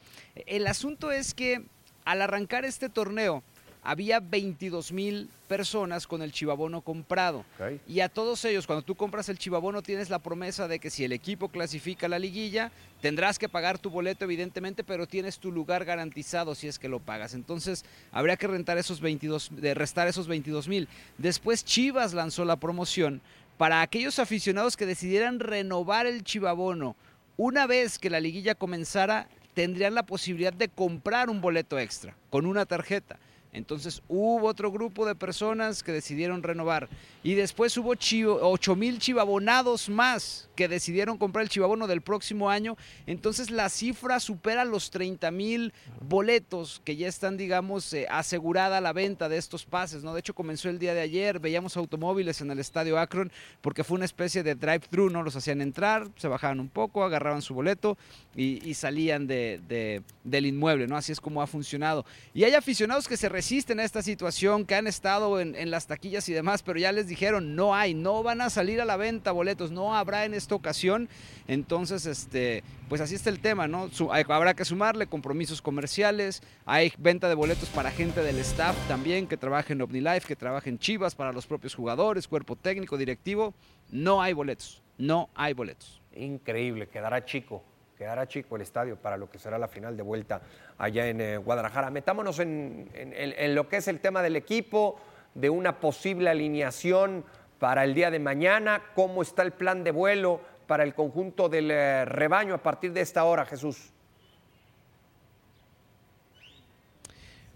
El 0.45 0.67
asunto 0.67 1.09
es 1.09 1.33
que 1.33 1.63
al 2.03 2.21
arrancar 2.21 2.65
este 2.65 2.89
torneo, 2.89 3.41
había 3.83 4.19
22 4.19 4.91
mil 4.91 5.29
personas 5.47 6.05
con 6.05 6.21
el 6.21 6.31
chivabono 6.31 6.81
comprado. 6.81 7.45
Y 7.87 8.01
a 8.01 8.09
todos 8.09 8.43
ellos, 8.45 8.67
cuando 8.67 8.83
tú 8.83 8.95
compras 8.95 9.29
el 9.29 9.39
chivabono, 9.39 9.81
tienes 9.81 10.09
la 10.09 10.19
promesa 10.19 10.67
de 10.67 10.79
que 10.79 10.89
si 10.89 11.03
el 11.03 11.11
equipo 11.11 11.49
clasifica 11.49 12.05
a 12.05 12.09
la 12.09 12.19
liguilla, 12.19 12.71
tendrás 13.01 13.39
que 13.39 13.49
pagar 13.49 13.79
tu 13.79 13.89
boleto, 13.89 14.25
evidentemente, 14.25 14.83
pero 14.83 15.07
tienes 15.07 15.39
tu 15.39 15.51
lugar 15.51 15.85
garantizado 15.85 16.55
si 16.55 16.67
es 16.67 16.77
que 16.77 16.89
lo 16.89 16.99
pagas. 16.99 17.33
Entonces, 17.33 17.85
habría 18.11 18.37
que 18.37 18.47
rentar 18.47 18.77
esos 18.77 19.01
22, 19.01 19.49
de 19.53 19.73
restar 19.73 20.07
esos 20.07 20.27
22 20.27 20.67
mil. 20.67 20.87
Después, 21.17 21.65
Chivas 21.65 22.13
lanzó 22.13 22.45
la 22.45 22.57
promoción 22.57 23.21
para 23.57 23.81
aquellos 23.81 24.19
aficionados 24.19 24.77
que 24.77 24.85
decidieran 24.85 25.39
renovar 25.39 26.05
el 26.05 26.23
chivabono. 26.23 26.95
Una 27.37 27.67
vez 27.67 27.99
que 27.99 28.09
la 28.09 28.19
liguilla 28.19 28.55
comenzara, 28.55 29.27
tendrían 29.53 29.95
la 29.95 30.03
posibilidad 30.03 30.53
de 30.53 30.69
comprar 30.69 31.29
un 31.29 31.41
boleto 31.41 31.79
extra 31.79 32.15
con 32.29 32.45
una 32.45 32.65
tarjeta. 32.65 33.17
Entonces 33.51 34.01
hubo 34.07 34.47
otro 34.47 34.71
grupo 34.71 35.05
de 35.05 35.15
personas 35.15 35.81
que 35.83 35.91
decidieron 35.91 36.43
renovar. 36.43 36.89
Y 37.23 37.33
después 37.33 37.75
hubo 37.77 37.91
8 37.91 38.75
mil 38.75 38.99
chivabonados 38.99 39.89
más 39.89 40.48
que 40.59 40.67
decidieron 40.67 41.17
comprar 41.17 41.43
el 41.43 41.49
chivabono 41.49 41.87
del 41.87 42.01
próximo 42.01 42.49
año. 42.49 42.75
Entonces 43.07 43.49
la 43.49 43.69
cifra 43.69 44.19
supera 44.19 44.65
los 44.65 44.91
30 44.91 45.31
mil 45.31 45.71
boletos 46.01 46.81
que 46.83 46.97
ya 46.97 47.07
están, 47.07 47.37
digamos, 47.37 47.93
eh, 47.93 48.07
asegurada 48.09 48.81
la 48.81 48.91
venta 48.91 49.29
de 49.29 49.37
estos 49.37 49.63
pases. 49.63 50.03
¿no? 50.03 50.13
De 50.13 50.19
hecho, 50.19 50.35
comenzó 50.35 50.67
el 50.67 50.77
día 50.77 50.93
de 50.93 50.99
ayer. 50.99 51.39
Veíamos 51.39 51.77
automóviles 51.77 52.41
en 52.41 52.51
el 52.51 52.59
estadio 52.59 52.99
Akron 52.99 53.31
porque 53.61 53.85
fue 53.85 53.95
una 53.95 54.03
especie 54.03 54.43
de 54.43 54.55
drive-thru. 54.55 55.09
¿no? 55.09 55.23
Los 55.23 55.37
hacían 55.37 55.61
entrar, 55.61 56.09
se 56.17 56.27
bajaban 56.27 56.59
un 56.59 56.67
poco, 56.67 57.05
agarraban 57.05 57.41
su 57.41 57.53
boleto 57.53 57.97
y, 58.35 58.73
salían 58.73 59.27
de, 59.27 59.61
de, 59.65 60.01
del 60.25 60.45
inmueble. 60.45 60.87
¿no? 60.87 60.97
Así 60.97 61.13
es 61.13 61.21
como 61.21 61.41
ha 61.41 61.47
funcionado. 61.47 62.05
Y 62.33 62.43
hay 62.43 62.53
aficionados 62.53 63.07
que 63.07 63.15
se 63.15 63.29
resisten 63.29 63.79
a 63.79 63.85
esta 63.85 64.01
situación, 64.01 64.65
que 64.65 64.75
han 64.75 64.87
estado 64.87 65.39
en, 65.39 65.55
en, 65.55 65.71
las 65.71 65.87
taquillas 65.87 66.27
y 66.27 66.33
demás, 66.33 66.63
pero 66.63 66.79
ya 66.79 66.91
les 66.91 67.07
dijeron, 67.07 67.55
no 67.55 67.73
hay, 67.73 67.93
no 67.93 68.23
van 68.23 68.41
a 68.41 68.49
salir 68.49 68.81
a 68.81 68.85
la 68.85 68.97
venta 68.97 69.31
boletos, 69.31 69.71
no 69.71 69.95
habrá 69.95 70.25
en 70.25 70.33
esta 70.49 70.55
ocasión. 70.55 71.09
Entonces, 71.47 72.05
este, 72.07 72.63
pues 72.89 73.01
así 73.01 73.15
está 73.15 73.29
el 73.29 73.39
tema, 73.39 73.67
¿no? 73.67 73.89
Habrá 74.27 74.55
que 74.55 74.65
sumarle 74.65 75.05
compromisos 75.05 75.61
comerciales, 75.61 76.41
hay 76.65 76.91
venta 76.97 77.29
de 77.29 77.35
boletos 77.35 77.69
para 77.69 77.91
gente 77.91 78.21
del 78.21 78.39
staff 78.39 78.75
también 78.87 79.27
que 79.27 79.37
trabaja 79.37 79.73
en 79.73 79.81
OmniLife, 79.81 80.27
que 80.27 80.35
trabaja 80.35 80.69
en 80.69 80.79
Chivas, 80.79 81.13
para 81.13 81.31
los 81.31 81.45
propios 81.45 81.75
jugadores, 81.75 82.27
cuerpo 82.27 82.55
técnico, 82.55 82.97
directivo. 82.97 83.53
No 83.91 84.21
hay 84.21 84.33
boletos, 84.33 84.81
no 84.97 85.29
hay 85.35 85.53
boletos. 85.53 86.01
Increíble, 86.15 86.87
quedará 86.87 87.23
chico 87.23 87.63
quedará 87.97 88.29
chico 88.29 88.55
el 88.55 88.61
estadio 88.61 88.95
para 88.95 89.17
lo 89.17 89.29
que 89.29 89.37
será 89.37 89.57
la 89.57 89.67
final 89.67 89.97
de 89.97 90.03
vuelta 90.03 90.39
allá 90.77 91.09
en 91.09 91.19
eh, 91.19 91.35
Guadalajara. 91.35 91.89
Metámonos 91.89 92.39
en, 92.39 92.89
en, 92.93 93.53
lo 93.53 93.67
que 93.67 93.75
es 93.75 93.89
el 93.89 93.99
tema 93.99 94.21
del 94.21 94.37
equipo, 94.37 94.97
de 95.35 95.49
una 95.49 95.81
posible 95.81 96.29
alineación 96.29 97.25
para 97.59 97.83
el 97.83 97.93
día 97.93 98.09
de 98.09 98.19
mañana, 98.19 98.81
cómo 98.95 99.21
está 99.21 99.43
el 99.43 99.51
plan 99.51 99.83
de 99.83 99.91
vuelo 99.91 100.41
para 100.65 100.83
el 100.83 100.93
conjunto 100.93 101.49
del 101.49 101.71
eh, 101.71 102.05
rebaño 102.05 102.53
a 102.53 102.59
partir 102.59 102.93
de 102.93 103.01
esta 103.01 103.23
hora, 103.25 103.45
Jesús. 103.45 103.91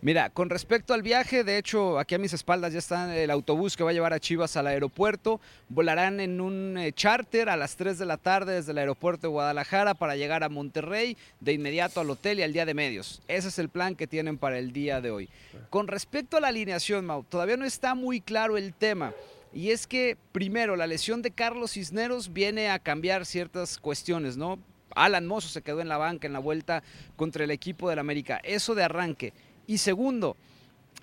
Mira, 0.04 0.30
con 0.30 0.50
respecto 0.50 0.94
al 0.94 1.02
viaje, 1.02 1.46
de 1.46 1.58
hecho, 1.58 1.98
aquí 1.98 2.14
a 2.16 2.18
mis 2.18 2.34
espaldas 2.34 2.74
ya 2.74 2.80
está 2.80 3.16
el 3.16 3.32
autobús 3.32 3.78
que 3.78 3.86
va 3.86 3.92
a 3.92 3.94
llevar 3.94 4.12
a 4.12 4.20
Chivas 4.20 4.58
al 4.58 4.68
aeropuerto. 4.68 5.40
Volarán 5.70 6.20
en 6.20 6.42
un 6.42 6.78
eh, 6.78 6.92
charter 6.92 7.48
a 7.48 7.56
las 7.56 7.78
3 7.78 7.98
de 8.00 8.06
la 8.06 8.18
tarde 8.18 8.56
desde 8.56 8.74
el 8.74 8.80
aeropuerto 8.80 9.28
de 9.28 9.32
Guadalajara 9.32 9.94
para 9.94 10.18
llegar 10.18 10.44
a 10.44 10.50
Monterrey, 10.50 11.16
de 11.40 11.54
inmediato 11.54 12.02
al 12.02 12.10
hotel 12.10 12.40
y 12.40 12.44
al 12.44 12.52
día 12.52 12.66
de 12.66 12.74
medios. 12.74 13.22
Ese 13.30 13.48
es 13.48 13.58
el 13.60 13.70
plan 13.70 13.96
que 13.96 14.06
tienen 14.06 14.38
para 14.38 14.60
el 14.60 14.74
día 14.74 15.00
de 15.00 15.10
hoy. 15.10 15.30
Con 15.70 15.88
respecto 15.88 16.36
a 16.36 16.42
la 16.42 16.50
alineación, 16.50 17.06
Mau, 17.06 17.24
todavía 17.24 17.56
no 17.56 17.64
está 17.64 17.96
muy 17.96 18.20
claro 18.20 18.58
el 18.58 18.74
tema. 18.74 19.14
Y 19.54 19.70
es 19.70 19.86
que, 19.86 20.18
primero, 20.32 20.76
la 20.76 20.88
lesión 20.88 21.22
de 21.22 21.32
Carlos 21.32 21.74
Cisneros 21.74 22.34
viene 22.34 22.70
a 22.70 22.80
cambiar 22.80 23.26
ciertas 23.26 23.78
cuestiones, 23.78 24.36
¿no? 24.36 24.58
Alan 24.96 25.28
Mozo 25.28 25.48
se 25.48 25.62
quedó 25.62 25.82
en 25.82 25.90
la 25.90 25.98
banca 25.98 26.28
en 26.28 26.34
la 26.34 26.40
vuelta 26.40 26.84
contra 27.16 27.44
el 27.44 27.52
equipo 27.52 27.90
del 27.90 28.00
América. 28.00 28.40
Eso 28.44 28.76
de 28.76 28.84
arranque. 28.84 29.34
Y 29.68 29.78
segundo, 29.78 30.36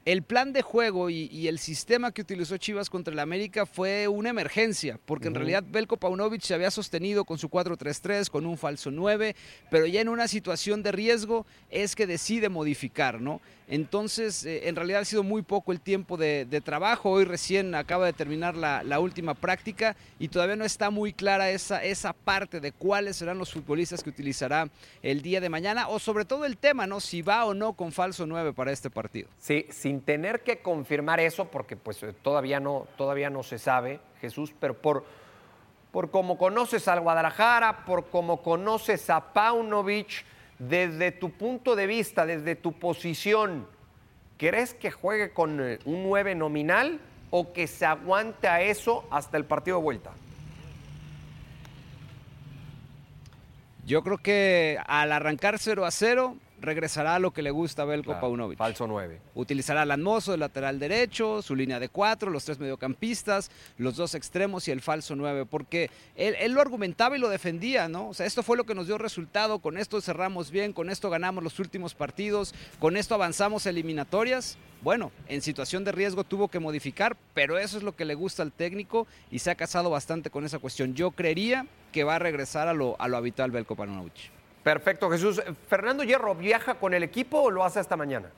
el 0.04 0.22
plan 0.22 0.52
de 0.52 0.62
juego 0.62 1.10
y, 1.10 1.28
y, 1.30 1.48
el 1.48 1.58
sistema 1.58 2.12
que 2.12 2.22
utilizó 2.22 2.56
Chivas 2.56 2.90
contra 2.90 3.12
el 3.12 3.18
América 3.20 3.66
fue 3.66 4.08
una 4.08 4.30
emergencia, 4.30 4.98
porque 5.04 5.28
uh 5.28 5.30
-huh. 5.30 5.32
en 5.32 5.34
realidad 5.36 5.64
Belko 5.66 5.96
Paunovic 5.96 6.42
se 6.42 6.54
había 6.54 6.70
sostenido 6.70 7.24
con 7.24 7.38
su 7.38 7.48
4-3-3, 7.48 8.30
con 8.30 8.46
un 8.46 8.56
falso 8.56 8.90
9, 8.90 9.36
pero 9.70 9.86
ya 9.86 10.00
en 10.00 10.08
una 10.08 10.26
situación 10.26 10.82
de 10.82 10.92
riesgo 10.92 11.46
es 11.70 11.94
que 11.94 12.06
decide 12.06 12.48
modificar, 12.48 13.20
¿no? 13.20 13.40
Entonces, 13.70 14.44
eh, 14.44 14.68
en 14.68 14.74
realidad 14.74 15.02
ha 15.02 15.04
sido 15.04 15.22
muy 15.22 15.42
poco 15.42 15.70
el 15.70 15.80
tiempo 15.80 16.16
de, 16.16 16.60
trabajo. 16.64 17.10
Hoy 17.10 17.24
recién 17.24 17.76
acaba 17.76 18.04
de 18.04 18.12
terminar 18.12 18.56
la, 18.56 19.00
última 19.00 19.34
práctica 19.34 19.96
y 20.18 20.28
todavía 20.28 20.56
no 20.56 20.64
está 20.64 20.90
muy 20.90 21.12
clara 21.12 21.50
esa, 21.50 21.82
esa 21.82 22.12
parte 22.12 22.60
de 22.60 22.72
cuáles 22.72 23.16
serán 23.16 23.38
los 23.38 23.52
futbolistas 23.52 24.02
que 24.02 24.10
utilizará 24.10 24.68
el 25.02 25.22
día 25.22 25.40
de 25.40 25.48
mañana 25.48 25.88
o 25.88 26.00
sobre 26.00 26.24
todo 26.24 26.44
el 26.44 26.58
tema, 26.58 26.88
¿no? 26.88 26.98
Si 26.98 27.22
va 27.22 27.44
o 27.44 27.54
no 27.54 27.74
con 27.74 27.92
falso 27.92 28.26
9 28.26 28.52
para 28.52 28.72
este 28.72 28.90
partido. 28.90 29.28
Sí, 29.38 29.66
sin 29.70 30.00
tener 30.00 30.42
que 30.42 30.58
confirmar 30.58 31.20
eso, 31.20 31.46
porque 31.46 31.76
pues 31.76 32.04
todavía 32.22 32.58
no, 32.58 32.88
todavía 32.96 33.30
no 33.30 33.44
se 33.44 33.58
sabe, 33.58 34.00
Jesús, 34.20 34.52
pero 34.58 34.74
por, 34.74 35.04
por 35.92 36.10
como 36.10 36.36
conoces 36.36 36.88
al 36.88 37.00
Guadalajara, 37.00 37.84
por 37.84 38.06
como 38.10 38.42
conoces 38.42 39.08
a 39.10 39.32
Paunovic, 39.32 40.24
desde 40.60 41.10
tu 41.10 41.30
punto 41.30 41.74
de 41.74 41.86
vista, 41.86 42.26
desde 42.26 42.54
tu 42.54 42.72
posición, 42.72 43.66
¿crees 44.36 44.74
que 44.74 44.90
juegue 44.90 45.32
con 45.32 45.58
eh, 45.60 45.78
un 45.86 46.02
9 46.04 46.34
nominal 46.34 47.00
o 47.30 47.52
que 47.52 47.66
se 47.66 47.86
aguante 47.86 48.46
a 48.46 48.60
eso 48.60 49.08
hasta 49.10 49.38
el 49.38 49.46
partido 49.46 49.78
de 49.78 49.82
vuelta? 49.82 50.10
Yo 53.86 54.02
creo 54.04 54.18
que 54.18 54.78
al 54.86 55.12
arrancar 55.12 55.58
0 55.58 55.86
a 55.86 55.90
0 55.90 56.36
regresará 56.60 57.16
a 57.16 57.18
lo 57.18 57.32
que 57.32 57.42
le 57.42 57.50
gusta 57.50 57.82
a 57.82 57.84
Belko 57.84 58.12
Claro, 58.12 58.20
Paunovic. 58.20 58.58
Falso 58.58 58.86
9. 58.86 59.20
Utilizará 59.34 59.82
al 59.82 59.90
Anmoso, 59.90 60.34
el 60.34 60.40
lateral 60.40 60.78
derecho, 60.78 61.42
su 61.42 61.54
línea 61.54 61.80
de 61.80 61.88
cuatro, 61.88 62.30
los 62.30 62.44
tres 62.44 62.58
mediocampistas, 62.58 63.50
los 63.78 63.96
dos 63.96 64.14
extremos 64.14 64.68
y 64.68 64.70
el 64.70 64.80
falso 64.80 65.16
nueve, 65.16 65.46
porque 65.46 65.90
él, 66.16 66.36
él, 66.38 66.52
lo 66.52 66.60
argumentaba 66.60 67.16
y 67.16 67.20
lo 67.20 67.28
defendía, 67.28 67.88
¿no? 67.88 68.08
O 68.08 68.14
sea, 68.14 68.26
esto 68.26 68.42
fue 68.42 68.56
lo 68.56 68.64
que 68.64 68.74
nos 68.74 68.86
dio 68.86 68.98
resultado, 68.98 69.58
con 69.58 69.78
esto 69.78 70.00
cerramos 70.00 70.50
bien, 70.50 70.72
con 70.72 70.90
esto 70.90 71.10
ganamos 71.10 71.42
los 71.44 71.58
últimos 71.58 71.94
partidos, 71.94 72.54
con 72.78 72.96
esto 72.96 73.14
avanzamos 73.14 73.66
eliminatorias. 73.66 74.58
Bueno, 74.82 75.12
en 75.28 75.42
situación 75.42 75.84
de 75.84 75.92
riesgo 75.92 76.24
tuvo 76.24 76.48
que 76.48 76.58
modificar, 76.58 77.16
pero 77.34 77.58
eso 77.58 77.76
es 77.76 77.82
lo 77.82 77.94
que 77.94 78.04
le 78.04 78.14
gusta 78.14 78.42
al 78.42 78.52
técnico 78.52 79.06
y 79.30 79.40
se 79.40 79.50
ha 79.50 79.54
casado 79.54 79.90
bastante 79.90 80.30
con 80.30 80.44
esa 80.44 80.58
cuestión. 80.58 80.94
Yo 80.94 81.10
creería 81.10 81.66
que 81.92 82.04
va 82.04 82.16
a 82.16 82.18
regresar 82.18 82.68
a 82.68 82.72
lo, 82.72 82.96
a 82.98 83.08
lo 83.08 83.16
habitual 83.16 83.50
Belko 83.50 83.76
Paunovic. 83.76 84.39
Perfecto, 84.62 85.10
Jesús. 85.10 85.40
¿Fernando 85.68 86.04
Hierro 86.04 86.34
viaja 86.34 86.74
con 86.74 86.92
el 86.94 87.02
equipo 87.02 87.40
o 87.40 87.50
lo 87.50 87.64
hace 87.64 87.80
hasta 87.80 87.96
mañana? 87.96 88.30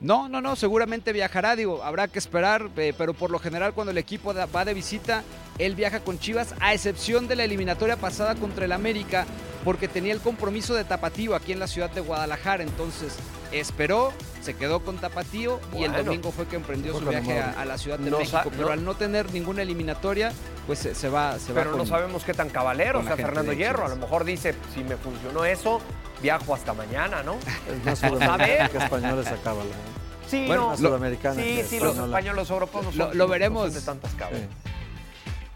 No, 0.00 0.28
no, 0.28 0.40
no, 0.40 0.54
seguramente 0.54 1.12
viajará, 1.12 1.56
digo, 1.56 1.82
habrá 1.82 2.06
que 2.06 2.20
esperar, 2.20 2.70
eh, 2.76 2.94
pero 2.96 3.14
por 3.14 3.32
lo 3.32 3.40
general 3.40 3.74
cuando 3.74 3.90
el 3.90 3.98
equipo 3.98 4.32
va 4.32 4.64
de 4.64 4.72
visita, 4.72 5.24
él 5.58 5.74
viaja 5.74 6.00
con 6.00 6.20
Chivas, 6.20 6.54
a 6.60 6.72
excepción 6.72 7.26
de 7.26 7.34
la 7.34 7.42
eliminatoria 7.42 7.96
pasada 7.96 8.36
contra 8.36 8.64
el 8.64 8.70
América, 8.70 9.26
porque 9.64 9.88
tenía 9.88 10.12
el 10.12 10.20
compromiso 10.20 10.74
de 10.74 10.84
Tapatío 10.84 11.34
aquí 11.34 11.52
en 11.52 11.58
la 11.58 11.66
ciudad 11.66 11.90
de 11.90 12.00
Guadalajara. 12.00 12.62
Entonces 12.62 13.14
esperó, 13.52 14.12
se 14.42 14.54
quedó 14.54 14.80
con 14.80 14.98
Tapatío 14.98 15.60
y 15.76 15.84
el 15.84 15.92
domingo 15.92 16.32
fue 16.32 16.46
que 16.46 16.56
emprendió 16.56 16.98
su 16.98 17.04
viaje 17.06 17.40
a, 17.40 17.64
la 17.64 17.78
ciudad 17.78 17.98
de 17.98 18.10
No 18.10 18.18
México. 18.18 18.40
Pero 18.50 18.66
no- 18.66 18.72
al 18.72 18.84
no 18.84 18.94
tener 18.94 19.32
ninguna 19.32 19.62
eliminatoria, 19.62 20.32
pues 20.66 20.78
se, 20.78 20.94
se 20.94 21.08
va, 21.08 21.38
se 21.38 21.52
va 21.52 21.62
Pero 21.62 21.76
no 21.76 21.86
sabemos 21.86 22.24
qué 22.24 22.34
tan 22.34 22.50
caballero 22.50 23.02
la 23.02 23.16
sea 23.16 23.26
Fernando 23.26 23.52
Hierro. 23.52 23.86
A 23.86 23.88
lo 23.88 23.96
mejor 23.96 24.24
dice, 24.24 24.54
si 24.74 24.84
me 24.84 24.96
funcionó 24.96 25.44
eso, 25.44 25.80
viajo 26.22 26.54
hasta 26.54 26.72
mañana, 26.74 27.22
¿no? 27.22 27.36
Es 27.68 27.84
más 27.84 28.02
A 28.04 28.10
ver. 28.10 28.18
sudamericana 28.18 28.68
que 28.68 28.78
española 28.78 29.22
esa 29.22 29.36
cábala. 29.42 29.64
¿no? 29.70 29.98
Sí, 30.28 30.44
Bueno, 30.46 30.74
no. 30.78 30.98
Sí, 31.34 31.62
sí, 31.66 31.80
los 31.80 31.96
españoles 31.96 32.50
europeos 32.50 32.84
no 32.84 32.90
son, 32.92 32.98
Lo- 32.98 33.14
lo 33.14 33.24
no 33.24 33.28
veremos. 33.28 33.64
son 33.64 33.74
de 33.74 33.80
tantas 33.80 34.12
cabras. 34.12 34.40
Sí. 34.42 34.67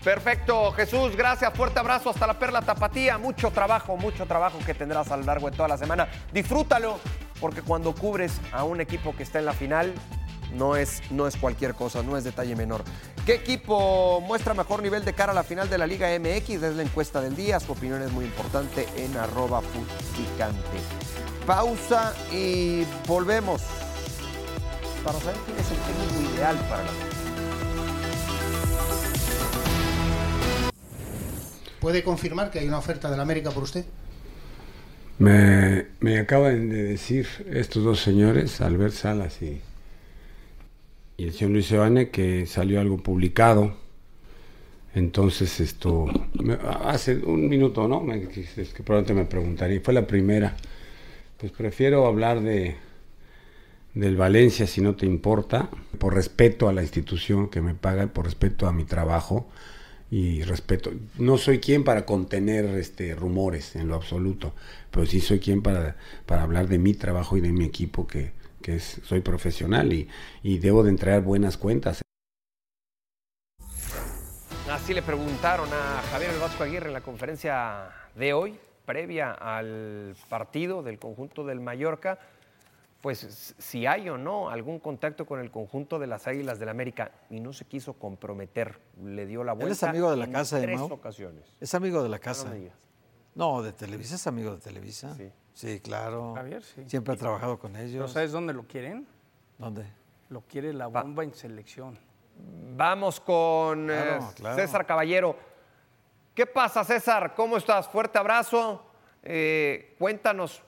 Perfecto, 0.05 0.73
Jesús, 0.73 1.15
gracias, 1.15 1.55
fuerte 1.55 1.79
abrazo 1.79 2.11
hasta 2.11 2.27
la 2.27 2.37
Perla 2.37 2.61
Tapatía. 2.61 3.19
Mucho 3.19 3.53
trabajo, 3.53 3.97
mucho 3.97 4.27
trabajo 4.27 4.59
que 4.67 4.75
tendrás 4.75 5.12
a 5.12 5.17
lo 5.17 5.23
largo 5.23 5.49
de 5.49 5.57
toda 5.57 5.69
la 5.69 5.79
semana. 5.79 6.09
Disfrútalo, 6.33 6.99
porque 7.41 7.62
cuando 7.62 7.95
cubres 7.95 8.41
a 8.53 8.65
un 8.65 8.81
equipo 8.81 9.15
que 9.15 9.23
está 9.23 9.38
en 9.38 9.45
la 9.45 9.53
final, 9.53 9.95
no 10.55 10.75
es, 10.75 11.03
no 11.12 11.29
es 11.29 11.37
cualquier 11.37 11.75
cosa, 11.75 12.03
no 12.03 12.17
es 12.17 12.25
detalle 12.25 12.57
menor. 12.57 12.83
¿Qué 13.25 13.35
equipo 13.35 14.21
muestra 14.21 14.55
mejor 14.55 14.83
nivel 14.83 15.05
de 15.05 15.12
cara 15.12 15.31
a 15.31 15.35
la 15.37 15.45
final 15.45 15.71
de 15.71 15.79
la 15.79 15.87
Liga 15.87 16.09
MX? 16.19 16.51
Es 16.51 16.75
la 16.75 16.83
encuesta 16.83 17.21
del 17.21 17.37
día, 17.37 17.61
su 17.61 17.71
opinión 17.71 18.03
es 18.03 18.11
muy 18.11 18.25
importante 18.25 18.88
en 18.97 19.17
arroba 19.17 19.61
futpicante. 19.61 20.79
Pausa 21.47 22.12
y 22.33 22.85
volvemos 23.07 23.62
para 25.05 25.19
saber 25.21 25.37
quién 25.47 25.59
es 25.59 25.71
el 25.71 25.77
técnico 25.79 26.35
ideal 26.35 26.57
para 26.69 26.83
la 26.83 26.91
¿Puede 31.83 32.05
confirmar 32.05 32.53
que 32.53 32.61
hay 32.61 32.68
una 32.68 32.79
oferta 32.79 33.11
del 33.11 33.18
América 33.18 33.51
por 33.51 33.64
usted? 33.64 33.85
Me, 35.18 35.88
acaban 36.16 36.71
de 36.71 36.85
decir 36.85 37.27
estos 37.51 37.83
dos 37.83 37.99
señores, 37.99 38.61
Albert 38.61 38.95
Salas 38.95 39.42
y, 39.42 39.61
y 41.16 41.25
el 41.25 41.33
señor 41.33 41.51
Luis 41.51 41.66
Sebane, 41.66 42.11
que 42.11 42.47
salió 42.47 42.81
algo 42.81 42.99
publicado. 42.99 43.75
Entonces, 44.95 45.59
esto, 45.59 46.07
hace 46.85 47.16
un 47.16 47.49
minuto, 47.49 47.88
¿no? 47.88 48.01
Me, 48.01 48.29
es 48.33 48.73
que 48.73 48.85
probablemente 48.85 49.14
me 49.14 49.25
preguntaría, 49.25 49.81
fue 49.83 49.92
la 49.92 50.07
primera. 50.07 50.57
Pues 51.37 51.51
prefiero 51.51 52.07
hablar 52.07 52.42
de 52.42 52.77
del 53.95 54.16
Valencia, 54.16 54.68
si 54.68 54.81
no 54.81 54.95
te 54.95 55.05
importa, 55.05 55.68
por 55.99 56.14
respeto 56.14 56.68
a 56.68 56.73
la 56.73 56.83
institución 56.83 57.49
que 57.49 57.61
me 57.61 57.75
paga, 57.75 58.07
por 58.07 58.27
respeto 58.27 58.68
a 58.68 58.73
mi 58.73 58.85
trabajo 58.85 59.49
y 60.12 60.42
respeto. 60.42 60.92
No 61.16 61.38
soy 61.38 61.59
quien 61.59 61.85
para 61.85 62.05
contener 62.05 62.66
este 62.77 63.14
rumores 63.14 63.75
en 63.77 63.88
lo 63.88 63.94
absoluto, 63.94 64.53
pero 64.90 65.07
sí 65.07 65.20
soy 65.20 65.40
quien 65.40 65.62
para, 65.62 65.96
para 66.27 66.42
hablar 66.42 66.68
de 66.68 66.79
mi 66.79 66.92
trabajo 66.92 67.38
y 67.38 67.40
de 67.40 67.51
mi 67.51 67.64
equipo, 67.64 68.07
que, 68.07 68.33
que 68.61 68.77
es, 68.77 69.01
soy 69.05 69.20
profesional 69.22 69.90
y, 69.90 70.07
y 70.42 70.59
debo 70.59 70.83
de 70.83 70.90
entregar 70.90 71.22
buenas 71.22 71.57
cuentas. 71.57 72.03
Así 74.70 74.92
le 74.92 75.01
preguntaron 75.01 75.70
a 75.72 76.03
Javier 76.11 76.33
El 76.33 76.40
Vasco 76.40 76.62
Aguirre 76.62 76.88
en 76.88 76.92
la 76.92 77.01
conferencia 77.01 77.88
de 78.14 78.35
hoy, 78.35 78.59
previa 78.85 79.33
al 79.33 80.14
partido 80.29 80.83
del 80.83 80.98
conjunto 80.98 81.46
del 81.46 81.61
Mallorca, 81.61 82.18
pues 83.03 83.55
si 83.59 83.85
hay 83.85 84.09
o 84.09 84.17
no 84.17 84.49
algún 84.49 84.79
contacto 84.79 85.27
con 85.27 85.41
el 85.41 85.51
conjunto 85.51 85.99
de 85.99 86.07
las 86.07 86.27
Águilas 86.27 86.59
del 86.59 86.69
América 86.71 87.11
y 87.29 87.41
no 87.41 87.53
se 87.53 87.65
quiso 87.67 87.95
comprometer, 87.95 88.79
le 89.03 89.27
dio 89.27 89.43
la 89.45 89.53
Él 89.53 89.59
vuelta. 89.59 89.73
es 89.75 89.83
amigo 89.83 90.11
de 90.11 90.17
la 90.17 90.25
en 90.25 90.33
casa, 90.33 90.59
¿eh, 90.59 90.62
tres 90.62 90.79
Mau? 90.79 90.91
ocasiones. 90.93 91.45
Es 91.61 91.75
amigo 91.75 92.03
de 92.03 92.09
la 92.09 92.17
No 92.17 92.23
casa. 92.23 92.55
No, 93.35 93.61
de 93.62 93.73
Televisa 93.73 94.15
es 94.15 94.27
amigo 94.27 94.53
de 94.55 94.61
Televisa. 94.61 95.15
Sí. 95.17 95.31
Sí, 95.53 95.81
claro. 95.81 96.35
Javier, 96.35 96.62
sí. 96.62 96.85
Siempre 96.87 97.12
ha 97.12 97.17
trabajado 97.17 97.59
con 97.59 97.73
¿Pero 97.73 97.85
ellos. 97.85 98.12
sabes 98.12 98.33
dónde 98.33 98.53
lo 98.55 98.62
quieren? 98.67 99.07
¿Dónde? 99.59 99.85
Lo 100.31 100.41
quiere 100.43 100.73
la 100.73 100.87
bomba 100.87 101.25
en 101.25 101.35
selección. 101.35 101.99
Vamos 102.77 103.21
con 103.21 103.91
eh, 103.91 103.95
Claro, 103.95 104.33
claro. 104.35 104.57
César 104.57 104.87
Caballero. 104.87 105.37
¿Qué 106.35 106.47
pasa, 106.47 106.85
César? 106.85 107.35
¿Cómo 107.35 107.57
estás? 107.59 107.87
Fuerte 107.88 108.19
abrazo. 108.19 108.83
Eh, 109.23 109.95
cuéntanos, 109.99 110.62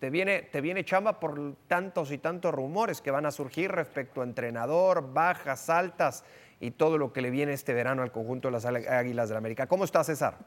¿te 0.00 0.10
viene, 0.10 0.42
¿te 0.42 0.60
viene 0.60 0.84
chamba 0.84 1.20
por 1.20 1.54
tantos 1.68 2.10
y 2.10 2.18
tantos 2.18 2.52
rumores 2.52 3.00
que 3.00 3.10
van 3.10 3.26
a 3.26 3.30
surgir 3.30 3.70
respecto 3.70 4.22
a 4.22 4.24
entrenador, 4.24 5.12
bajas, 5.12 5.70
altas 5.70 6.24
y 6.58 6.72
todo 6.72 6.98
lo 6.98 7.12
que 7.12 7.20
le 7.20 7.30
viene 7.30 7.52
este 7.52 7.74
verano 7.74 8.02
al 8.02 8.10
conjunto 8.10 8.48
de 8.48 8.52
las 8.52 8.64
Águilas 8.64 9.28
del 9.28 9.38
América? 9.38 9.66
¿Cómo 9.66 9.84
estás, 9.84 10.06
César? 10.06 10.38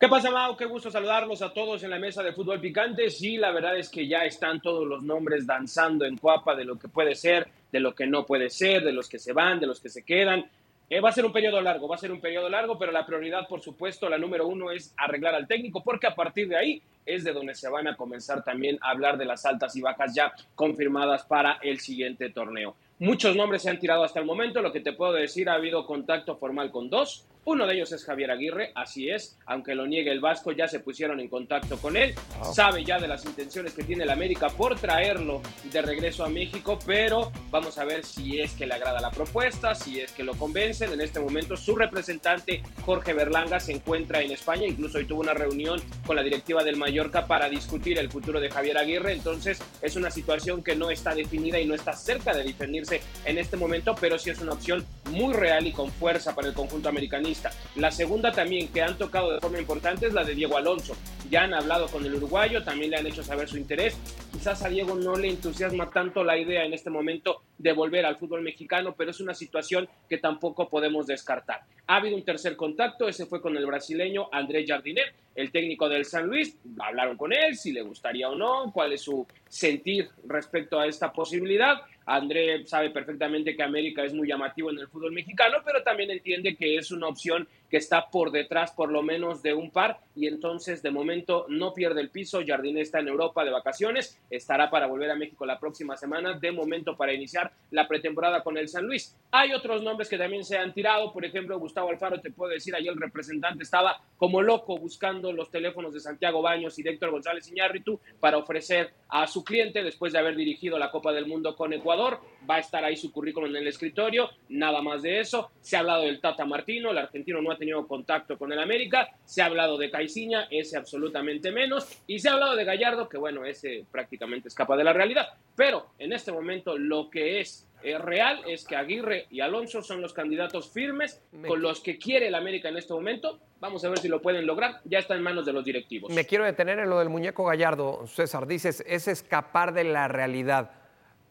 ¿Qué 0.00 0.08
pasa, 0.08 0.30
Mau? 0.30 0.56
Qué 0.56 0.64
gusto 0.64 0.90
saludarlos 0.90 1.42
a 1.42 1.52
todos 1.52 1.82
en 1.82 1.90
la 1.90 1.98
mesa 1.98 2.22
de 2.22 2.32
fútbol 2.32 2.58
picante. 2.58 3.10
Sí, 3.10 3.36
la 3.36 3.52
verdad 3.52 3.76
es 3.76 3.90
que 3.90 4.08
ya 4.08 4.24
están 4.24 4.62
todos 4.62 4.88
los 4.88 5.02
nombres 5.02 5.46
danzando 5.46 6.06
en 6.06 6.16
cuapa 6.16 6.56
de 6.56 6.64
lo 6.64 6.78
que 6.78 6.88
puede 6.88 7.14
ser, 7.14 7.46
de 7.70 7.80
lo 7.80 7.94
que 7.94 8.06
no 8.06 8.24
puede 8.24 8.48
ser, 8.48 8.82
de 8.82 8.92
los 8.92 9.10
que 9.10 9.18
se 9.18 9.34
van, 9.34 9.60
de 9.60 9.66
los 9.66 9.78
que 9.78 9.90
se 9.90 10.02
quedan. 10.02 10.50
Eh, 10.92 11.00
va 11.00 11.10
a 11.10 11.12
ser 11.12 11.24
un 11.24 11.32
periodo 11.32 11.60
largo, 11.60 11.86
va 11.86 11.94
a 11.94 11.98
ser 11.98 12.10
un 12.10 12.20
periodo 12.20 12.48
largo, 12.48 12.76
pero 12.76 12.90
la 12.90 13.06
prioridad, 13.06 13.46
por 13.46 13.60
supuesto, 13.60 14.08
la 14.08 14.18
número 14.18 14.48
uno 14.48 14.72
es 14.72 14.92
arreglar 14.96 15.36
al 15.36 15.46
técnico, 15.46 15.84
porque 15.84 16.08
a 16.08 16.16
partir 16.16 16.48
de 16.48 16.56
ahí 16.56 16.82
es 17.06 17.22
de 17.22 17.32
donde 17.32 17.54
se 17.54 17.68
van 17.68 17.86
a 17.86 17.96
comenzar 17.96 18.42
también 18.42 18.76
a 18.80 18.90
hablar 18.90 19.16
de 19.16 19.24
las 19.24 19.46
altas 19.46 19.76
y 19.76 19.82
bajas 19.82 20.12
ya 20.16 20.32
confirmadas 20.56 21.24
para 21.24 21.58
el 21.62 21.78
siguiente 21.78 22.30
torneo. 22.30 22.74
Muchos 22.98 23.36
nombres 23.36 23.62
se 23.62 23.70
han 23.70 23.78
tirado 23.78 24.02
hasta 24.02 24.18
el 24.18 24.26
momento, 24.26 24.60
lo 24.62 24.72
que 24.72 24.80
te 24.80 24.92
puedo 24.92 25.12
decir, 25.12 25.48
ha 25.48 25.54
habido 25.54 25.86
contacto 25.86 26.34
formal 26.36 26.72
con 26.72 26.90
dos. 26.90 27.24
Uno 27.46 27.66
de 27.66 27.74
ellos 27.74 27.90
es 27.92 28.04
Javier 28.04 28.30
Aguirre, 28.30 28.70
así 28.74 29.08
es, 29.08 29.38
aunque 29.46 29.74
lo 29.74 29.86
niegue 29.86 30.12
el 30.12 30.20
Vasco, 30.20 30.52
ya 30.52 30.68
se 30.68 30.78
pusieron 30.78 31.20
en 31.20 31.28
contacto 31.28 31.78
con 31.78 31.96
él. 31.96 32.14
Sabe 32.52 32.84
ya 32.84 32.98
de 32.98 33.08
las 33.08 33.24
intenciones 33.24 33.72
que 33.72 33.82
tiene 33.82 34.04
el 34.04 34.10
América 34.10 34.48
por 34.50 34.78
traerlo 34.78 35.40
de 35.72 35.80
regreso 35.80 36.22
a 36.22 36.28
México, 36.28 36.78
pero 36.84 37.32
vamos 37.50 37.78
a 37.78 37.86
ver 37.86 38.04
si 38.04 38.40
es 38.40 38.52
que 38.52 38.66
le 38.66 38.74
agrada 38.74 39.00
la 39.00 39.10
propuesta, 39.10 39.74
si 39.74 40.00
es 40.00 40.12
que 40.12 40.22
lo 40.22 40.34
convencen. 40.34 40.92
En 40.92 41.00
este 41.00 41.18
momento 41.18 41.56
su 41.56 41.76
representante 41.76 42.62
Jorge 42.84 43.14
Berlanga 43.14 43.58
se 43.58 43.72
encuentra 43.72 44.20
en 44.20 44.32
España, 44.32 44.66
incluso 44.66 44.98
hoy 44.98 45.06
tuvo 45.06 45.22
una 45.22 45.32
reunión 45.32 45.80
con 46.06 46.16
la 46.16 46.22
directiva 46.22 46.62
del 46.62 46.76
Mallorca 46.76 47.26
para 47.26 47.48
discutir 47.48 47.98
el 47.98 48.10
futuro 48.10 48.38
de 48.38 48.50
Javier 48.50 48.76
Aguirre, 48.76 49.12
entonces 49.12 49.62
es 49.80 49.96
una 49.96 50.10
situación 50.10 50.62
que 50.62 50.76
no 50.76 50.90
está 50.90 51.14
definida 51.14 51.58
y 51.58 51.64
no 51.64 51.74
está 51.74 51.94
cerca 51.94 52.34
de 52.34 52.44
definirse 52.44 53.00
en 53.24 53.38
este 53.38 53.56
momento, 53.56 53.94
pero 53.98 54.18
sí 54.18 54.28
es 54.28 54.40
una 54.40 54.52
opción 54.52 54.84
muy 55.10 55.32
real 55.32 55.66
y 55.66 55.72
con 55.72 55.90
fuerza 55.90 56.34
para 56.34 56.48
el 56.48 56.54
conjunto 56.54 56.90
americanista. 56.90 57.29
La 57.76 57.90
segunda 57.90 58.32
también 58.32 58.68
que 58.68 58.82
han 58.82 58.98
tocado 58.98 59.32
de 59.32 59.40
forma 59.40 59.58
importante 59.58 60.06
es 60.06 60.12
la 60.12 60.24
de 60.24 60.34
Diego 60.34 60.56
Alonso. 60.56 60.96
Ya 61.30 61.44
han 61.44 61.54
hablado 61.54 61.86
con 61.86 62.04
el 62.04 62.14
uruguayo, 62.14 62.64
también 62.64 62.90
le 62.90 62.96
han 62.96 63.06
hecho 63.06 63.22
saber 63.22 63.48
su 63.48 63.56
interés. 63.56 63.96
Quizás 64.32 64.64
a 64.64 64.68
Diego 64.68 64.94
no 64.94 65.16
le 65.16 65.28
entusiasma 65.28 65.90
tanto 65.90 66.24
la 66.24 66.36
idea 66.36 66.64
en 66.64 66.72
este 66.72 66.90
momento 66.90 67.42
de 67.58 67.72
volver 67.72 68.06
al 68.06 68.16
fútbol 68.16 68.42
mexicano, 68.42 68.94
pero 68.96 69.10
es 69.10 69.20
una 69.20 69.34
situación 69.34 69.88
que 70.08 70.18
tampoco 70.18 70.68
podemos 70.68 71.06
descartar. 71.06 71.60
Ha 71.86 71.96
habido 71.96 72.16
un 72.16 72.24
tercer 72.24 72.56
contacto, 72.56 73.08
ese 73.08 73.26
fue 73.26 73.40
con 73.40 73.56
el 73.56 73.66
brasileño 73.66 74.28
Andrés 74.32 74.64
Jardinet, 74.68 75.14
el 75.34 75.52
técnico 75.52 75.88
del 75.88 76.04
San 76.04 76.26
Luis. 76.26 76.56
Hablaron 76.78 77.16
con 77.16 77.32
él, 77.32 77.56
si 77.56 77.72
le 77.72 77.82
gustaría 77.82 78.28
o 78.28 78.34
no, 78.34 78.70
cuál 78.72 78.92
es 78.92 79.02
su 79.02 79.26
sentir 79.48 80.08
respecto 80.26 80.80
a 80.80 80.86
esta 80.86 81.12
posibilidad. 81.12 81.82
André 82.10 82.66
sabe 82.66 82.90
perfectamente 82.90 83.54
que 83.54 83.62
América 83.62 84.04
es 84.04 84.12
muy 84.12 84.26
llamativo 84.26 84.70
en 84.70 84.78
el 84.78 84.88
fútbol 84.88 85.12
mexicano, 85.12 85.58
pero 85.64 85.82
también 85.82 86.10
entiende 86.10 86.56
que 86.56 86.76
es 86.76 86.90
una 86.90 87.06
opción 87.06 87.46
que 87.70 87.76
está 87.76 88.10
por 88.10 88.32
detrás 88.32 88.72
por 88.72 88.90
lo 88.90 89.02
menos 89.02 89.42
de 89.42 89.54
un 89.54 89.70
par 89.70 90.00
y 90.14 90.26
entonces 90.26 90.82
de 90.82 90.90
momento 90.90 91.46
no 91.48 91.72
pierde 91.72 92.00
el 92.00 92.10
piso. 92.10 92.40
Jardine 92.46 92.80
está 92.80 92.98
en 92.98 93.08
Europa 93.08 93.44
de 93.44 93.50
vacaciones, 93.50 94.20
estará 94.28 94.68
para 94.70 94.86
volver 94.86 95.10
a 95.10 95.14
México 95.14 95.46
la 95.46 95.58
próxima 95.58 95.96
semana, 95.96 96.38
de 96.38 96.52
momento 96.52 96.96
para 96.96 97.14
iniciar 97.14 97.52
la 97.70 97.86
pretemporada 97.86 98.42
con 98.42 98.58
el 98.58 98.68
San 98.68 98.86
Luis. 98.86 99.16
Hay 99.30 99.52
otros 99.52 99.82
nombres 99.82 100.08
que 100.08 100.18
también 100.18 100.44
se 100.44 100.58
han 100.58 100.74
tirado, 100.74 101.12
por 101.12 101.24
ejemplo 101.24 101.58
Gustavo 101.58 101.90
Alfaro, 101.90 102.20
te 102.20 102.32
puedo 102.32 102.52
decir, 102.52 102.74
ayer 102.74 102.92
el 102.92 103.00
representante 103.00 103.62
estaba 103.62 104.00
como 104.16 104.42
loco 104.42 104.76
buscando 104.76 105.32
los 105.32 105.50
teléfonos 105.50 105.94
de 105.94 106.00
Santiago 106.00 106.42
Baños 106.42 106.78
y 106.78 106.82
de 106.82 106.90
Héctor 106.90 107.10
González 107.10 107.48
Iñárritu 107.48 108.00
para 108.18 108.38
ofrecer 108.38 108.92
a 109.08 109.26
su 109.26 109.44
cliente 109.44 109.82
después 109.82 110.12
de 110.12 110.18
haber 110.18 110.36
dirigido 110.36 110.78
la 110.78 110.90
Copa 110.90 111.12
del 111.12 111.26
Mundo 111.26 111.54
con 111.54 111.72
Ecuador. 111.72 112.20
Va 112.48 112.56
a 112.56 112.60
estar 112.60 112.84
ahí 112.84 112.96
su 112.96 113.12
currículum 113.12 113.50
en 113.50 113.56
el 113.56 113.68
escritorio, 113.68 114.30
nada 114.48 114.82
más 114.82 115.02
de 115.02 115.20
eso. 115.20 115.50
Se 115.60 115.76
ha 115.76 115.80
hablado 115.80 116.02
del 116.02 116.20
Tata 116.20 116.44
Martino, 116.44 116.90
el 116.90 116.98
argentino 116.98 117.40
no 117.40 117.50
ha 117.50 117.56
tenido 117.60 117.86
contacto 117.86 118.36
con 118.36 118.52
el 118.52 118.58
América. 118.58 119.08
Se 119.24 119.40
ha 119.42 119.46
hablado 119.46 119.78
de 119.78 119.88
Caiciña, 119.90 120.48
ese 120.50 120.76
absolutamente 120.76 121.52
menos. 121.52 121.86
Y 122.08 122.18
se 122.18 122.28
ha 122.28 122.32
hablado 122.32 122.56
de 122.56 122.64
Gallardo, 122.64 123.08
que 123.08 123.18
bueno, 123.18 123.44
ese 123.44 123.84
prácticamente 123.92 124.48
escapa 124.48 124.76
de 124.76 124.82
la 124.82 124.92
realidad. 124.92 125.28
Pero 125.54 125.86
en 125.98 126.12
este 126.12 126.32
momento 126.32 126.76
lo 126.76 127.08
que 127.08 127.40
es 127.40 127.66
eh, 127.82 127.96
real 127.96 128.40
es 128.46 128.64
que 128.66 128.76
Aguirre 128.76 129.26
y 129.30 129.40
Alonso 129.40 129.82
son 129.82 130.02
los 130.02 130.12
candidatos 130.12 130.70
firmes 130.70 131.22
Me- 131.32 131.48
con 131.48 131.62
los 131.62 131.80
que 131.80 131.96
quiere 131.98 132.26
el 132.28 132.34
América 132.34 132.68
en 132.68 132.76
este 132.76 132.92
momento. 132.92 133.38
Vamos 133.60 133.84
a 133.84 133.88
ver 133.88 133.98
si 133.98 134.08
lo 134.08 134.20
pueden 134.20 134.46
lograr. 134.46 134.80
Ya 134.84 134.98
está 134.98 135.14
en 135.14 135.22
manos 135.22 135.46
de 135.46 135.52
los 135.52 135.64
directivos. 135.64 136.10
Me 136.12 136.26
quiero 136.26 136.44
detener 136.44 136.78
en 136.80 136.90
lo 136.90 136.98
del 136.98 137.08
muñeco 137.08 137.44
Gallardo, 137.44 138.06
César. 138.06 138.46
Dices, 138.46 138.82
es 138.86 139.06
escapar 139.08 139.72
de 139.72 139.84
la 139.84 140.08
realidad. 140.08 140.72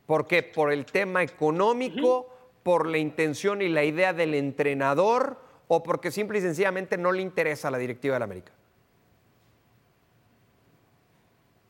¿Por 0.06 0.26
qué? 0.28 0.42
¿Por 0.42 0.72
el 0.72 0.86
tema 0.86 1.22
económico? 1.24 2.36
¿Por 2.64 2.88
la 2.88 2.98
intención 2.98 3.62
y 3.62 3.70
la 3.70 3.84
idea 3.84 4.12
del 4.14 4.34
entrenador? 4.34 5.38
O 5.72 5.84
porque 5.84 6.10
simple 6.10 6.40
y 6.40 6.42
sencillamente 6.42 6.98
no 6.98 7.12
le 7.12 7.22
interesa 7.22 7.70
la 7.70 7.78
directiva 7.78 8.16
del 8.16 8.24
América? 8.24 8.52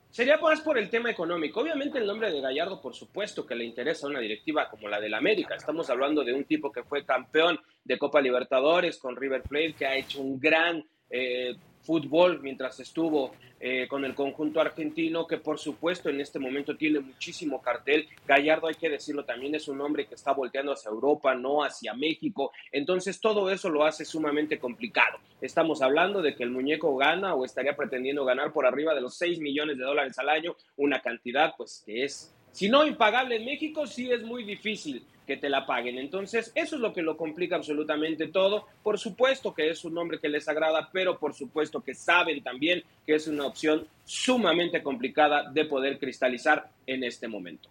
Sería 0.09 0.37
más 0.37 0.61
por 0.61 0.77
el 0.77 0.89
tema 0.89 1.11
económico. 1.11 1.59
Obviamente 1.59 1.97
el 1.97 2.07
nombre 2.07 2.31
de 2.31 2.41
Gallardo, 2.41 2.81
por 2.81 2.95
supuesto 2.95 3.45
que 3.45 3.55
le 3.55 3.65
interesa 3.65 4.07
una 4.07 4.19
directiva 4.19 4.69
como 4.69 4.87
la 4.87 4.99
del 4.99 5.13
América. 5.13 5.55
Estamos 5.55 5.89
hablando 5.89 6.23
de 6.23 6.33
un 6.33 6.45
tipo 6.45 6.71
que 6.71 6.83
fue 6.83 7.05
campeón 7.05 7.59
de 7.83 7.97
Copa 7.97 8.21
Libertadores 8.21 8.97
con 8.97 9.15
River 9.15 9.43
Plate, 9.43 9.73
que 9.73 9.85
ha 9.85 9.95
hecho 9.95 10.21
un 10.21 10.39
gran 10.39 10.83
eh, 11.09 11.55
fútbol 11.89 12.39
mientras 12.43 12.79
estuvo 12.79 13.31
eh, 13.59 13.87
con 13.87 14.05
el 14.05 14.13
conjunto 14.13 14.61
argentino, 14.61 15.25
que 15.25 15.39
por 15.39 15.57
supuesto 15.57 16.07
en 16.07 16.21
este 16.21 16.37
momento 16.37 16.77
tiene 16.77 16.99
muchísimo 16.99 17.63
cartel. 17.63 18.07
Gallardo, 18.27 18.67
hay 18.67 18.75
que 18.75 18.91
decirlo, 18.91 19.25
también 19.25 19.55
es 19.55 19.67
un 19.67 19.81
hombre 19.81 20.05
que 20.05 20.13
está 20.13 20.31
volteando 20.33 20.71
hacia 20.71 20.91
Europa, 20.91 21.33
no 21.33 21.63
hacia 21.63 21.95
México. 21.95 22.51
Entonces 22.71 23.19
todo 23.19 23.49
eso 23.49 23.71
lo 23.71 23.85
hace 23.85 24.05
sumamente 24.05 24.59
complicado. 24.59 25.17
Estamos 25.41 25.81
hablando 25.81 26.21
de 26.21 26.35
que 26.35 26.43
el 26.43 26.51
muñeco 26.51 26.95
gana 26.95 27.33
o 27.33 27.43
estaría 27.43 27.75
pretendiendo 27.75 28.23
ganar 28.23 28.53
por 28.53 28.67
arriba 28.67 28.93
de 28.93 29.01
los 29.01 29.17
6 29.17 29.39
millones 29.39 29.79
de 29.79 29.83
dólares 29.83 30.19
al 30.19 30.29
año, 30.29 30.55
una 30.77 31.01
cantidad 31.01 31.55
pues 31.57 31.81
que 31.83 32.03
es, 32.03 32.35
si 32.51 32.69
no 32.69 32.85
impagable 32.85 33.37
en 33.37 33.45
México, 33.45 33.87
sí 33.87 34.11
es 34.11 34.21
muy 34.21 34.43
difícil 34.43 35.03
que 35.29 35.37
te 35.37 35.47
la 35.47 35.67
paguen. 35.67 35.99
Entonces, 35.99 36.51
eso 36.55 36.75
es 36.75 36.81
lo 36.81 36.91
que 36.91 37.03
lo 37.03 37.15
complica 37.15 37.55
absolutamente 37.55 38.29
todo. 38.29 38.65
Por 38.81 38.97
supuesto 38.97 39.53
que 39.53 39.69
es 39.69 39.85
un 39.85 39.93
nombre 39.93 40.19
que 40.19 40.27
les 40.27 40.49
agrada, 40.49 40.89
pero 40.91 41.19
por 41.19 41.35
supuesto 41.35 41.81
que 41.81 41.93
saben 41.93 42.41
también 42.41 42.81
que 43.05 43.13
es 43.13 43.27
una 43.27 43.45
opción 43.45 43.87
sumamente 44.03 44.81
complicada 44.81 45.47
de 45.51 45.65
poder 45.65 45.99
cristalizar 45.99 46.71
en 46.87 47.03
este 47.03 47.27
momento. 47.27 47.69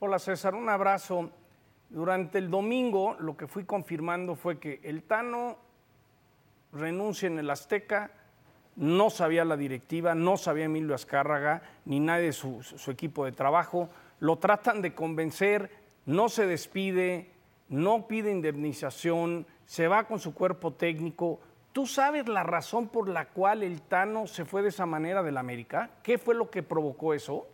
Hola 0.00 0.18
César, 0.18 0.54
un 0.54 0.68
abrazo. 0.68 1.30
Durante 1.88 2.36
el 2.36 2.50
domingo 2.50 3.16
lo 3.18 3.34
que 3.34 3.46
fui 3.46 3.64
confirmando 3.64 4.34
fue 4.34 4.58
que 4.58 4.80
el 4.82 5.04
Tano 5.04 5.56
renuncia 6.70 7.28
en 7.28 7.38
el 7.38 7.48
Azteca, 7.48 8.10
no 8.76 9.08
sabía 9.08 9.46
la 9.46 9.56
directiva, 9.56 10.14
no 10.14 10.36
sabía 10.36 10.66
Emilio 10.66 10.94
Azcárraga, 10.94 11.62
ni 11.86 11.98
nadie 11.98 12.26
de 12.26 12.32
su, 12.34 12.62
su 12.62 12.90
equipo 12.90 13.24
de 13.24 13.32
trabajo, 13.32 13.88
lo 14.18 14.36
tratan 14.36 14.82
de 14.82 14.94
convencer, 14.94 15.79
no 16.10 16.28
se 16.28 16.46
despide, 16.46 17.30
no 17.68 18.08
pide 18.08 18.32
indemnización, 18.32 19.46
se 19.64 19.86
va 19.86 20.08
con 20.08 20.18
su 20.18 20.34
cuerpo 20.34 20.72
técnico. 20.72 21.38
¿Tú 21.72 21.86
sabes 21.86 22.28
la 22.28 22.42
razón 22.42 22.88
por 22.88 23.08
la 23.08 23.28
cual 23.28 23.62
el 23.62 23.80
Tano 23.80 24.26
se 24.26 24.44
fue 24.44 24.62
de 24.62 24.70
esa 24.70 24.86
manera 24.86 25.22
del 25.22 25.36
América? 25.36 25.90
¿Qué 26.02 26.18
fue 26.18 26.34
lo 26.34 26.50
que 26.50 26.64
provocó 26.64 27.14
eso? 27.14 27.46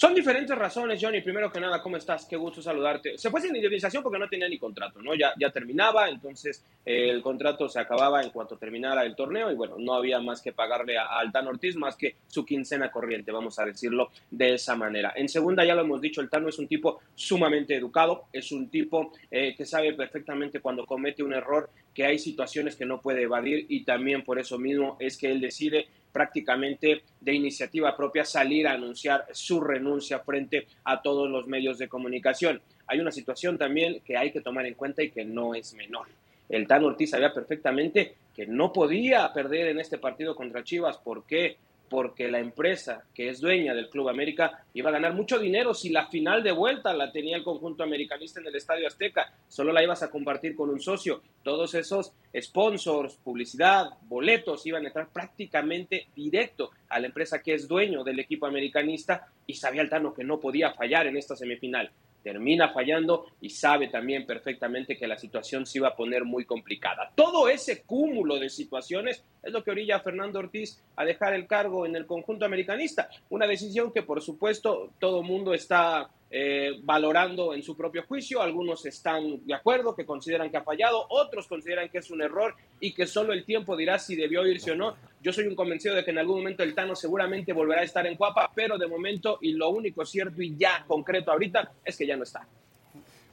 Son 0.00 0.14
diferentes 0.14 0.56
razones, 0.56 0.98
Johnny. 0.98 1.20
Primero 1.20 1.52
que 1.52 1.60
nada, 1.60 1.82
¿cómo 1.82 1.98
estás? 1.98 2.24
Qué 2.24 2.34
gusto 2.34 2.62
saludarte. 2.62 3.18
Se 3.18 3.28
fue 3.28 3.42
sin 3.42 3.54
indemnización 3.54 4.02
porque 4.02 4.18
no 4.18 4.30
tenía 4.30 4.48
ni 4.48 4.58
contrato, 4.58 5.02
¿no? 5.02 5.14
Ya, 5.14 5.34
ya 5.38 5.50
terminaba, 5.50 6.08
entonces 6.08 6.64
el 6.86 7.20
contrato 7.20 7.68
se 7.68 7.80
acababa 7.80 8.22
en 8.22 8.30
cuanto 8.30 8.56
terminara 8.56 9.04
el 9.04 9.14
torneo 9.14 9.52
y 9.52 9.54
bueno, 9.54 9.76
no 9.78 9.92
había 9.92 10.18
más 10.18 10.40
que 10.40 10.54
pagarle 10.54 10.96
a, 10.96 11.02
a 11.02 11.18
Altano 11.18 11.50
Ortiz 11.50 11.76
más 11.76 11.96
que 11.96 12.16
su 12.28 12.46
quincena 12.46 12.90
corriente, 12.90 13.30
vamos 13.30 13.58
a 13.58 13.66
decirlo 13.66 14.08
de 14.30 14.54
esa 14.54 14.74
manera. 14.74 15.12
En 15.16 15.28
segunda, 15.28 15.66
ya 15.66 15.74
lo 15.74 15.82
hemos 15.82 16.00
dicho, 16.00 16.22
el 16.22 16.30
Tano 16.30 16.48
es 16.48 16.58
un 16.58 16.66
tipo 16.66 17.00
sumamente 17.14 17.74
educado, 17.74 18.24
es 18.32 18.52
un 18.52 18.70
tipo 18.70 19.12
eh, 19.30 19.54
que 19.54 19.66
sabe 19.66 19.92
perfectamente 19.92 20.60
cuando 20.60 20.86
comete 20.86 21.22
un 21.22 21.34
error 21.34 21.68
que 21.94 22.06
hay 22.06 22.18
situaciones 22.18 22.76
que 22.76 22.86
no 22.86 23.02
puede 23.02 23.24
evadir 23.24 23.66
y 23.68 23.84
también 23.84 24.24
por 24.24 24.38
eso 24.38 24.58
mismo 24.58 24.96
es 24.98 25.18
que 25.18 25.30
él 25.30 25.42
decide 25.42 25.88
prácticamente 26.12 27.02
de 27.20 27.34
iniciativa 27.34 27.96
propia 27.96 28.24
salir 28.24 28.66
a 28.66 28.72
anunciar 28.72 29.26
su 29.32 29.60
renuncia 29.60 30.20
frente 30.20 30.66
a 30.84 31.00
todos 31.02 31.28
los 31.28 31.46
medios 31.46 31.78
de 31.78 31.88
comunicación. 31.88 32.60
Hay 32.86 33.00
una 33.00 33.12
situación 33.12 33.56
también 33.56 34.00
que 34.04 34.16
hay 34.16 34.32
que 34.32 34.40
tomar 34.40 34.66
en 34.66 34.74
cuenta 34.74 35.02
y 35.02 35.10
que 35.10 35.24
no 35.24 35.54
es 35.54 35.74
menor. 35.74 36.08
El 36.48 36.66
Tano 36.66 36.88
Ortiz 36.88 37.10
sabía 37.10 37.32
perfectamente 37.32 38.16
que 38.34 38.46
no 38.46 38.72
podía 38.72 39.32
perder 39.32 39.68
en 39.68 39.78
este 39.78 39.98
partido 39.98 40.34
contra 40.34 40.64
Chivas. 40.64 40.98
¿Por 40.98 41.24
qué? 41.24 41.56
Porque 41.90 42.30
la 42.30 42.38
empresa 42.38 43.04
que 43.12 43.28
es 43.28 43.40
dueña 43.40 43.74
del 43.74 43.90
Club 43.90 44.08
América 44.08 44.64
iba 44.72 44.88
a 44.88 44.92
ganar 44.92 45.12
mucho 45.12 45.38
dinero 45.38 45.74
si 45.74 45.90
la 45.90 46.06
final 46.06 46.42
de 46.42 46.52
vuelta 46.52 46.94
la 46.94 47.12
tenía 47.12 47.36
el 47.36 47.44
conjunto 47.44 47.82
americanista 47.82 48.40
en 48.40 48.46
el 48.46 48.56
Estadio 48.56 48.86
Azteca. 48.86 49.34
Solo 49.48 49.72
la 49.72 49.82
ibas 49.82 50.02
a 50.02 50.10
compartir 50.10 50.54
con 50.54 50.70
un 50.70 50.80
socio. 50.80 51.20
Todos 51.42 51.74
esos 51.74 52.12
sponsors, 52.40 53.16
publicidad, 53.16 53.90
boletos 54.02 54.64
iban 54.66 54.84
a 54.84 54.88
entrar 54.88 55.08
prácticamente 55.12 56.06
directo 56.14 56.70
a 56.88 57.00
la 57.00 57.08
empresa 57.08 57.42
que 57.42 57.54
es 57.54 57.68
dueño 57.68 58.04
del 58.04 58.20
equipo 58.20 58.46
americanista 58.46 59.26
y 59.46 59.54
sabía 59.54 59.82
el 59.82 59.90
Tano 59.90 60.14
que 60.14 60.24
no 60.24 60.38
podía 60.38 60.72
fallar 60.72 61.08
en 61.08 61.16
esta 61.16 61.34
semifinal 61.36 61.90
termina 62.22 62.70
fallando 62.70 63.26
y 63.40 63.50
sabe 63.50 63.88
también 63.88 64.26
perfectamente 64.26 64.96
que 64.96 65.06
la 65.06 65.18
situación 65.18 65.66
se 65.66 65.78
iba 65.78 65.88
a 65.88 65.96
poner 65.96 66.24
muy 66.24 66.44
complicada. 66.44 67.10
Todo 67.14 67.48
ese 67.48 67.82
cúmulo 67.82 68.38
de 68.38 68.48
situaciones 68.48 69.24
es 69.42 69.52
lo 69.52 69.64
que 69.64 69.70
orilla 69.70 69.96
a 69.96 70.00
Fernando 70.00 70.38
Ortiz 70.38 70.82
a 70.96 71.04
dejar 71.04 71.34
el 71.34 71.46
cargo 71.46 71.86
en 71.86 71.96
el 71.96 72.06
conjunto 72.06 72.44
americanista. 72.44 73.08
Una 73.30 73.46
decisión 73.46 73.92
que 73.92 74.02
por 74.02 74.22
supuesto 74.22 74.90
todo 74.98 75.22
mundo 75.22 75.54
está 75.54 76.10
eh, 76.32 76.78
valorando 76.82 77.54
en 77.54 77.62
su 77.62 77.76
propio 77.76 78.04
juicio. 78.06 78.40
Algunos 78.40 78.86
están 78.86 79.44
de 79.44 79.54
acuerdo, 79.54 79.96
que 79.96 80.06
consideran 80.06 80.50
que 80.50 80.58
ha 80.58 80.62
fallado, 80.62 81.06
otros 81.08 81.48
consideran 81.48 81.88
que 81.88 81.98
es 81.98 82.10
un 82.10 82.22
error 82.22 82.54
y 82.78 82.94
que 82.94 83.06
solo 83.06 83.32
el 83.32 83.44
tiempo 83.44 83.76
dirá 83.76 83.98
si 83.98 84.14
debió 84.14 84.46
irse 84.46 84.70
o 84.70 84.76
no. 84.76 84.96
Yo 85.20 85.32
soy 85.32 85.46
un 85.46 85.56
convencido 85.56 85.94
de 85.94 86.04
que 86.04 86.12
en 86.12 86.18
algún 86.18 86.38
momento 86.38 86.62
el 86.62 86.74
Tano 86.74 86.94
seguramente 86.94 87.52
volverá 87.52 87.80
a 87.80 87.84
estar 87.84 88.06
en 88.06 88.16
Cuapa, 88.16 88.50
pero 88.54 88.78
de 88.78 88.86
momento, 88.86 89.38
y 89.42 89.52
lo 89.52 89.70
único 89.70 90.06
cierto 90.06 90.40
y 90.40 90.56
ya 90.56 90.84
concreto 90.86 91.32
ahorita, 91.32 91.72
es 91.84 91.96
que 91.96 92.06
ya 92.06 92.16
no 92.16 92.22
está. 92.22 92.46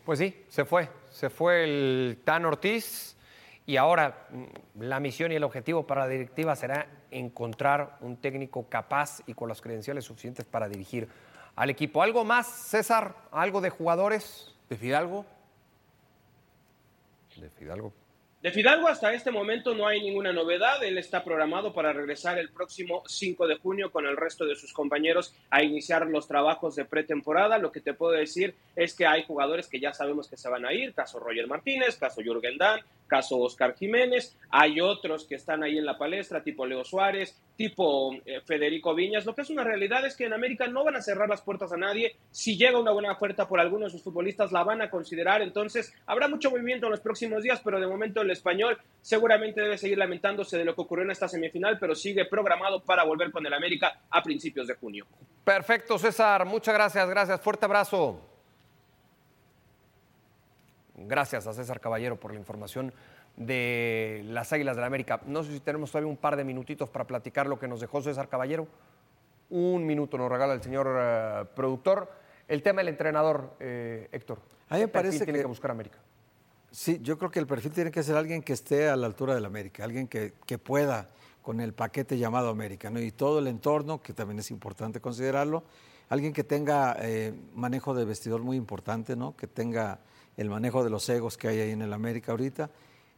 Pues 0.04 0.20
sí, 0.20 0.34
se 0.48 0.66
fue. 0.66 0.90
Se 1.12 1.30
fue 1.30 1.66
el 1.66 2.18
Tano 2.24 2.48
Ortiz. 2.48 3.16
Y 3.68 3.76
ahora 3.76 4.28
mm, 4.32 4.82
la 4.84 5.00
misión 5.00 5.32
y 5.32 5.36
el 5.36 5.44
objetivo 5.44 5.86
para 5.86 6.02
la 6.02 6.08
directiva 6.08 6.56
será 6.56 6.88
encontrar 7.12 7.98
un 8.02 8.18
técnico 8.18 8.68
capaz 8.70 9.22
y 9.28 9.34
con 9.34 9.50
las 9.50 9.62
credenciales 9.62 10.06
suficientes 10.06 10.46
para 10.46 10.70
dirigir 10.70 11.08
al 11.58 11.72
equipo. 11.72 12.02
¿Algo 12.02 12.24
más, 12.24 12.48
César? 12.48 13.15
¿Algo 13.32 13.60
de 13.60 13.72
jugadores? 13.72 14.56
¿De 14.70 14.78
Fidalgo? 14.78 15.26
De 17.36 17.50
Fidalgo. 17.50 17.91
De 18.48 18.54
Fidalgo 18.54 18.88
hasta 18.88 19.12
este 19.12 19.30
momento 19.30 19.76
no 19.76 19.88
hay 19.88 20.02
ninguna 20.02 20.32
novedad. 20.32 20.82
Él 20.82 20.98
está 20.98 21.22
programado 21.22 21.74
para 21.74 21.92
regresar 21.92 22.40
el 22.40 22.48
próximo 22.48 23.04
5 23.06 23.46
de 23.46 23.58
junio 23.58 23.92
con 23.92 24.06
el 24.06 24.16
resto 24.16 24.46
de 24.46 24.56
sus 24.56 24.72
compañeros 24.72 25.36
a 25.50 25.64
iniciar 25.64 26.08
los 26.08 26.30
trabajos 26.30 26.78
de 26.78 26.86
pretemporada. 26.86 27.58
Lo 27.58 27.74
que 27.74 27.82
te 27.82 27.94
puedo 27.94 28.14
decir 28.14 28.56
es 28.74 28.96
que 28.96 29.06
hay 29.06 29.26
jugadores 29.26 29.68
que 29.68 29.82
ya 29.82 29.92
sabemos 29.92 30.30
que 30.30 30.38
se 30.38 30.48
van 30.48 30.66
a 30.66 30.72
ir, 30.72 30.94
caso 30.94 31.20
Roger 31.20 31.46
Martínez, 31.46 31.98
caso 31.98 32.22
Jürgen 32.22 32.58
Damm, 32.58 32.80
caso 33.08 33.38
Oscar 33.38 33.76
Jiménez. 33.76 34.38
Hay 34.50 34.80
otros 34.80 35.26
que 35.26 35.36
están 35.36 35.64
ahí 35.64 35.78
en 35.78 35.86
la 35.86 35.98
palestra, 35.98 36.42
tipo 36.42 36.66
Leo 36.66 36.86
Suárez, 36.86 37.38
tipo 37.58 38.14
eh, 38.26 38.42
Federico 38.46 38.94
Viñas. 38.94 39.26
Lo 39.26 39.36
que 39.36 39.42
es 39.42 39.50
una 39.50 39.64
realidad 39.64 40.06
es 40.06 40.16
que 40.16 40.26
en 40.26 40.34
América 40.34 40.68
no 40.68 40.84
van 40.84 40.96
a 40.96 41.02
cerrar 41.02 41.28
las 41.28 41.42
puertas 41.42 41.74
a 41.74 41.78
nadie. 41.78 42.16
Si 42.32 42.56
llega 42.56 42.80
una 42.80 42.92
buena 42.92 43.12
oferta 43.12 43.48
por 43.48 43.60
alguno 43.60 43.86
de 43.86 43.92
sus 43.92 44.04
futbolistas, 44.04 44.52
la 44.52 44.64
van 44.64 44.82
a 44.82 44.90
considerar. 44.90 45.42
Entonces, 45.42 45.94
habrá 46.06 46.28
mucho 46.28 46.52
movimiento 46.52 46.86
en 46.86 46.92
los 46.92 47.02
próximos 47.02 47.44
días, 47.44 47.60
pero 47.64 47.80
de 47.80 47.88
momento 47.88 48.22
el 48.22 48.30
español 48.38 48.78
seguramente 49.02 49.62
debe 49.62 49.78
seguir 49.78 49.97
lamentándose 49.97 50.58
de 50.58 50.65
lo 50.65 50.76
que 50.76 50.82
ocurrió 50.82 51.06
en 51.06 51.12
esta 51.12 51.28
semifinal, 51.28 51.78
pero 51.80 51.95
sigue 51.95 52.26
programado 52.26 52.84
para 52.84 53.04
volver 53.04 53.32
con 53.32 53.45
el 53.45 53.54
América 53.54 54.02
a 54.10 54.21
principios 54.21 54.67
de 54.67 54.76
junio. 54.76 55.06
Perfecto, 55.43 55.97
César. 55.97 56.45
Muchas 56.45 56.73
gracias, 56.73 57.10
gracias. 57.10 57.39
Fuerte 57.39 57.65
abrazo. 57.65 58.21
Gracias 60.95 61.47
a 61.47 61.54
César 61.54 61.80
Caballero 61.80 62.19
por 62.19 62.34
la 62.34 62.39
información 62.39 62.91
de 63.38 64.23
las 64.26 64.52
Águilas 64.52 64.76
de 64.76 64.82
la 64.82 64.88
América. 64.88 65.21
No 65.26 65.43
sé 65.43 65.54
si 65.54 65.60
tenemos 65.60 65.91
todavía 65.91 66.10
un 66.10 66.17
par 66.17 66.36
de 66.36 66.43
minutitos 66.43 66.89
para 66.89 67.06
platicar 67.06 67.47
lo 67.47 67.60
que 67.60 67.67
nos 67.67 67.80
dejó 67.80 68.02
César 68.02 68.28
Caballero. 68.28 68.67
Un 69.50 69.86
minuto 69.86 70.17
nos 70.17 70.30
regala 70.30 70.54
el 70.54 70.62
señor 70.62 70.88
uh, 70.88 71.56
productor. 71.56 72.12
El 72.47 72.62
tema 72.63 72.82
del 72.82 72.89
entrenador, 72.89 73.56
eh, 73.60 74.10
Héctor. 74.12 74.39
A 74.69 74.76
mí 74.76 74.82
me 74.82 74.88
parece 74.88 75.19
tiene 75.19 75.34
que, 75.34 75.43
que 75.43 75.47
buscar 75.47 75.71
América. 75.71 76.00
Sí, 76.71 76.99
yo 77.01 77.17
creo 77.17 77.32
que 77.32 77.39
el 77.39 77.47
perfil 77.47 77.71
tiene 77.71 77.91
que 77.91 78.03
ser 78.03 78.17
alguien 78.17 78.41
que 78.41 78.53
esté 78.53 78.89
a 78.89 78.95
la 78.95 79.08
altura 79.08 79.34
del 79.34 79.45
América, 79.45 79.84
alguien 79.84 80.08
que, 80.08 80.34
que 80.45 80.58
pueda 80.58 81.10
con 81.41 81.62
el 81.62 81.73
paquete 81.73 82.17
llamado 82.17 82.49
América, 82.49 82.89
¿no? 82.89 82.99
Y 82.99 83.12
todo 83.12 83.39
el 83.39 83.47
entorno, 83.47 84.01
que 84.01 84.13
también 84.13 84.39
es 84.39 84.51
importante 84.51 84.99
considerarlo, 84.99 85.63
alguien 86.10 86.34
que 86.34 86.43
tenga 86.43 86.97
eh, 86.99 87.34
manejo 87.56 87.93
de 87.93 88.03
vestidor 88.03 88.41
muy 88.41 88.58
importante, 88.58 89.15
¿no? 89.15 89.36
Que 89.36 89.47
tenga 89.47 89.99
el 90.36 90.49
manejo 90.49 90.84
de 90.84 90.89
los 90.89 91.08
egos 91.08 91.38
que 91.38 91.47
hay 91.47 91.60
ahí 91.60 91.71
en 91.71 91.82
el 91.82 91.93
América 91.93 92.34
ahorita. 92.34 92.69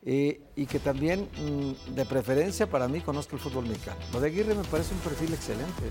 Eh, 0.03 0.41
y 0.55 0.65
que 0.65 0.79
también, 0.79 1.27
mm, 1.38 1.95
de 1.95 2.05
preferencia 2.05 2.69
para 2.69 2.88
mí, 2.88 3.01
conozca 3.01 3.35
el 3.35 3.41
fútbol 3.41 3.65
mexicano. 3.65 3.99
Lo 4.13 4.21
de 4.21 4.27
Aguirre 4.27 4.55
me 4.55 4.63
parece 4.63 4.93
un 4.93 5.01
perfil 5.01 5.33
excelente. 5.33 5.83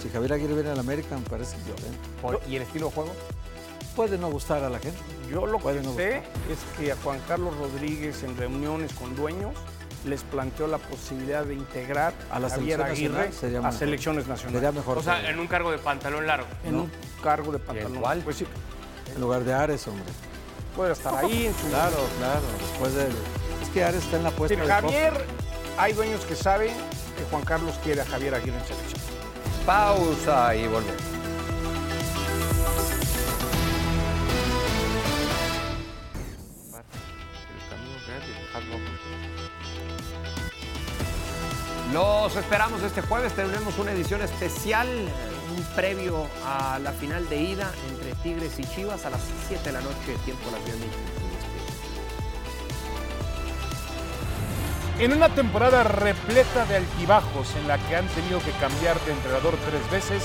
Si 0.00 0.08
Javier 0.08 0.34
Aguirre 0.34 0.54
viene 0.54 0.70
al 0.70 0.78
América, 0.78 1.18
me 1.18 1.28
parece 1.28 1.56
violento. 1.64 2.48
¿Y 2.48 2.56
el 2.56 2.62
estilo 2.62 2.86
de 2.86 2.92
juego? 2.92 3.10
Puede 3.96 4.18
no 4.18 4.28
gustar 4.30 4.62
a 4.64 4.68
la 4.70 4.78
gente. 4.78 4.98
Yo 5.30 5.46
lo 5.46 5.58
Puede 5.58 5.80
que 5.80 5.86
no 5.86 5.94
sé 5.94 6.18
es 6.18 6.58
que 6.78 6.92
a 6.92 6.96
Juan 6.96 7.20
Carlos 7.28 7.56
Rodríguez 7.56 8.22
en 8.24 8.36
reuniones 8.36 8.92
con 8.94 9.14
dueños 9.16 9.54
les 10.04 10.22
planteó 10.22 10.66
la 10.66 10.78
posibilidad 10.78 11.44
de 11.44 11.54
integrar 11.54 12.12
A 12.30 12.38
la 12.38 12.50
Javier 12.50 12.78
selección 12.78 13.14
Aguirre 13.16 13.32
sería 13.32 13.58
a 13.58 13.62
mejor. 13.62 13.78
selecciones 13.78 14.26
nacionales. 14.26 14.60
Sería 14.60 14.72
mejor 14.72 14.98
O 14.98 15.02
sea, 15.02 15.30
en 15.30 15.38
un 15.38 15.46
cargo 15.46 15.70
de 15.70 15.78
pantalón 15.78 16.26
largo. 16.26 16.46
en 16.64 16.74
un 16.76 16.90
cargo 17.22 17.52
de 17.52 17.58
pantalón. 17.58 18.00
cuál? 18.00 18.20
Pues 18.20 18.36
sí, 18.36 18.46
en 19.14 19.20
lugar 19.20 19.44
de 19.44 19.54
Ares, 19.54 19.86
hombre. 19.88 20.04
puede 20.76 20.92
estar 20.92 21.14
ahí 21.24 21.46
en 21.46 21.54
su 21.54 21.68
Claro, 21.68 21.96
claro. 22.18 22.40
Después 22.60 22.94
de. 22.94 23.04
Es 23.62 23.68
que 23.72 23.82
Ares 23.84 24.04
está 24.04 24.16
en 24.18 24.24
la 24.24 24.30
puesta 24.30 24.60
de 24.60 24.66
Javier, 24.66 25.24
hay 25.78 25.92
dueños 25.94 26.20
que 26.26 26.36
saben 26.36 26.68
que 27.16 27.24
Juan 27.30 27.44
Carlos 27.44 27.74
quiere 27.82 28.02
a 28.02 28.04
Javier 28.04 28.34
Aguirre 28.34 28.58
en 28.58 28.64
selección. 28.66 29.00
Pausa 29.64 30.54
y 30.54 30.66
volvemos. 30.66 31.13
Los 41.94 42.34
esperamos 42.34 42.82
este 42.82 43.02
jueves. 43.02 43.34
Tendremos 43.34 43.78
una 43.78 43.92
edición 43.92 44.20
especial, 44.20 44.88
un 44.88 45.62
previo 45.76 46.26
a 46.44 46.80
la 46.80 46.90
final 46.90 47.28
de 47.28 47.40
ida 47.40 47.70
entre 47.88 48.12
Tigres 48.20 48.58
y 48.58 48.64
Chivas 48.64 49.06
a 49.06 49.10
las 49.10 49.20
7 49.46 49.62
de 49.62 49.70
la 49.70 49.80
noche, 49.80 50.16
tiempo 50.24 50.42
la 50.50 50.58
Ciudad. 50.58 50.80
En 54.98 55.12
una 55.12 55.28
temporada 55.36 55.84
repleta 55.84 56.66
de 56.66 56.78
altibajos 56.78 57.54
en 57.54 57.68
la 57.68 57.78
que 57.78 57.94
han 57.94 58.08
tenido 58.08 58.40
que 58.40 58.50
cambiar 58.58 58.98
de 59.02 59.12
entrenador 59.12 59.54
tres 59.64 59.88
veces, 59.92 60.24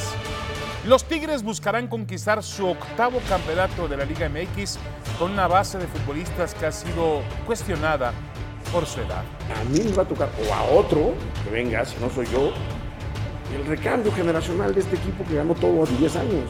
los 0.87 1.03
Tigres 1.03 1.43
buscarán 1.43 1.87
conquistar 1.87 2.41
su 2.41 2.67
octavo 2.67 3.19
campeonato 3.29 3.87
de 3.87 3.95
la 3.95 4.05
Liga 4.05 4.27
MX 4.27 4.79
con 5.19 5.33
una 5.33 5.45
base 5.45 5.77
de 5.77 5.85
futbolistas 5.85 6.55
que 6.55 6.65
ha 6.65 6.71
sido 6.71 7.21
cuestionada 7.45 8.11
por 8.71 8.85
su 8.85 9.01
edad. 9.01 9.23
A 9.59 9.63
mí 9.69 9.79
me 9.83 9.91
va 9.91 10.03
a 10.03 10.07
tocar, 10.07 10.29
o 10.47 10.53
a 10.53 10.63
otro, 10.63 11.13
que 11.43 11.49
venga, 11.49 11.85
si 11.85 11.97
no 11.99 12.09
soy 12.09 12.27
yo, 12.27 12.51
el 13.55 13.65
recambio 13.65 14.11
generacional 14.11 14.73
de 14.73 14.81
este 14.81 14.95
equipo 14.95 15.23
que 15.25 15.35
ganó 15.35 15.53
todo 15.55 15.83
a 15.83 15.85
10 15.85 16.15
años. 16.15 16.45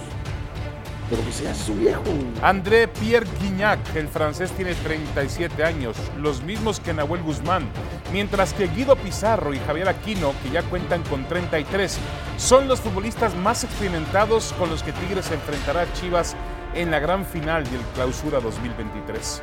Pero 1.09 1.25
que 1.25 1.31
sea 1.31 1.55
su 1.55 1.73
viejo. 1.73 2.03
André 2.43 2.87
Pierre 2.87 3.25
Guignac, 3.41 3.79
el 3.95 4.07
francés, 4.07 4.51
tiene 4.51 4.75
37 4.75 5.63
años, 5.63 5.97
los 6.17 6.43
mismos 6.43 6.79
que 6.79 6.93
Nahuel 6.93 7.23
Guzmán, 7.23 7.67
mientras 8.13 8.53
que 8.53 8.67
Guido 8.67 8.95
Pizarro 8.95 9.53
y 9.53 9.59
Javier 9.59 9.89
Aquino, 9.89 10.33
que 10.43 10.51
ya 10.51 10.61
cuentan 10.61 11.01
con 11.03 11.25
33, 11.25 11.97
son 12.37 12.67
los 12.67 12.79
futbolistas 12.79 13.35
más 13.35 13.63
experimentados 13.63 14.53
con 14.59 14.69
los 14.69 14.83
que 14.83 14.91
Tigres 14.91 15.25
se 15.25 15.33
enfrentará 15.33 15.81
a 15.81 15.93
Chivas 15.93 16.35
en 16.75 16.91
la 16.91 16.99
gran 16.99 17.25
final 17.25 17.63
del 17.63 17.81
Clausura 17.95 18.39
2023. 18.39 19.41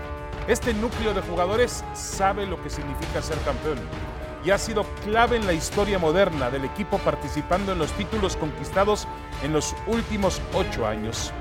Este 0.48 0.72
núcleo 0.74 1.12
de 1.12 1.22
jugadores 1.22 1.84
sabe 1.92 2.46
lo 2.46 2.62
que 2.62 2.70
significa 2.70 3.20
ser 3.20 3.36
campeón 3.38 3.78
y 4.44 4.52
ha 4.52 4.58
sido 4.58 4.84
clave 5.02 5.36
en 5.36 5.44
la 5.44 5.52
historia 5.52 5.98
moderna 5.98 6.50
del 6.50 6.64
equipo 6.64 6.98
participando 6.98 7.72
en 7.72 7.80
los 7.80 7.90
títulos 7.92 8.36
conquistados 8.36 9.08
en 9.42 9.52
los 9.52 9.74
últimos 9.88 10.40
ocho 10.54 10.86
años. 10.86 11.32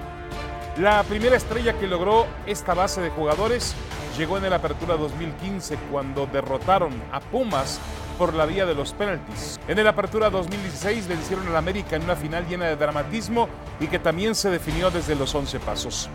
La 0.77 1.03
primera 1.03 1.37
estrella 1.37 1.77
que 1.77 1.85
logró 1.85 2.25
esta 2.47 2.73
base 2.73 2.99
de 2.99 3.11
jugadores 3.11 3.75
llegó 4.17 4.39
en 4.39 4.45
el 4.45 4.53
Apertura 4.53 4.97
2015 4.97 5.77
cuando 5.91 6.25
derrotaron 6.25 6.91
a 7.11 7.19
Pumas 7.19 7.79
por 8.17 8.33
la 8.33 8.47
vía 8.47 8.65
de 8.65 8.73
los 8.73 8.93
penaltis. 8.93 9.59
En 9.67 9.77
el 9.77 9.87
Apertura 9.87 10.31
2016 10.31 11.07
vencieron 11.07 11.47
al 11.47 11.57
América 11.57 11.95
en 11.95 12.05
una 12.05 12.15
final 12.15 12.47
llena 12.47 12.65
de 12.65 12.75
dramatismo 12.75 13.49
y 13.79 13.85
que 13.85 13.99
también 13.99 14.33
se 14.33 14.49
definió 14.49 14.89
desde 14.89 15.15
los 15.15 15.35
11 15.35 15.59
pasos. 15.59 16.09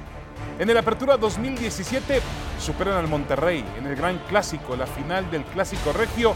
En 0.61 0.68
el 0.68 0.77
Apertura 0.77 1.16
2017 1.16 2.20
superan 2.61 2.99
al 2.99 3.09
Monterrey 3.09 3.64
en 3.79 3.87
el 3.87 3.96
Gran 3.96 4.18
Clásico, 4.29 4.77
la 4.77 4.87
final 4.87 5.31
del 5.31 5.42
Clásico 5.42 5.90
Regio, 5.90 6.35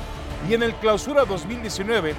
y 0.48 0.54
en 0.54 0.62
el 0.62 0.74
Clausura 0.76 1.26
2019 1.26 2.14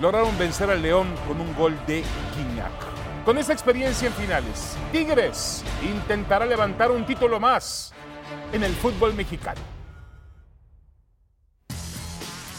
lograron 0.00 0.38
vencer 0.38 0.70
al 0.70 0.80
León 0.80 1.12
con 1.26 1.40
un 1.40 1.52
gol 1.56 1.76
de 1.88 2.04
Guiñac. 2.36 3.24
Con 3.24 3.36
esa 3.36 3.52
experiencia 3.52 4.06
en 4.06 4.14
finales, 4.14 4.76
Tigres 4.92 5.64
intentará 5.82 6.46
levantar 6.46 6.92
un 6.92 7.04
título 7.04 7.40
más 7.40 7.92
en 8.52 8.62
el 8.62 8.72
fútbol 8.76 9.14
mexicano. 9.14 9.60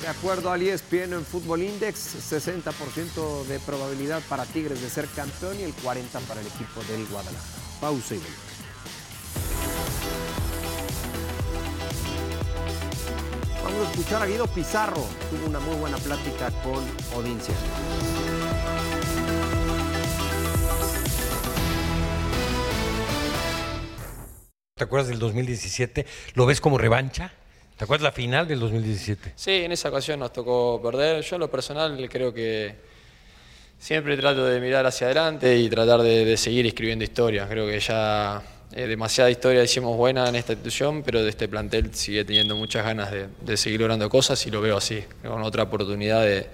De 0.02 0.08
acuerdo 0.10 0.52
al 0.52 0.64
E 0.64 0.74
ESPN 0.74 1.14
en 1.14 1.24
Fútbol 1.24 1.64
Index, 1.64 2.34
60% 2.34 3.46
de 3.46 3.58
probabilidad 3.60 4.22
para 4.28 4.44
Tigres 4.44 4.82
de 4.82 4.90
ser 4.90 5.08
campeón 5.16 5.58
y 5.62 5.64
el 5.64 5.74
40% 5.78 6.10
para 6.28 6.42
el 6.42 6.48
equipo 6.48 6.84
del 6.90 7.06
Guadalajara. 7.06 7.62
Pausa 7.80 8.16
y 8.16 8.20
Vamos 13.64 13.88
a 13.88 13.92
escuchar 13.92 14.22
a 14.24 14.26
Guido 14.26 14.48
Pizarro. 14.48 15.06
Tuvo 15.30 15.48
una 15.48 15.60
muy 15.60 15.76
buena 15.76 15.98
plática 15.98 16.50
con 16.64 16.84
Odincia. 17.16 17.54
¿Te 24.76 24.84
acuerdas 24.84 25.10
del 25.10 25.20
2017? 25.20 26.08
¿Lo 26.34 26.48
ves 26.48 26.60
como 26.60 26.80
revancha? 26.80 27.32
¿Te 27.78 27.84
acuerdas 27.84 28.04
la 28.04 28.12
final 28.12 28.48
del 28.48 28.60
2017? 28.60 29.34
Sí, 29.36 29.52
en 29.52 29.72
esa 29.72 29.90
ocasión 29.90 30.20
nos 30.20 30.34
tocó 30.34 30.82
perder. 30.82 31.24
Yo 31.24 31.36
en 31.36 31.42
lo 31.42 31.52
personal 31.52 32.10
creo 32.10 32.34
que 32.34 32.76
siempre 33.78 34.18
trato 34.18 34.44
de 34.46 34.60
mirar 34.60 34.88
hacia 34.88 35.06
adelante 35.06 35.56
y 35.56 35.70
tratar 35.70 36.02
de, 36.02 36.26
de 36.26 36.36
seguir 36.36 36.66
escribiendo 36.66 37.04
historias. 37.04 37.48
Creo 37.48 37.68
que 37.68 37.80
ya 37.80 38.42
eh, 38.74 38.88
demasiada 38.88 39.30
historia 39.30 39.64
hicimos 39.64 39.98
buena 39.98 40.28
en 40.28 40.36
esta 40.36 40.54
institución, 40.54 41.04
pero 41.04 41.24
de 41.24 41.30
este 41.30 41.48
plantel 41.48 41.94
sigue 41.94 42.24
teniendo 42.26 42.56
muchas 42.56 42.86
ganas 42.86 43.12
de, 43.12 43.28
de 43.42 43.58
seguir 43.58 43.82
logrando 43.82 44.10
cosas 44.10 44.46
y 44.46 44.52
lo 44.52 44.62
veo 44.62 44.78
así, 44.78 45.04
con 45.22 45.44
otra 45.44 45.64
oportunidad 45.64 46.24
de, 46.24 46.48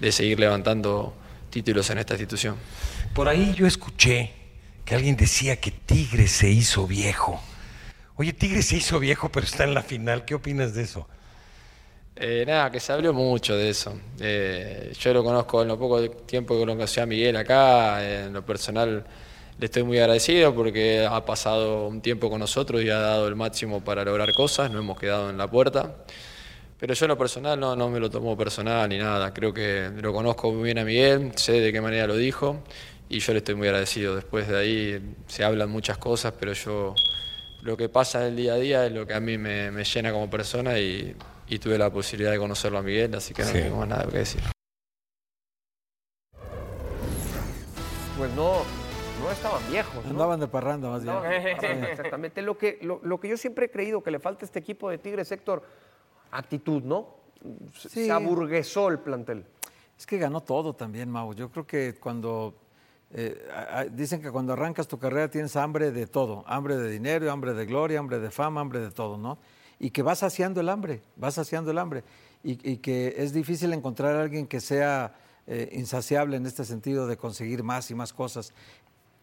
de 0.00 0.12
seguir 0.12 0.38
levantando 0.38 1.14
títulos 1.50 1.88
en 1.90 1.98
esta 1.98 2.14
institución. 2.14 2.56
Por 3.14 3.28
ahí 3.28 3.54
yo 3.54 3.66
escuché 3.66 4.32
que 4.84 4.94
alguien 4.94 5.16
decía 5.16 5.56
que 5.56 5.70
Tigres 5.70 6.30
se 6.30 6.50
hizo 6.50 6.86
viejo. 6.86 7.40
Oye, 8.16 8.32
Tigres 8.32 8.66
se 8.66 8.76
hizo 8.76 8.98
viejo, 8.98 9.30
pero 9.30 9.46
está 9.46 9.64
en 9.64 9.74
la 9.74 9.82
final. 9.82 10.24
¿Qué 10.24 10.34
opinas 10.34 10.74
de 10.74 10.82
eso? 10.82 11.08
Eh, 12.14 12.44
nada, 12.46 12.70
que 12.70 12.80
se 12.80 12.92
habló 12.92 13.12
mucho 13.12 13.56
de 13.56 13.68
eso. 13.68 13.98
Eh, 14.20 14.92
yo 14.98 15.12
lo 15.12 15.22
conozco 15.22 15.62
en 15.62 15.68
lo 15.68 15.78
poco 15.78 16.10
tiempo 16.10 16.54
que 16.54 16.64
lo 16.64 16.72
conocí 16.72 17.00
a 17.00 17.06
Miguel 17.06 17.36
acá, 17.36 18.02
en 18.06 18.32
lo 18.32 18.44
personal 18.44 19.04
le 19.58 19.64
estoy 19.66 19.82
muy 19.84 19.98
agradecido 19.98 20.54
porque 20.54 21.06
ha 21.08 21.24
pasado 21.24 21.86
un 21.88 22.00
tiempo 22.02 22.28
con 22.28 22.40
nosotros 22.40 22.82
y 22.82 22.90
ha 22.90 22.98
dado 22.98 23.26
el 23.28 23.36
máximo 23.36 23.82
para 23.82 24.04
lograr 24.04 24.32
cosas, 24.34 24.70
no 24.70 24.78
hemos 24.78 24.98
quedado 24.98 25.30
en 25.30 25.38
la 25.38 25.50
puerta. 25.50 25.96
Pero 26.78 26.92
yo 26.92 27.06
en 27.06 27.08
lo 27.08 27.16
personal 27.18 27.58
no, 27.58 27.74
no 27.74 27.88
me 27.88 27.98
lo 27.98 28.10
tomo 28.10 28.36
personal 28.36 28.86
ni 28.90 28.98
nada, 28.98 29.32
creo 29.32 29.54
que 29.54 29.90
lo 29.96 30.12
conozco 30.12 30.52
muy 30.52 30.64
bien 30.64 30.78
a 30.78 30.84
Miguel, 30.84 31.32
sé 31.36 31.52
de 31.52 31.72
qué 31.72 31.80
manera 31.80 32.06
lo 32.06 32.16
dijo 32.16 32.62
y 33.08 33.20
yo 33.20 33.32
le 33.32 33.38
estoy 33.38 33.54
muy 33.54 33.68
agradecido. 33.68 34.14
Después 34.14 34.46
de 34.46 34.58
ahí 34.58 35.14
se 35.26 35.42
hablan 35.42 35.70
muchas 35.70 35.96
cosas, 35.96 36.34
pero 36.38 36.52
yo 36.52 36.94
lo 37.62 37.78
que 37.78 37.88
pasa 37.88 38.20
en 38.20 38.26
el 38.32 38.36
día 38.36 38.52
a 38.52 38.56
día 38.56 38.84
es 38.86 38.92
lo 38.92 39.06
que 39.06 39.14
a 39.14 39.20
mí 39.20 39.38
me, 39.38 39.70
me 39.70 39.84
llena 39.84 40.12
como 40.12 40.28
persona 40.28 40.78
y, 40.78 41.16
y 41.48 41.58
tuve 41.58 41.78
la 41.78 41.88
posibilidad 41.90 42.30
de 42.30 42.38
conocerlo 42.38 42.76
a 42.76 42.82
Miguel, 42.82 43.14
así 43.14 43.32
que 43.32 43.40
no 43.42 43.48
Sí. 43.48 43.54
tengo 43.58 43.78
más 43.78 43.88
nada 43.88 44.06
que 44.10 44.18
decir. 44.18 44.42
Pues 48.18 48.30
no, 48.32 48.62
no 49.26 49.32
estaban 49.32 49.62
viejos. 49.70 50.04
¿no? 50.04 50.10
Andaban 50.10 50.40
de 50.40 50.48
parranda 50.48 50.88
más 50.88 51.02
bien. 51.02 51.14
No, 51.14 51.24
exactamente. 51.24 52.42
Lo 52.42 52.56
que, 52.56 52.78
lo, 52.82 53.00
lo 53.02 53.18
que 53.20 53.28
yo 53.28 53.36
siempre 53.36 53.66
he 53.66 53.70
creído 53.70 54.02
que 54.02 54.10
le 54.10 54.18
falta 54.18 54.44
a 54.44 54.46
este 54.46 54.58
equipo 54.58 54.88
de 54.90 54.98
Tigres, 54.98 55.30
Héctor, 55.32 55.62
actitud, 56.30 56.82
¿no? 56.82 57.08
Se- 57.74 57.88
Sí. 57.88 58.04
Se 58.06 58.12
aburguesó 58.12 58.88
el 58.88 58.98
plantel. 58.98 59.44
Es 59.98 60.06
que 60.06 60.18
ganó 60.18 60.40
todo 60.42 60.74
también, 60.74 61.10
Mau. 61.10 61.32
Yo 61.34 61.50
creo 61.50 61.66
que 61.66 61.94
cuando 61.98 62.54
eh, 63.12 63.46
a- 63.54 63.78
a- 63.80 63.84
dicen 63.84 64.20
que 64.20 64.30
cuando 64.30 64.52
arrancas 64.52 64.88
tu 64.88 64.98
carrera 64.98 65.28
tienes 65.30 65.54
hambre 65.56 65.90
de 65.92 66.06
todo, 66.06 66.44
hambre 66.46 66.76
de 66.76 66.90
dinero, 66.90 67.30
hambre 67.30 67.54
de 67.54 67.64
gloria, 67.66 67.98
hambre 68.00 68.18
de 68.18 68.30
fama, 68.30 68.60
hambre 68.60 68.80
de 68.80 68.90
todo, 68.90 69.16
¿no? 69.16 69.38
Y 69.78 69.90
que 69.90 70.02
vas 70.02 70.18
saciando 70.20 70.60
el 70.60 70.68
hambre, 70.68 71.02
vas 71.16 71.34
saciando 71.34 71.70
el 71.70 71.78
hambre. 71.78 72.02
Y, 72.42 72.58
y 72.72 72.78
que 72.78 73.14
es 73.18 73.32
difícil 73.32 73.72
encontrar 73.72 74.16
a 74.16 74.22
alguien 74.22 74.46
que 74.46 74.60
sea 74.60 75.14
eh, 75.46 75.68
insaciable 75.72 76.36
en 76.36 76.46
este 76.46 76.64
sentido 76.64 77.06
de 77.06 77.16
conseguir 77.16 77.62
más 77.62 77.90
y 77.90 77.94
más 77.94 78.12
cosas. 78.12 78.52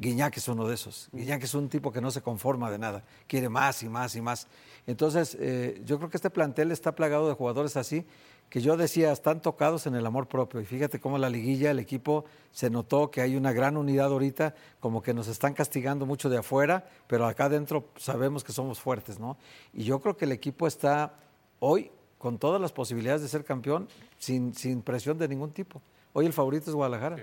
Guiñac 0.03 0.35
es 0.35 0.49
uno 0.49 0.67
de 0.67 0.75
esos. 0.75 1.07
Guiñac 1.13 1.41
es 1.43 1.53
un 1.53 1.69
tipo 1.69 1.91
que 1.91 2.01
no 2.01 2.11
se 2.11 2.21
conforma 2.21 2.69
de 2.69 2.77
nada, 2.77 3.05
quiere 3.25 3.47
más 3.47 3.81
y 3.83 3.89
más 3.89 4.15
y 4.15 4.21
más. 4.21 4.47
Entonces, 4.85 5.37
eh, 5.39 5.81
yo 5.85 5.97
creo 5.97 6.09
que 6.09 6.17
este 6.17 6.29
plantel 6.29 6.71
está 6.73 6.93
plagado 6.93 7.29
de 7.29 7.35
jugadores 7.35 7.77
así, 7.77 8.05
que 8.49 8.61
yo 8.61 8.75
decía, 8.75 9.13
están 9.13 9.41
tocados 9.41 9.87
en 9.87 9.95
el 9.95 10.05
amor 10.05 10.27
propio. 10.27 10.59
Y 10.59 10.65
fíjate 10.65 10.99
cómo 10.99 11.17
la 11.17 11.29
liguilla, 11.29 11.71
el 11.71 11.79
equipo, 11.79 12.25
se 12.51 12.69
notó 12.69 13.09
que 13.11 13.21
hay 13.21 13.37
una 13.37 13.53
gran 13.53 13.77
unidad 13.77 14.07
ahorita, 14.07 14.53
como 14.81 15.01
que 15.01 15.13
nos 15.13 15.29
están 15.29 15.53
castigando 15.53 16.05
mucho 16.05 16.29
de 16.29 16.37
afuera, 16.37 16.85
pero 17.07 17.25
acá 17.25 17.45
adentro 17.45 17.85
sabemos 17.95 18.43
que 18.43 18.51
somos 18.51 18.81
fuertes, 18.81 19.19
¿no? 19.19 19.37
Y 19.73 19.85
yo 19.85 20.01
creo 20.01 20.17
que 20.17 20.25
el 20.25 20.33
equipo 20.33 20.67
está 20.67 21.13
hoy 21.59 21.89
con 22.17 22.37
todas 22.37 22.59
las 22.59 22.73
posibilidades 22.73 23.21
de 23.21 23.29
ser 23.29 23.45
campeón, 23.45 23.87
sin, 24.19 24.53
sin 24.53 24.81
presión 24.81 25.17
de 25.17 25.29
ningún 25.29 25.51
tipo. 25.51 25.81
Hoy 26.11 26.25
el 26.25 26.33
favorito 26.33 26.69
es 26.69 26.75
Guadalajara. 26.75 27.17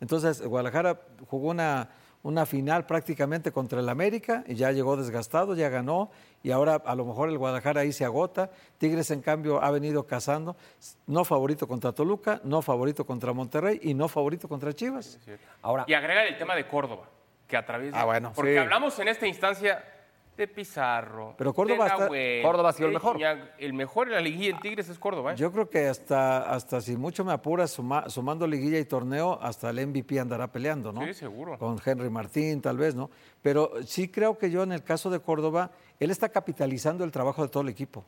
Entonces, 0.00 0.42
Guadalajara 0.42 1.00
jugó 1.28 1.48
una, 1.48 1.90
una 2.22 2.46
final 2.46 2.84
prácticamente 2.86 3.52
contra 3.52 3.80
el 3.80 3.88
América 3.88 4.44
y 4.46 4.54
ya 4.54 4.72
llegó 4.72 4.96
desgastado, 4.96 5.54
ya 5.54 5.68
ganó 5.68 6.10
y 6.42 6.50
ahora 6.50 6.82
a 6.84 6.94
lo 6.94 7.04
mejor 7.04 7.28
el 7.28 7.38
Guadalajara 7.38 7.82
ahí 7.82 7.92
se 7.92 8.04
agota. 8.04 8.50
Tigres, 8.78 9.10
en 9.10 9.20
cambio, 9.22 9.62
ha 9.62 9.70
venido 9.70 10.06
cazando, 10.06 10.56
no 11.06 11.24
favorito 11.24 11.66
contra 11.68 11.92
Toluca, 11.92 12.40
no 12.44 12.62
favorito 12.62 13.06
contra 13.06 13.32
Monterrey 13.32 13.80
y 13.82 13.94
no 13.94 14.08
favorito 14.08 14.48
contra 14.48 14.72
Chivas. 14.72 15.18
Ahora, 15.62 15.84
Y 15.86 15.94
agregar 15.94 16.26
el 16.26 16.36
tema 16.36 16.54
de 16.54 16.66
Córdoba, 16.66 17.08
que 17.46 17.56
a 17.56 17.64
través 17.64 17.92
de... 17.92 17.98
Ah, 17.98 18.04
bueno, 18.04 18.32
Porque 18.34 18.52
sí. 18.52 18.58
hablamos 18.58 18.98
en 18.98 19.08
esta 19.08 19.26
instancia 19.26 19.84
de 20.38 20.48
Pizarro, 20.48 21.34
Pero 21.36 21.52
Córdoba 21.52 21.84
de 21.84 21.90
está- 21.90 22.04
Nahuel, 22.04 22.42
Córdoba 22.42 22.68
ha 22.70 22.72
sido 22.72 22.86
el 22.88 22.94
mejor. 22.94 23.18
El 23.58 23.72
mejor 23.74 24.06
en 24.08 24.14
la 24.14 24.20
liguilla 24.20 24.50
en 24.50 24.60
Tigres 24.60 24.88
es 24.88 24.98
Córdoba. 24.98 25.32
¿eh? 25.32 25.36
Yo 25.36 25.52
creo 25.52 25.68
que 25.68 25.86
hasta, 25.88 26.50
hasta 26.54 26.80
si 26.80 26.96
mucho 26.96 27.24
me 27.24 27.32
apuras, 27.32 27.70
suma- 27.72 28.08
sumando 28.08 28.46
liguilla 28.46 28.78
y 28.78 28.84
torneo, 28.84 29.38
hasta 29.42 29.68
el 29.70 29.78
MVP 29.86 30.18
andará 30.18 30.50
peleando, 30.50 30.92
¿no? 30.92 31.04
Sí, 31.04 31.12
seguro. 31.12 31.58
Con 31.58 31.76
Henry 31.84 32.08
Martín, 32.08 32.62
tal 32.62 32.78
vez, 32.78 32.94
¿no? 32.94 33.10
Pero 33.42 33.72
sí 33.84 34.08
creo 34.08 34.38
que 34.38 34.50
yo 34.50 34.62
en 34.62 34.72
el 34.72 34.82
caso 34.82 35.10
de 35.10 35.20
Córdoba, 35.20 35.72
él 36.00 36.10
está 36.10 36.28
capitalizando 36.30 37.04
el 37.04 37.10
trabajo 37.10 37.42
de 37.42 37.48
todo 37.48 37.62
el 37.64 37.68
equipo. 37.68 38.04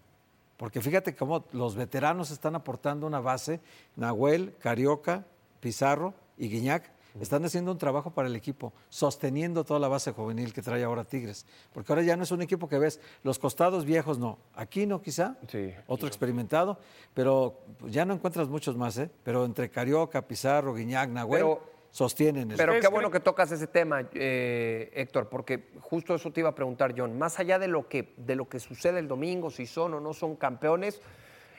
Porque 0.56 0.80
fíjate 0.80 1.16
cómo 1.16 1.44
los 1.52 1.74
veteranos 1.74 2.30
están 2.30 2.54
aportando 2.54 3.06
una 3.06 3.18
base, 3.20 3.60
Nahuel, 3.96 4.54
Carioca, 4.60 5.24
Pizarro 5.58 6.14
y 6.38 6.48
Guiñac. 6.48 6.90
Están 7.18 7.44
haciendo 7.44 7.72
un 7.72 7.78
trabajo 7.78 8.12
para 8.12 8.28
el 8.28 8.36
equipo, 8.36 8.72
sosteniendo 8.88 9.64
toda 9.64 9.80
la 9.80 9.88
base 9.88 10.12
juvenil 10.12 10.52
que 10.52 10.62
trae 10.62 10.84
ahora 10.84 11.04
Tigres. 11.04 11.46
Porque 11.72 11.92
ahora 11.92 12.02
ya 12.02 12.16
no 12.16 12.22
es 12.22 12.30
un 12.30 12.42
equipo 12.42 12.68
que 12.68 12.78
ves 12.78 13.00
los 13.22 13.38
costados 13.38 13.84
viejos, 13.84 14.18
no. 14.18 14.38
Aquí 14.54 14.86
no, 14.86 15.02
quizá. 15.02 15.36
Sí. 15.48 15.74
Otro 15.86 16.06
experimentado, 16.06 16.78
pero 17.14 17.60
ya 17.88 18.04
no 18.04 18.14
encuentras 18.14 18.48
muchos 18.48 18.76
más, 18.76 18.96
¿eh? 18.98 19.10
Pero 19.24 19.44
entre 19.44 19.70
Carioca, 19.70 20.22
Pizarro, 20.22 20.74
Guiñac, 20.74 21.10
Nahuel, 21.10 21.42
Pero- 21.42 21.70
sostienen 21.90 22.52
el 22.52 22.56
Pero 22.56 22.78
qué 22.78 22.86
bueno 22.86 23.10
que 23.10 23.18
tocas 23.18 23.50
ese 23.50 23.66
tema, 23.66 24.08
eh, 24.14 24.92
Héctor, 24.94 25.28
porque 25.28 25.70
justo 25.80 26.14
eso 26.14 26.30
te 26.30 26.38
iba 26.38 26.50
a 26.50 26.54
preguntar, 26.54 26.94
John. 26.96 27.18
Más 27.18 27.40
allá 27.40 27.58
de 27.58 27.66
lo, 27.66 27.88
que, 27.88 28.14
de 28.16 28.36
lo 28.36 28.48
que 28.48 28.60
sucede 28.60 29.00
el 29.00 29.08
domingo, 29.08 29.50
si 29.50 29.66
son 29.66 29.94
o 29.94 30.00
no 30.00 30.14
son 30.14 30.36
campeones, 30.36 31.00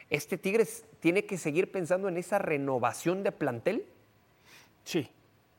¿este 0.09 0.37
Tigres 0.37 0.85
tiene 1.01 1.25
que 1.25 1.37
seguir 1.37 1.69
pensando 1.71 2.07
en 2.07 2.15
esa 2.15 2.39
renovación 2.39 3.23
de 3.23 3.33
plantel? 3.33 3.85
Sí, 4.85 5.11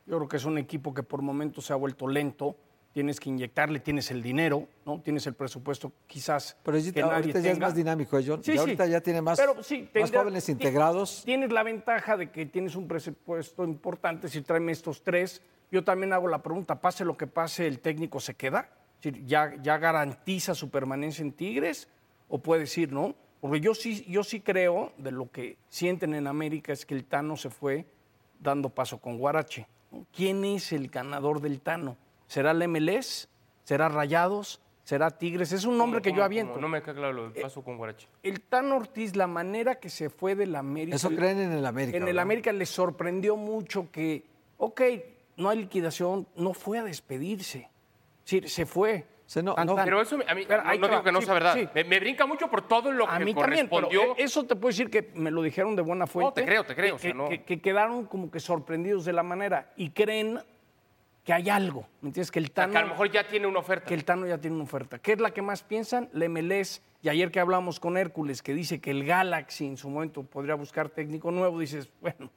yo 0.07 0.17
creo 0.17 0.29
que 0.29 0.37
es 0.37 0.45
un 0.45 0.59
equipo 0.59 0.93
que 0.95 1.03
por 1.03 1.23
momentos 1.23 1.67
se 1.67 1.73
ha 1.73 1.77
vuelto 1.77 2.09
lento. 2.09 2.57
Tienes 2.93 3.19
que 3.21 3.31
inyectarle, 3.31 3.81
tienes 3.81 4.11
el 4.11 4.23
dinero, 4.23 4.69
¿no? 4.85 5.01
Tienes 5.01 5.27
el 5.27 5.33
presupuesto 5.33 5.93
quizás 6.07 6.59
Pero 6.63 6.77
ya- 6.77 6.93
que 6.93 7.01
nadie 7.01 7.15
ahorita 7.15 7.41
ya 7.41 7.51
es 7.53 7.59
más 7.59 7.75
dinámico, 7.75 8.19
¿eh, 8.19 8.25
John? 8.27 8.45
Sí, 8.45 8.51
Y 8.51 8.55
sí. 8.55 8.59
ahorita 8.61 8.87
ya 8.87 9.01
tiene 9.01 9.23
más, 9.23 9.39
Pero 9.41 9.63
sí, 9.63 9.83
más 9.85 9.93
tendrá- 9.93 10.21
jóvenes 10.21 10.47
integrados. 10.51 11.23
Tienes 11.25 11.51
la 11.53 11.63
ventaja 11.63 12.19
de 12.19 12.31
que 12.31 12.45
tienes 12.45 12.77
un 12.77 12.87
presupuesto 12.87 13.65
importante. 13.65 14.29
Si 14.29 14.43
tráeme 14.43 14.73
estos 14.73 15.03
tres, 15.03 15.41
yo 15.71 15.83
también 15.85 16.13
hago 16.13 16.29
la 16.29 16.43
pregunta, 16.43 16.83
pase 16.83 17.07
lo 17.07 17.17
que 17.17 17.27
pase, 17.27 17.67
¿el 17.67 17.79
técnico 17.79 18.21
se 18.21 18.35
queda? 18.35 18.69
Es 19.03 19.15
¿Ya, 19.25 19.55
ya 19.63 19.79
garantiza 19.79 20.55
su 20.55 20.69
permanencia 20.69 21.23
en 21.23 21.33
Tigres? 21.33 21.89
¿O 22.29 22.39
puede 22.41 22.61
decir 22.63 22.93
no? 22.93 23.15
Porque 23.41 23.61
yo 23.61 23.75
sí, 23.75 24.05
yo 24.07 24.23
sí 24.23 24.41
creo, 24.41 24.93
de 24.99 25.13
lo 25.13 25.31
que 25.31 25.57
sienten 25.71 26.13
en 26.13 26.27
América, 26.27 26.75
es 26.75 26.85
que 26.85 26.95
el 26.95 27.05
Tano 27.07 27.39
se 27.39 27.49
fue 27.49 27.87
dando 28.39 28.69
paso 28.69 28.99
con 28.99 29.17
Guarache. 29.17 29.67
¿Quién 30.15 30.45
es 30.45 30.73
el 30.73 30.89
ganador 30.89 31.41
del 31.41 31.61
Tano? 31.61 31.97
¿Será 32.27 32.53
el 32.53 32.67
MLS? 32.69 33.29
¿Será 33.65 33.89
Rayados? 33.89 34.61
¿Será 34.85 35.11
Tigres? 35.11 35.53
Es 35.53 35.65
un 35.65 35.79
nombre 35.79 36.03
que 36.03 36.11
yo 36.11 36.17
¿Cómo, 36.17 36.25
aviento. 36.25 36.53
cómo? 36.55 36.63
No 36.63 36.69
me 36.69 36.83
queda 36.83 36.95
claro 36.95 37.13
lo 37.13 37.31
del 37.31 37.41
paso 37.43 37.63
con 37.63 37.77
Guarache. 37.77 38.09
El 38.23 38.41
Tan 38.41 38.73
Ortiz, 38.73 39.15
la 39.15 39.27
manera 39.29 39.77
que 39.77 39.89
se 39.89 40.11
fue 40.11 40.35
del 40.35 40.57
América. 40.57 40.97
Eso 40.97 41.11
creen 41.11 41.39
en 41.41 41.53
el 41.53 41.65
América, 41.65 41.97
En 41.97 42.03
el 42.03 42.07
¿verdad? 42.09 42.23
América 42.23 42.53
les 42.53 42.69
sorprendió 42.69 43.37
mucho 43.37 43.91
que, 43.93 44.25
ok, 44.59 44.81
no 45.37 45.51
hay 45.51 45.59
liquidación, 45.61 46.27
no 46.35 46.53
fue 46.53 46.79
a 46.79 46.85
despedirse. 46.85 47.69
Sí, 48.25 48.41
se 48.49 48.67
fue. 48.67 49.07
Tan, 49.33 49.45
tan. 49.67 49.85
Pero 49.85 50.01
eso 50.03 50.19
me- 50.19 50.25
a 50.29 50.35
mí, 50.35 50.45
Pero 50.47 50.63
no, 50.63 50.75
no 50.75 50.89
digo 50.89 51.03
que 51.03 51.13
no 51.13 51.21
sí, 51.21 51.25
sea 51.27 51.35
verdad. 51.35 51.55
sí. 51.55 51.69
Me, 51.75 51.85
me 51.85 52.01
brinca 52.01 52.27
mucho 52.27 52.49
por 52.49 52.67
todo 52.69 52.93
lo 52.93 53.09
A 53.09 53.19
que 53.19 53.25
mí 53.25 53.35
también, 53.35 53.69
pero 53.69 53.91
eh, 53.91 54.15
eso 54.19 54.45
te 54.45 54.57
puedo 54.57 54.69
decir 54.69 54.91
que 54.91 55.11
me 55.15 55.31
lo 55.31 55.43
dijeron 55.43 55.75
de 55.77 55.83
buena 55.83 56.07
fuente. 56.07 56.41
te 56.43 56.47
creo, 56.47 56.65
te 56.65 56.75
creo, 56.75 56.97
Que, 56.97 57.09
o 57.09 57.13
sea, 57.13 57.15
no. 57.15 57.29
que- 57.29 57.43
que 57.43 57.61
quedaron 57.61 58.05
como 58.07 58.31
que 58.31 58.41
sorprendidos 58.41 59.05
de 59.05 59.13
la 59.13 59.23
manera 59.23 59.73
y 59.77 59.91
creen 59.91 60.41
que 61.25 61.33
hay 61.33 61.49
algo. 61.49 61.87
¿Me 62.01 62.09
entiendes? 62.09 62.31
Que 62.33 62.41
el 62.41 62.47
O 62.47 62.49
sea, 62.49 62.55
Tano 62.55 62.73
que 62.73 62.79
a 62.79 62.83
lo 62.83 62.89
mejor 62.89 63.11
ya 63.11 63.27
tiene 63.29 63.47
una 63.47 63.61
oferta. 63.61 63.87
que 63.87 63.95
el 63.95 64.05
Tano 64.05 64.27
ya 64.27 64.39
tiene 64.39 64.57
una 64.57 64.65
oferta. 64.65 64.99
¿Qué 64.99 65.13
es 65.13 65.21
la 65.21 65.31
que 65.31 65.41
más 65.41 65.63
piensan? 65.63 66.09
La 66.13 66.25
MLS. 66.29 66.83
Y 67.01 67.09
ayer 67.09 67.31
que 67.31 67.41
hablamos 67.41 67.81
con 67.81 67.97
Hércules, 67.97 68.43
que 68.43 68.55
dice 68.55 68.81
que 68.81 68.91
el 68.91 69.05
Galaxy 69.05 69.67
en 69.67 69.77
su 69.77 69.89
momento 69.89 70.23
podría 70.25 70.55
buscar 70.57 70.89
técnico 70.89 71.31
nuevo, 71.31 71.59
dices, 71.59 71.89
bueno, 72.01 72.31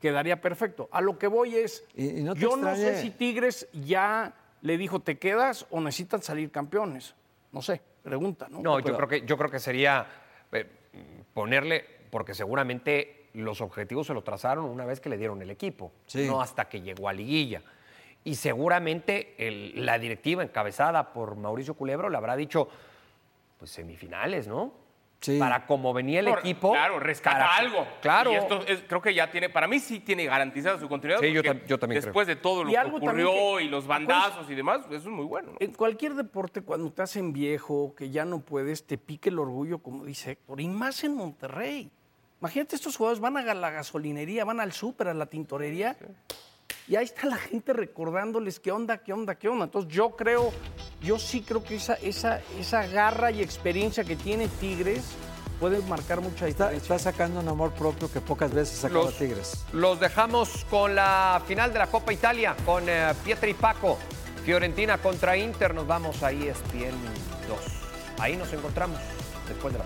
quedaría 0.00 0.40
perfecto. 0.40 0.88
A 0.90 1.00
lo 1.02 1.18
que 1.18 1.26
voy 1.26 1.54
es, 1.56 1.84
Y- 1.94 2.20
y 2.20 2.22
no 2.22 2.34
te 2.34 2.40
yo 2.40 2.56
no 2.56 2.74
sé 2.74 3.00
si 3.02 3.10
Tigres 3.10 3.68
ya 3.72 4.32
le 4.62 4.76
dijo, 4.76 5.00
¿te 5.00 5.18
quedas 5.18 5.66
o 5.70 5.80
necesitan 5.80 6.22
salir 6.22 6.50
campeones? 6.50 7.14
No 7.52 7.62
sé, 7.62 7.80
pregunta, 8.02 8.46
¿no? 8.50 8.60
No, 8.60 8.78
yo 8.80 8.96
creo 8.96 9.08
que, 9.08 9.22
yo 9.26 9.36
creo 9.36 9.50
que 9.50 9.58
sería 9.58 10.06
eh, 10.52 10.66
ponerle, 11.34 11.84
porque 12.10 12.34
seguramente 12.34 13.28
los 13.34 13.60
objetivos 13.60 14.06
se 14.06 14.14
lo 14.14 14.22
trazaron 14.22 14.64
una 14.64 14.84
vez 14.84 15.00
que 15.00 15.08
le 15.08 15.16
dieron 15.16 15.40
el 15.42 15.50
equipo, 15.50 15.92
Sí. 16.06 16.26
no 16.26 16.40
hasta 16.40 16.68
que 16.68 16.80
llegó 16.82 17.08
a 17.08 17.12
liguilla. 17.12 17.62
Y 18.24 18.34
seguramente 18.34 19.34
el- 19.38 19.86
la 19.86 19.98
directiva 19.98 20.42
encabezada 20.42 21.12
por 21.12 21.36
Mauricio 21.36 21.74
Culebro 21.74 22.10
le 22.10 22.16
habrá 22.16 22.36
dicho, 22.36 22.68
pues 23.58 23.70
semifinales, 23.70 24.46
¿no? 24.46 24.72
Sí. 25.20 25.38
Para 25.38 25.66
como 25.66 25.92
venía 25.92 26.20
el 26.20 26.26
Por- 26.28 26.38
equipo. 26.38 26.72
Claro, 26.72 26.98
rescata 26.98 27.36
para- 27.40 27.56
algo. 27.56 27.86
Claro. 28.00 28.32
Y 28.32 28.36
esto 28.36 28.64
es- 28.66 28.82
creo 28.88 29.02
que 29.02 29.12
ya 29.12 29.30
tiene, 29.30 29.50
para 29.50 29.66
mí 29.68 29.78
sí 29.78 30.00
tiene 30.00 30.24
garantizada 30.24 30.78
su 30.80 30.88
continuidad. 30.88 31.20
Sí, 31.20 31.30
yo 31.32 31.42
porque 31.42 31.62
tam- 31.62 31.66
yo 31.66 31.78
también 31.78 32.00
Después 32.02 32.26
de 32.26 32.36
todo 32.36 32.64
lo 32.64 32.70
Y 32.70 32.74
que 32.74 32.80
ocurrió 32.80 33.30
que- 33.58 33.64
y 33.64 33.68
los 33.68 33.86
bandazos 33.86 34.48
y 34.50 34.54
demás, 34.54 34.80
eso 34.86 34.94
es 34.96 35.04
muy 35.06 35.26
bueno. 35.26 35.52
¿no? 35.52 35.56
En 35.60 35.74
cualquier 35.74 36.14
deporte, 36.14 36.62
cuando 36.62 36.90
te 36.90 37.02
hacen 37.02 37.34
viejo, 37.34 37.94
que 37.94 38.08
ya 38.08 38.24
no 38.24 38.40
puedes, 38.40 38.86
te 38.86 38.96
pique 38.96 39.28
el 39.28 39.38
orgullo, 39.38 39.78
como 39.80 40.06
dice 40.06 40.30
Héctor, 40.32 40.58
y 40.60 40.68
más 40.68 41.04
en 41.04 41.14
Monterrey. 41.16 41.90
Imagínate, 42.40 42.74
estos 42.76 42.96
jugadores 42.96 43.20
van 43.20 43.36
a 43.36 43.52
la 43.54 43.70
gasolinería, 43.70 44.46
van 44.46 44.60
al 44.60 44.72
súper, 44.72 45.08
a 45.08 45.12
la 45.14 45.26
tintorería, 45.26 45.98
y 46.90 46.96
ahí 46.96 47.04
está 47.04 47.26
la 47.26 47.36
gente 47.36 47.72
recordándoles 47.72 48.58
qué 48.60 48.72
onda, 48.72 48.98
qué 48.98 49.12
onda, 49.12 49.36
qué 49.36 49.48
onda. 49.48 49.64
Entonces 49.66 49.90
yo 49.92 50.10
creo, 50.16 50.52
yo 51.00 51.18
sí 51.18 51.40
creo 51.42 51.62
que 51.62 51.76
esa, 51.76 51.94
esa, 51.94 52.40
esa 52.58 52.84
garra 52.88 53.30
y 53.30 53.40
experiencia 53.40 54.02
que 54.04 54.16
tiene 54.16 54.48
Tigres 54.48 55.02
puede 55.60 55.78
marcar 55.82 56.20
mucha 56.20 56.46
diferencia. 56.46 56.76
está 56.76 56.98
sacando 56.98 57.38
un 57.40 57.48
amor 57.48 57.72
propio 57.74 58.10
que 58.12 58.20
pocas 58.20 58.52
veces 58.52 58.78
sacaba 58.80 59.04
Los- 59.04 59.16
Tigres. 59.18 59.64
Los 59.72 60.00
dejamos 60.00 60.64
con 60.68 60.94
la 60.96 61.40
final 61.46 61.72
de 61.72 61.78
la 61.78 61.86
Copa 61.86 62.12
Italia, 62.12 62.56
con 62.66 62.82
eh, 62.88 63.12
Pietri 63.24 63.54
Paco. 63.54 63.96
Fiorentina 64.44 64.98
contra 64.98 65.36
Inter, 65.36 65.74
nos 65.74 65.86
vamos 65.86 66.22
a 66.24 66.32
ESPN 66.32 66.96
2. 67.46 67.58
Ahí 68.18 68.36
nos 68.36 68.52
encontramos 68.52 68.98
después 69.46 69.72
de 69.74 69.78
la 69.78 69.84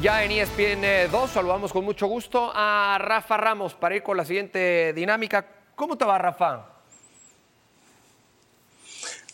Ya 0.00 0.24
en 0.24 0.30
ESPN 0.32 1.10
2 1.12 1.30
saludamos 1.30 1.70
con 1.70 1.84
mucho 1.84 2.06
gusto 2.06 2.50
a 2.54 2.96
Rafa 2.98 3.36
Ramos 3.36 3.74
para 3.74 3.94
ir 3.94 4.02
con 4.02 4.16
la 4.16 4.24
siguiente 4.24 4.94
dinámica. 4.94 5.46
¿Cómo 5.76 5.98
te 5.98 6.06
va, 6.06 6.16
Rafa? 6.16 6.66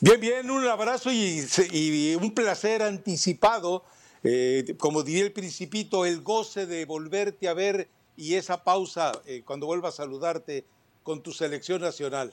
Bien, 0.00 0.20
bien, 0.20 0.50
un 0.50 0.66
abrazo 0.66 1.10
y 1.12 2.16
un 2.20 2.34
placer 2.34 2.82
anticipado, 2.82 3.84
eh, 4.24 4.74
como 4.78 5.04
diría 5.04 5.24
el 5.24 5.32
principito, 5.32 6.04
el 6.04 6.22
goce 6.22 6.66
de 6.66 6.84
volverte 6.86 7.46
a 7.46 7.54
ver 7.54 7.88
y 8.16 8.34
esa 8.34 8.64
pausa 8.64 9.12
eh, 9.26 9.42
cuando 9.44 9.66
vuelva 9.66 9.90
a 9.90 9.92
saludarte 9.92 10.64
con 11.04 11.22
tu 11.22 11.30
selección 11.32 11.80
nacional. 11.82 12.32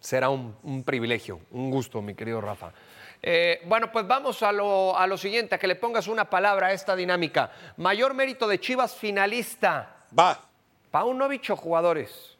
Será 0.00 0.30
un, 0.30 0.56
un 0.62 0.84
privilegio, 0.84 1.40
un 1.50 1.70
gusto, 1.70 2.00
mi 2.00 2.14
querido 2.14 2.40
Rafa. 2.40 2.72
Eh, 3.22 3.60
bueno, 3.64 3.90
pues 3.90 4.06
vamos 4.06 4.42
a 4.42 4.52
lo, 4.52 4.96
a 4.96 5.06
lo 5.06 5.16
siguiente, 5.16 5.54
a 5.54 5.58
que 5.58 5.66
le 5.66 5.76
pongas 5.76 6.08
una 6.08 6.28
palabra 6.28 6.68
a 6.68 6.72
esta 6.72 6.94
dinámica. 6.94 7.50
Mayor 7.76 8.14
mérito 8.14 8.46
de 8.46 8.60
Chivas 8.60 8.94
finalista. 8.94 10.06
Va. 10.16 10.40
Paunovic 10.90 11.50
o 11.50 11.56
jugadores. 11.56 12.36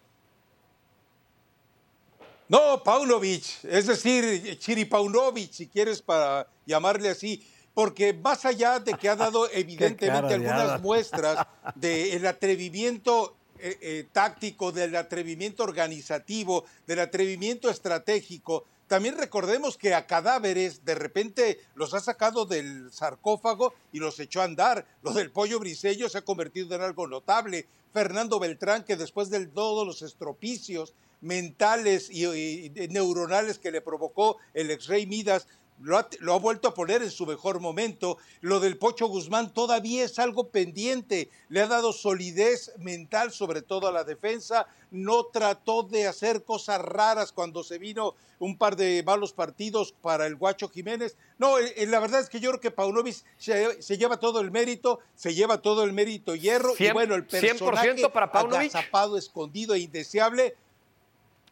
No, 2.49 2.83
Paunovic, 2.83 3.65
es 3.65 3.87
decir, 3.87 4.57
Chiri 4.59 4.85
Paunovic, 4.85 5.51
si 5.51 5.67
quieres 5.67 6.01
para 6.01 6.47
llamarle 6.65 7.09
así, 7.09 7.45
porque 7.75 8.15
más 8.15 8.45
allá 8.45 8.79
de 8.79 8.95
que 8.95 9.09
ha 9.09 9.17
dado 9.25 9.51
evidentemente 9.51 10.35
algunas 10.35 10.81
muestras 10.81 11.45
del 11.75 12.25
atrevimiento 12.27 13.37
eh, 13.59 13.79
eh, 13.81 14.07
táctico, 14.13 14.71
del 14.71 14.95
atrevimiento 14.95 15.65
organizativo, 15.65 16.65
del 16.87 17.01
atrevimiento 17.01 17.69
estratégico, 17.69 18.65
también 18.87 19.19
recordemos 19.19 19.77
que 19.77 19.95
a 19.95 20.07
cadáveres 20.07 20.85
de 20.85 20.95
repente 20.95 21.61
los 21.75 21.93
ha 21.95 22.01
sacado 22.01 22.47
del 22.47 22.93
sarcófago 22.93 23.75
y 23.93 23.99
los 23.99 24.21
echó 24.21 24.41
a 24.41 24.45
andar. 24.45 24.87
Lo 25.03 25.13
del 25.13 25.33
pollo 25.33 25.59
brisello 25.59 26.09
se 26.09 26.19
ha 26.19 26.25
convertido 26.25 26.75
en 26.75 26.83
algo 26.83 27.07
notable. 27.07 27.67
Fernando 27.93 28.39
Beltrán, 28.39 28.85
que 28.85 28.97
después 28.97 29.31
de 29.31 29.47
todos 29.47 29.87
los 29.87 30.03
estropicios 30.03 30.95
mentales 31.21 32.11
y, 32.11 32.27
y 32.27 32.89
neuronales 32.89 33.59
que 33.59 33.71
le 33.71 33.81
provocó 33.81 34.37
el 34.55 34.71
ex 34.71 34.87
rey 34.87 35.07
Midas, 35.07 35.49
lo 35.81 35.99
ha, 35.99 36.09
lo 36.21 36.35
ha 36.35 36.39
vuelto 36.39 36.69
a 36.69 36.75
poner 36.75 37.03
en 37.03 37.11
su 37.11 37.27
mejor 37.27 37.61
momento. 37.61 38.19
Lo 38.41 38.61
del 38.61 38.79
Pocho 38.79 39.07
Guzmán 39.07 39.53
todavía 39.53 40.05
es 40.05 40.19
algo 40.19 40.49
pendiente. 40.49 41.31
Le 41.49 41.61
ha 41.61 41.67
dado 41.67 41.93
solidez 41.93 42.73
mental, 42.79 43.33
sobre 43.33 43.63
todo 43.63 43.89
a 43.89 43.93
la 43.93 44.05
defensa. 44.05 44.67
No 44.91 45.25
trató 45.27 45.83
de 45.83 46.07
hacer 46.07 46.45
cosas 46.45 46.81
raras 46.81 47.33
cuando 47.33 47.63
se 47.63 47.79
vino 47.79 48.15
un 48.39 48.59
par 48.59 48.77
de 48.77 49.03
malos 49.05 49.33
partidos 49.33 49.93
para 49.93 50.27
el 50.27 50.37
Guacho 50.37 50.69
Jiménez. 50.69 51.17
No, 51.39 51.59
eh, 51.59 51.73
eh, 51.77 51.87
la 51.87 52.01
verdad 52.01 52.21
es 52.21 52.29
que 52.29 52.41
yo 52.41 52.51
creo 52.51 52.61
que 52.61 52.71
Paunovic 52.71 53.17
se, 53.39 53.83
se 53.83 53.99
lleva 53.99 54.19
todo 54.19 54.41
el 54.41 54.51
mérito, 54.51 55.01
se 55.15 55.35
lleva 55.35 55.63
todo 55.63 55.85
el 55.85 55.93
mérito 55.93 56.35
hierro. 56.35 56.75
y 56.79 56.91
bueno, 56.91 57.15
el 57.15 57.27
100% 57.27 57.31
personaje 57.31 58.09
para 58.11 58.31
Paunovic. 58.31 58.75
agazapado, 58.75 59.17
escondido 59.17 59.75
e 59.75 59.81
indeseable 59.81 60.55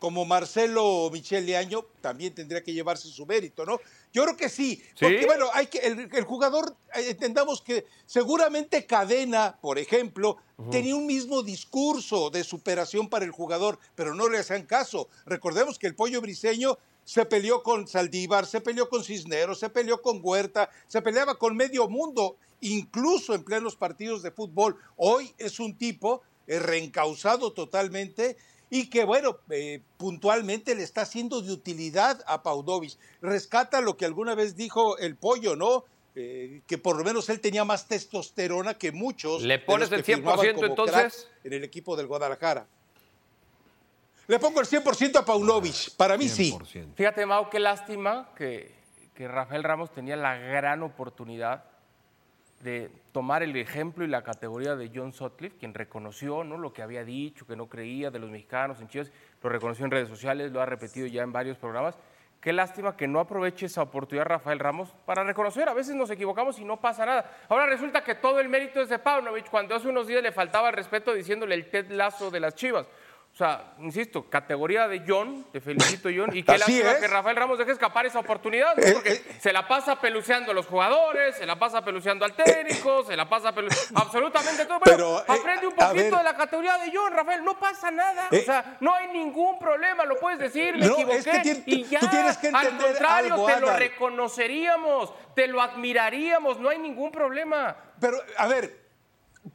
como 0.05 0.27
Marcelo 0.27 1.09
Michele 1.11 1.57
Año 1.57 1.87
también 2.03 2.35
tendría 2.35 2.63
que 2.63 2.75
llevarse 2.75 3.09
su 3.09 3.25
mérito, 3.25 3.65
¿no? 3.65 3.81
Yo 4.13 4.25
creo 4.25 4.37
que 4.37 4.51
sí, 4.51 4.83
porque 5.01 5.25
bueno, 5.25 5.47
hay 5.55 5.69
que 5.69 5.79
el, 5.79 6.11
el 6.13 6.25
jugador 6.25 6.77
eh, 6.95 7.07
entendamos 7.09 7.63
que 7.63 7.87
seguramente 8.05 8.85
Cadena, 8.85 9.59
por 9.63 9.79
ejemplo, 9.79 10.37
tenía 10.71 10.95
un 10.95 11.07
mismo 11.07 11.43
discurso 11.43 12.29
de 12.29 12.45
superación 12.45 13.09
para 13.09 13.25
el 13.25 13.31
jugador, 13.31 13.79
pero 13.95 14.15
no 14.15 14.29
le 14.29 14.37
hacían 14.37 14.67
caso. 14.67 15.09
Recordemos 15.25 15.79
que 15.79 15.87
el 15.87 15.95
Pollo 15.95 16.21
Briseño 16.21 16.77
se 17.05 17.25
peleó 17.25 17.63
con 17.63 17.89
Saldívar, 17.89 18.45
se 18.45 18.61
peleó 18.61 18.91
con 18.91 19.05
Cisneros, 19.05 19.59
se 19.59 19.71
peleó 19.71 20.03
con 20.03 20.21
Huerta, 20.23 20.69
se 20.87 21.01
peleaba 21.01 21.39
con 21.39 21.57
medio 21.57 21.89
mundo, 21.89 22.37
incluso 22.61 23.35
en 23.35 23.43
plenos 23.43 23.75
partidos 23.75 24.23
de 24.23 24.33
fútbol. 24.33 24.77
Hoy 24.97 25.33
es 25.39 25.59
un 25.61 25.79
tipo 25.79 26.21
eh, 26.47 26.59
reencausado 26.59 27.55
totalmente 27.55 28.37
y 28.75 28.91
que, 28.91 29.05
bueno, 29.05 29.39
eh, 29.51 29.83
puntualmente 29.99 30.75
le 30.75 30.83
está 30.83 31.03
haciendo 31.03 31.41
de 31.41 31.53
utilidad 31.53 32.25
a 32.27 32.43
Paunovic. 32.43 32.99
Rescata 33.23 33.81
lo 33.81 33.97
que 33.97 34.05
alguna 34.05 34.35
vez 34.35 34.57
dijo 34.57 34.99
el 34.99 35.15
pollo, 35.15 35.55
¿no? 35.55 35.85
Eh, 36.17 36.61
que 36.67 36.77
por 36.77 36.97
lo 36.97 37.05
menos 37.05 37.29
él 37.29 37.39
tenía 37.39 37.65
más 37.65 37.87
testosterona 37.87 38.75
que 38.75 38.91
muchos. 38.91 39.43
¿Le 39.43 39.61
pones 39.61 39.93
el 39.93 39.99
que 39.99 40.15
firmaban 40.15 40.45
100% 40.45 40.55
como 40.55 40.67
entonces? 40.67 41.29
En 41.45 41.53
el 41.53 41.63
equipo 41.63 41.95
del 41.95 42.09
Guadalajara. 42.09 42.67
Le 44.27 44.41
pongo 44.41 44.61
el 44.61 44.67
100% 44.67 45.21
a 45.21 45.25
Paunovic. 45.25 45.95
Para 45.97 46.17
mí 46.17 46.29
sí. 46.29 46.59
Fíjate, 46.97 47.27
Mau, 47.27 47.49
qué 47.51 47.61
lástima 47.61 48.31
que, 48.37 48.75
que 49.15 49.29
Rafael 49.29 49.63
Ramos 49.63 49.93
tenía 49.93 50.17
la 50.17 50.37
gran 50.37 50.83
oportunidad 50.83 51.63
de 52.65 52.91
tomar 53.13 53.43
el 53.43 53.55
ejemplo 53.57 54.05
y 54.05 54.09
la 54.09 54.25
categoría 54.25 54.75
de 54.75 54.91
John 54.93 55.13
Sutcliffe, 55.13 55.59
quien 55.59 55.75
reconoció 55.75 56.43
¿no? 56.43 56.57
lo 56.57 56.73
que 56.73 56.83
había 56.83 57.05
dicho, 57.05 57.47
que 57.47 57.55
no 57.55 57.69
creía 57.69 58.11
de 58.11 58.19
los 58.19 58.31
mexicanos 58.31 58.81
en 58.81 58.89
Chivas, 58.89 59.13
lo 59.43 59.51
reconoció 59.51 59.85
en 59.85 59.91
redes 59.91 60.09
sociales, 60.09 60.51
lo 60.51 60.63
ha 60.63 60.67
repetido 60.67 61.07
ya 61.07 61.23
en 61.23 61.31
varios 61.31 61.59
programas. 61.59 61.99
Qué 62.41 62.53
lástima 62.53 62.97
que 62.97 63.07
no 63.07 63.21
aproveche 63.21 63.67
esa 63.67 63.83
oportunidad 63.83 64.27
Rafael 64.27 64.59
Ramos 64.59 64.95
para 65.07 65.25
reconocer. 65.25 65.69
A 65.69 65.75
veces 65.75 65.95
nos 65.95 66.11
equivocamos 66.11 66.59
y 66.59 66.65
no 66.65 66.81
pasa 66.81 67.07
nada. 67.07 67.31
Ahora 67.49 67.67
resulta 67.67 68.03
que 68.03 68.15
todo 68.15 68.41
el 68.41 68.49
mérito 68.49 68.81
es 68.81 68.89
de 68.89 68.99
Paunovic, 68.99 69.49
cuando 69.49 69.75
hace 69.75 69.89
unos 69.89 70.07
días 70.07 70.23
le 70.23 70.33
faltaba 70.33 70.69
el 70.69 70.75
respeto 70.75 71.15
diciéndole 71.15 71.55
el 71.55 71.71
Ted 71.71 71.91
Lazo 71.91 72.31
de 72.31 72.41
las 72.41 72.55
Chivas. 72.55 72.87
O 73.35 73.37
sea, 73.37 73.75
insisto, 73.81 74.31
categoría 74.31 74.87
de 74.87 75.03
John, 75.05 75.45
te 75.51 75.61
felicito 75.61 76.09
John, 76.17 76.31
y 76.37 76.43
qué 76.45 76.57
lástima 76.57 76.95
que 77.01 77.09
Rafael 77.09 77.35
Ramos 77.35 77.59
deje 77.59 77.73
escapar 77.73 78.07
esa 78.07 78.21
oportunidad, 78.21 78.77
¿no? 78.77 78.83
Eh, 78.85 78.93
porque 78.93 79.25
se 79.41 79.53
la 79.53 79.67
pasa 79.67 80.01
peluceando 80.01 80.53
a 80.53 80.55
los 80.55 80.67
jugadores, 80.67 81.37
se 81.37 81.45
la 81.45 81.59
pasa 81.59 81.85
peluceando 81.85 82.25
al 82.25 82.35
técnico, 82.37 83.03
se 83.05 83.17
la 83.17 83.29
pasa 83.29 83.53
peluceando 83.53 84.01
absolutamente 84.01 84.67
todo. 84.67 84.79
Pero, 84.85 85.19
eh, 85.19 85.25
aprende 85.27 85.67
un 85.67 85.75
poquito 85.75 86.17
de 86.17 86.23
la 86.23 86.37
categoría 86.37 86.79
de 86.79 86.93
John, 86.95 87.13
Rafael, 87.13 87.45
no 87.45 87.59
pasa 87.59 87.91
nada, 87.91 88.29
Eh. 88.31 88.39
o 88.41 88.45
sea, 88.45 88.77
no 88.81 88.95
hay 88.95 89.09
ningún 89.09 89.59
problema, 89.59 90.05
lo 90.05 90.15
puedes 90.21 90.39
decir, 90.39 90.77
me 90.77 90.87
No, 90.87 90.95
equivoqué, 90.95 91.19
es 91.19 91.25
que 91.27 91.43
tien- 91.43 91.63
y 91.67 91.83
tú 91.83 91.91
ya, 91.91 92.01
tienes 92.09 92.39
que 92.39 92.47
al 92.55 92.69
contrario, 92.79 93.35
algo, 93.35 93.47
te 93.47 93.61
lo 93.61 93.77
reconoceríamos, 93.77 95.13
te 95.35 95.49
lo 95.49 95.61
admiraríamos, 95.61 96.61
no 96.61 96.69
hay 96.69 96.79
ningún 96.79 97.11
problema. 97.11 97.77
Pero, 98.01 98.17
a 98.37 98.47
ver, 98.47 98.79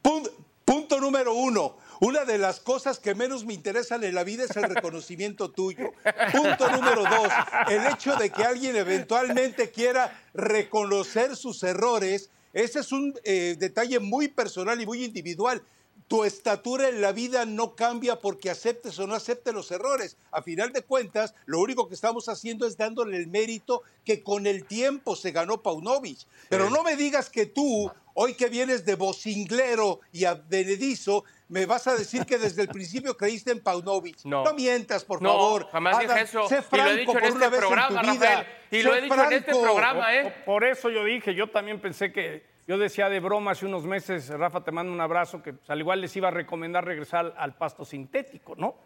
pun- 0.02 0.30
punto 0.66 1.00
número 1.00 1.32
uno. 1.32 1.78
Una 2.00 2.24
de 2.24 2.38
las 2.38 2.60
cosas 2.60 2.98
que 2.98 3.14
menos 3.14 3.44
me 3.44 3.52
interesan 3.52 4.02
en 4.04 4.14
la 4.14 4.24
vida 4.24 4.44
es 4.44 4.56
el 4.56 4.62
reconocimiento 4.74 5.50
tuyo. 5.50 5.92
Punto 6.32 6.70
número 6.72 7.02
dos, 7.02 7.30
el 7.68 7.86
hecho 7.86 8.16
de 8.16 8.30
que 8.30 8.42
alguien 8.42 8.74
eventualmente 8.74 9.70
quiera 9.70 10.18
reconocer 10.32 11.36
sus 11.36 11.62
errores, 11.62 12.30
ese 12.54 12.80
es 12.80 12.92
un 12.92 13.14
eh, 13.22 13.54
detalle 13.58 13.98
muy 13.98 14.28
personal 14.28 14.80
y 14.80 14.86
muy 14.86 15.04
individual. 15.04 15.62
Tu 16.10 16.24
estatura 16.24 16.88
en 16.88 17.00
la 17.00 17.12
vida 17.12 17.44
no 17.46 17.76
cambia 17.76 18.18
porque 18.18 18.50
aceptes 18.50 18.98
o 18.98 19.06
no 19.06 19.14
aceptes 19.14 19.54
los 19.54 19.70
errores. 19.70 20.16
A 20.32 20.42
final 20.42 20.72
de 20.72 20.82
cuentas, 20.82 21.36
lo 21.46 21.60
único 21.60 21.86
que 21.86 21.94
estamos 21.94 22.28
haciendo 22.28 22.66
es 22.66 22.76
dándole 22.76 23.16
el 23.16 23.28
mérito 23.28 23.84
que 24.04 24.20
con 24.24 24.48
el 24.48 24.64
tiempo 24.64 25.14
se 25.14 25.30
ganó 25.30 25.62
Paunovic. 25.62 26.18
Pero 26.48 26.68
no 26.68 26.82
me 26.82 26.96
digas 26.96 27.30
que 27.30 27.46
tú, 27.46 27.88
hoy 28.14 28.34
que 28.34 28.48
vienes 28.48 28.84
de 28.84 28.96
vocinglero 28.96 30.00
y 30.10 30.24
advenedizo, 30.24 31.22
me 31.46 31.64
vas 31.66 31.86
a 31.86 31.94
decir 31.94 32.26
que 32.26 32.38
desde 32.38 32.62
el 32.62 32.68
principio 32.76 33.16
creíste 33.16 33.52
en 33.52 33.60
Paunovic. 33.60 34.24
No. 34.24 34.42
mientas, 34.54 35.04
por 35.04 35.22
No, 35.22 35.28
favor. 35.30 35.68
jamás 35.70 36.00
dije 36.00 36.22
eso. 36.22 36.48
sé 36.48 36.56
Y 36.72 36.76
lo 36.76 36.86
he 36.86 36.96
franco 36.96 36.96
dicho 36.96 37.12
en 37.12 37.18
por 37.18 37.22
este 37.22 37.36
una 37.36 37.48
vez 37.48 37.60
en 37.60 37.66
programa. 37.68 38.02
Rafael. 38.02 38.46
Y 38.72 38.82
lo 38.82 38.94
he 38.96 39.00
dicho 39.00 39.14
en 39.14 39.32
este 39.32 39.44
franco. 39.52 39.62
programa, 39.62 40.16
¿eh? 40.16 40.34
Por 40.44 40.64
eso 40.64 40.90
yo 40.90 41.04
dije, 41.04 41.36
yo 41.36 41.48
también 41.50 41.80
pensé 41.80 42.12
que, 42.12 42.49
yo 42.70 42.78
decía 42.78 43.08
de 43.08 43.18
broma 43.18 43.50
hace 43.50 43.66
unos 43.66 43.84
meses, 43.84 44.28
Rafa, 44.28 44.62
te 44.62 44.70
mando 44.70 44.92
un 44.92 45.00
abrazo, 45.00 45.42
que 45.42 45.54
pues, 45.54 45.68
al 45.68 45.80
igual 45.80 46.00
les 46.00 46.14
iba 46.14 46.28
a 46.28 46.30
recomendar 46.30 46.84
regresar 46.84 47.34
al, 47.36 47.56
pasto 47.56 47.84
sintético, 47.84 48.54
¿no? 48.54 48.76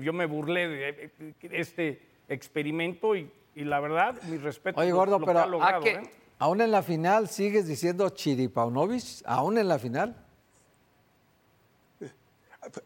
Yo 0.00 0.12
me 0.12 0.26
burlé 0.26 0.68
de 0.68 1.10
este 1.50 2.00
experimento 2.28 3.16
y, 3.16 3.28
y 3.56 3.64
la 3.64 3.80
verdad, 3.80 4.22
mi 4.28 4.36
respeto. 4.36 4.80
Oye, 4.80 4.92
gordo, 4.92 5.18
lo 5.18 5.26
pero 5.26 5.40
ha 5.40 5.46
logrado, 5.46 5.80
¿a 5.80 5.84
qué? 5.84 5.90
¿eh? 5.90 6.10
aún 6.38 6.60
en 6.60 6.70
la 6.70 6.84
final 6.84 7.26
sigues 7.26 7.66
diciendo 7.66 8.08
Chiripaunovic, 8.10 9.22
aún 9.24 9.58
en 9.58 9.66
la 9.66 9.80
final. 9.80 10.24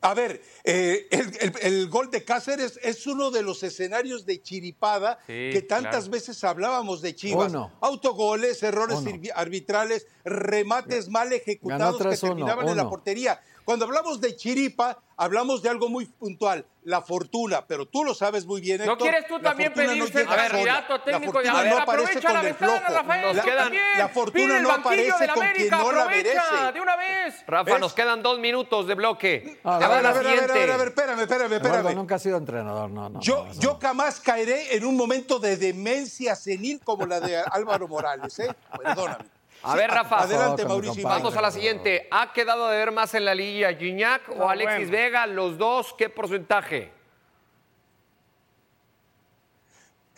A 0.01 0.15
ver, 0.15 0.43
eh, 0.65 1.07
el, 1.11 1.31
el- 1.41 1.53
el 1.63 1.89
gol 1.89 2.11
de 2.11 2.25
Cáceres 2.25 2.79
es 2.83 3.07
uno 3.07 3.31
de 3.31 3.43
los 3.43 3.63
escenarios 3.63 4.27
de 4.27 4.43
chiripada 4.43 5.19
Sí, 5.27 5.51
que 5.53 5.63
tantas 5.67 6.05
claro. 6.05 6.11
veces 6.11 6.45
hablábamos 6.45 7.01
de 7.03 7.15
Chivas. 7.15 7.51
Uno. 7.51 7.73
Autogoles, 7.81 8.63
errores 8.63 8.99
arbitrales, 9.35 10.07
remates 10.25 11.09
mal 11.09 11.33
ejecutados 11.33 11.99
que 11.99 12.05
3-1, 12.05 12.21
terminaban 12.21 12.69
en 12.69 12.77
la 12.77 12.89
portería. 12.89 13.41
Cuando 13.65 13.85
hablamos 13.85 14.21
de 14.21 14.35
chiripa, 14.37 14.99
hablamos 15.17 15.63
de 15.63 15.69
algo 15.69 15.89
muy 15.89 16.07
puntual, 16.07 16.65
la 16.85 17.03
fortuna, 17.03 17.65
pero 17.67 17.87
tú 17.87 18.05
lo 18.05 18.15
sabes 18.15 18.47
muy 18.47 18.61
bien, 18.61 18.79
¿No 18.79 18.93
Héctor, 18.93 18.99
quieres 18.99 19.27
tú 19.29 19.37
la 19.37 19.51
también 19.51 19.71
fortuna 19.73 19.89
pedir 19.93 20.03
no 20.03 20.07
llega 20.09 20.31
sola. 20.31 20.49
candidato 20.49 20.93
La 20.97 21.05
técnico 21.05 21.21
de 21.21 21.33
fortuna 21.49 21.59
a 21.59 21.63
ver, 21.63 21.73
no 21.73 21.79
aparece 21.79 22.05
aprovecha 22.09 22.29
con 22.29 22.43
la 22.43 22.49
el 22.49 22.55
flojo. 22.55 22.81
Rafael, 22.95 23.23
Nos 23.27 23.37
tú 23.45 23.49
quedan- 23.51 23.65
también. 23.65 23.83
la 23.99 24.09
fortuna 24.09 24.61
no 24.61 24.71
aparece 24.73 25.27
la 25.27 25.35
con 25.35 25.47
quien 25.55 25.71
no 25.71 25.93
la 25.93 26.03
aprovecha, 26.03 26.43
merece. 26.51 26.73
de 26.73 26.81
una 26.81 26.97
vez. 26.97 27.45
Rafa, 27.47 27.65
¿Ves? 27.73 27.81
nos 27.81 27.93
quedan 27.93 28.23
dos 28.23 28.39
minutos 28.39 28.87
de 28.87 28.95
bloque. 28.95 29.61
A 29.63 29.79
ver, 29.79 29.85
A 29.85 29.89
ver, 29.89 30.03
la 30.03 30.09
a 30.09 30.13
ver, 30.13 30.27
a 30.27 30.31
ver, 30.31 30.31
a 30.31 30.31
ver, 30.31 30.31
a 30.31 30.37
ver, 30.37 30.51
siguiente. 30.51 30.85
espérame, 30.89 31.21
espérame, 31.21 31.53
espérame. 31.53 31.95
nunca 31.95 32.15
ha 32.15 32.19
sido 32.19 32.39
entrenador, 32.39 32.91
no, 32.91 33.09
no. 33.11 33.21
Yo, 33.21 33.45
no, 33.47 33.53
yo 33.61 33.73
no. 33.75 33.79
jamás 33.81 34.21
caeré 34.21 34.75
en 34.75 34.85
un 34.85 34.97
momento 34.97 35.39
de 35.39 35.57
demencia 35.57 36.35
senil 36.35 36.81
como 36.83 37.05
la 37.07 37.21
de 37.21 37.37
Álvaro 37.39 37.87
Morales, 37.89 38.39
¿eh? 38.39 38.49
Perdóname. 38.83 39.25
A 39.63 39.77
ver, 39.77 39.91
Rafa. 39.91 40.23
Adelante, 40.23 40.65
Mauricio. 40.65 41.03
Vamos 41.07 41.37
a 41.37 41.43
la 41.43 41.51
siguiente. 41.51 42.09
¿Ha 42.11 42.33
quedado 42.33 42.69
de 42.69 42.77
ver 42.77 42.93
más 42.93 43.15
en 43.15 43.25
la 43.25 43.35
liguilla 43.35 43.75
Gignac 43.75 44.29
o 44.31 44.37
No, 44.37 44.49
Alexis 44.49 44.89
bueno. 44.89 44.93
Vega? 44.93 45.27
Los 45.27 45.59
dos, 45.59 45.95
¿qué 45.97 46.09
porcentaje? 46.09 46.93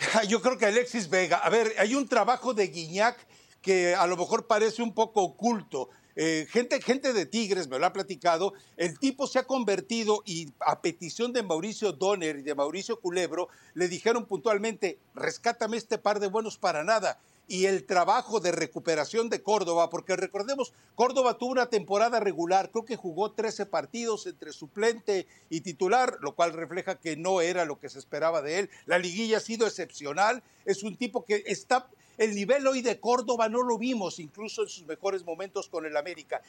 Yo 0.28 0.40
creo 0.40 0.58
que 0.58 0.66
Alexis 0.66 1.08
Vega. 1.08 1.38
A 1.38 1.50
ver, 1.50 1.74
hay 1.78 1.94
un 1.94 2.08
trabajo 2.08 2.54
de 2.54 2.68
Guiñac 2.68 3.16
que 3.60 3.94
a 3.94 4.06
lo 4.06 4.16
mejor 4.16 4.46
parece 4.46 4.82
un 4.82 4.94
poco 4.94 5.22
oculto. 5.22 5.90
Eh, 6.14 6.46
gente, 6.50 6.80
gente 6.82 7.14
de 7.14 7.24
Tigres 7.24 7.68
me 7.68 7.78
lo 7.78 7.86
ha 7.86 7.92
platicado. 7.92 8.52
El 8.76 8.98
tipo 8.98 9.26
se 9.26 9.38
ha 9.38 9.44
convertido 9.44 10.22
y 10.26 10.52
a 10.60 10.82
petición 10.82 11.32
de 11.32 11.42
Mauricio 11.42 11.92
Donner 11.92 12.36
y 12.38 12.42
de 12.42 12.54
Mauricio 12.54 13.00
Culebro 13.00 13.48
le 13.74 13.88
dijeron 13.88 14.26
puntualmente: 14.26 14.98
rescátame 15.14 15.76
este 15.76 15.98
par 15.98 16.20
de 16.20 16.28
buenos 16.28 16.58
para 16.58 16.84
nada. 16.84 17.18
Y 17.48 17.66
el 17.66 17.84
trabajo 17.84 18.40
de 18.40 18.52
recuperación 18.52 19.28
de 19.28 19.42
Córdoba, 19.42 19.90
porque 19.90 20.16
recordemos, 20.16 20.72
Córdoba 20.94 21.38
tuvo 21.38 21.52
una 21.52 21.66
temporada 21.66 22.20
regular, 22.20 22.70
creo 22.70 22.84
que 22.84 22.96
jugó 22.96 23.32
13 23.32 23.66
partidos 23.66 24.26
entre 24.26 24.52
suplente 24.52 25.26
y 25.50 25.60
titular, 25.60 26.16
lo 26.20 26.34
cual 26.34 26.52
refleja 26.52 26.98
que 26.98 27.16
no 27.16 27.40
era 27.40 27.64
lo 27.64 27.78
que 27.78 27.88
se 27.88 27.98
esperaba 27.98 28.42
de 28.42 28.60
él. 28.60 28.70
La 28.86 28.98
liguilla 28.98 29.38
ha 29.38 29.40
sido 29.40 29.66
excepcional, 29.66 30.42
es 30.64 30.82
un 30.82 30.96
tipo 30.96 31.24
que 31.24 31.42
está 31.46 31.88
el 32.18 32.34
nivel 32.34 32.66
hoy 32.66 32.82
de 32.82 33.00
Córdoba 33.00 33.48
no 33.48 33.62
lo 33.62 33.78
vimos, 33.78 34.18
incluso 34.18 34.62
en 34.62 34.68
sus 34.68 34.86
mejores 34.86 35.24
momentos 35.24 35.68
con 35.68 35.86
el 35.86 35.96
América. 35.96 36.42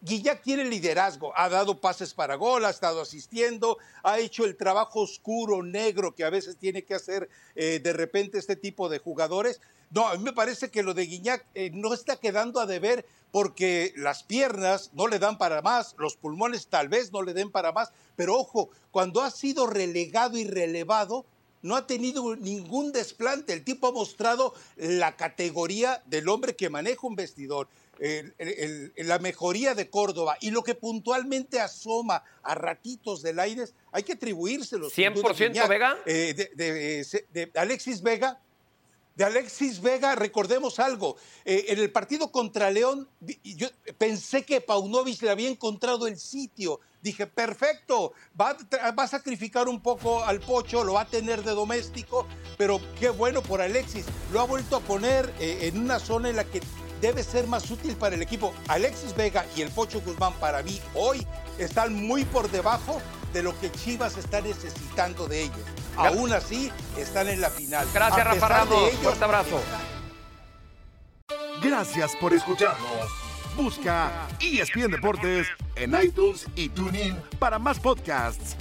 Guillac 0.00 0.42
tiene 0.42 0.64
liderazgo, 0.64 1.32
ha 1.36 1.48
dado 1.48 1.80
pases 1.80 2.14
para 2.14 2.36
gol, 2.36 2.64
ha 2.64 2.70
estado 2.70 3.00
asistiendo, 3.00 3.78
ha 4.04 4.20
hecho 4.20 4.44
el 4.44 4.56
trabajo 4.56 5.00
oscuro, 5.00 5.62
negro 5.62 6.14
que 6.14 6.24
a 6.24 6.30
veces 6.30 6.56
tiene 6.56 6.84
que 6.84 6.94
hacer 6.94 7.28
eh, 7.56 7.80
de 7.80 7.92
repente 7.92 8.38
este 8.38 8.56
tipo 8.56 8.88
de 8.88 9.00
jugadores. 9.00 9.60
No, 9.90 10.06
a 10.08 10.16
mí 10.16 10.22
me 10.24 10.32
parece 10.32 10.70
que 10.70 10.82
lo 10.82 10.92
de 10.94 11.06
Guiñac 11.06 11.44
eh, 11.54 11.70
no 11.72 11.94
está 11.94 12.16
quedando 12.16 12.60
a 12.60 12.66
deber 12.66 13.06
porque 13.30 13.92
las 13.96 14.22
piernas 14.22 14.90
no 14.94 15.06
le 15.06 15.18
dan 15.18 15.38
para 15.38 15.62
más, 15.62 15.94
los 15.98 16.16
pulmones 16.16 16.66
tal 16.68 16.88
vez 16.88 17.12
no 17.12 17.22
le 17.22 17.34
den 17.34 17.50
para 17.50 17.72
más, 17.72 17.90
pero 18.16 18.36
ojo, 18.36 18.70
cuando 18.90 19.20
ha 19.22 19.30
sido 19.30 19.66
relegado 19.66 20.36
y 20.38 20.44
relevado, 20.46 21.24
no 21.62 21.74
ha 21.76 21.86
tenido 21.86 22.36
ningún 22.36 22.92
desplante. 22.92 23.52
El 23.52 23.64
tipo 23.64 23.88
ha 23.88 23.92
mostrado 23.92 24.54
la 24.76 25.16
categoría 25.16 26.02
del 26.06 26.28
hombre 26.28 26.54
que 26.56 26.70
maneja 26.70 27.06
un 27.06 27.16
vestidor, 27.16 27.68
el- 27.98 28.32
el- 28.38 28.92
el- 28.96 29.08
la 29.08 29.18
mejoría 29.18 29.74
de 29.74 29.90
Córdoba 29.90 30.36
y 30.40 30.50
lo 30.52 30.62
que 30.62 30.74
puntualmente 30.76 31.60
asoma 31.60 32.22
a 32.42 32.54
ratitos 32.54 33.22
del 33.22 33.40
aire, 33.40 33.64
hay 33.92 34.04
que 34.04 34.12
atribuírselo. 34.12 34.88
sin 34.88 35.12
duda, 35.14 35.34
100% 35.34 35.52
Guiñac. 35.52 35.68
Vega. 35.68 35.96
Eh, 36.06 36.32
de, 36.34 36.50
de- 36.54 37.04
de- 37.32 37.46
de 37.46 37.58
Alexis 37.60 38.00
Vega, 38.02 38.40
de 39.18 39.24
Alexis 39.24 39.82
Vega, 39.82 40.14
recordemos 40.14 40.78
algo, 40.78 41.16
eh, 41.44 41.64
en 41.70 41.80
el 41.80 41.90
partido 41.90 42.30
contra 42.30 42.70
León, 42.70 43.08
yo 43.42 43.66
pensé 43.98 44.44
que 44.44 44.60
Paunovic 44.60 45.20
le 45.22 45.30
había 45.30 45.48
encontrado 45.48 46.06
el 46.06 46.16
sitio. 46.16 46.78
Dije, 47.02 47.26
perfecto, 47.26 48.12
va, 48.40 48.56
a 48.96 49.06
sacrificar 49.08 49.66
un 49.66 49.80
poco 49.80 50.22
al 50.22 50.38
Pocho, 50.38 50.84
lo 50.84 50.92
va 50.92 51.00
a 51.00 51.08
tener 51.08 51.42
de 51.42 51.50
doméstico, 51.50 52.28
pero 52.56 52.80
qué 53.00 53.10
bueno 53.10 53.42
por 53.42 53.60
Alexis. 53.60 54.06
Lo 54.32 54.40
ha 54.40 54.44
vuelto 54.44 54.76
a 54.76 54.80
poner 54.80 55.34
eh, 55.40 55.58
en 55.62 55.80
una 55.80 55.98
zona 55.98 56.30
en 56.30 56.36
la 56.36 56.44
que 56.44 56.60
debe 57.00 57.24
ser 57.24 57.48
más 57.48 57.68
útil 57.72 57.96
para 57.96 58.14
el 58.14 58.22
equipo. 58.22 58.54
Alexis 58.68 59.16
Vega 59.16 59.44
y 59.56 59.62
el 59.62 59.70
Pocho 59.70 60.00
Guzmán 60.00 60.34
para 60.34 60.62
mí 60.62 60.80
hoy 60.94 61.26
están 61.58 61.92
muy 61.92 62.24
por 62.24 62.48
debajo 62.52 63.02
de 63.32 63.42
lo 63.42 63.58
que 63.58 63.72
Chivas 63.72 64.16
está 64.16 64.40
necesitando 64.40 65.26
de 65.26 65.42
ellos. 65.42 65.87
Aún 65.98 66.32
así, 66.32 66.70
están 66.96 67.28
en 67.28 67.40
la 67.40 67.50
final. 67.50 67.86
Gracias, 67.92 68.24
Rafa 68.24 68.48
Ramos. 68.48 68.92
Fuerte 69.02 69.24
abrazo. 69.24 69.60
Gracias 71.62 72.12
por 72.20 72.32
escucharnos. 72.32 73.10
Busca 73.56 74.28
ESPN 74.38 74.92
Deportes 74.92 75.48
en 75.74 76.00
iTunes 76.00 76.46
y 76.54 76.68
TuneIn 76.68 77.16
para 77.38 77.58
más 77.58 77.80
podcasts. 77.80 78.56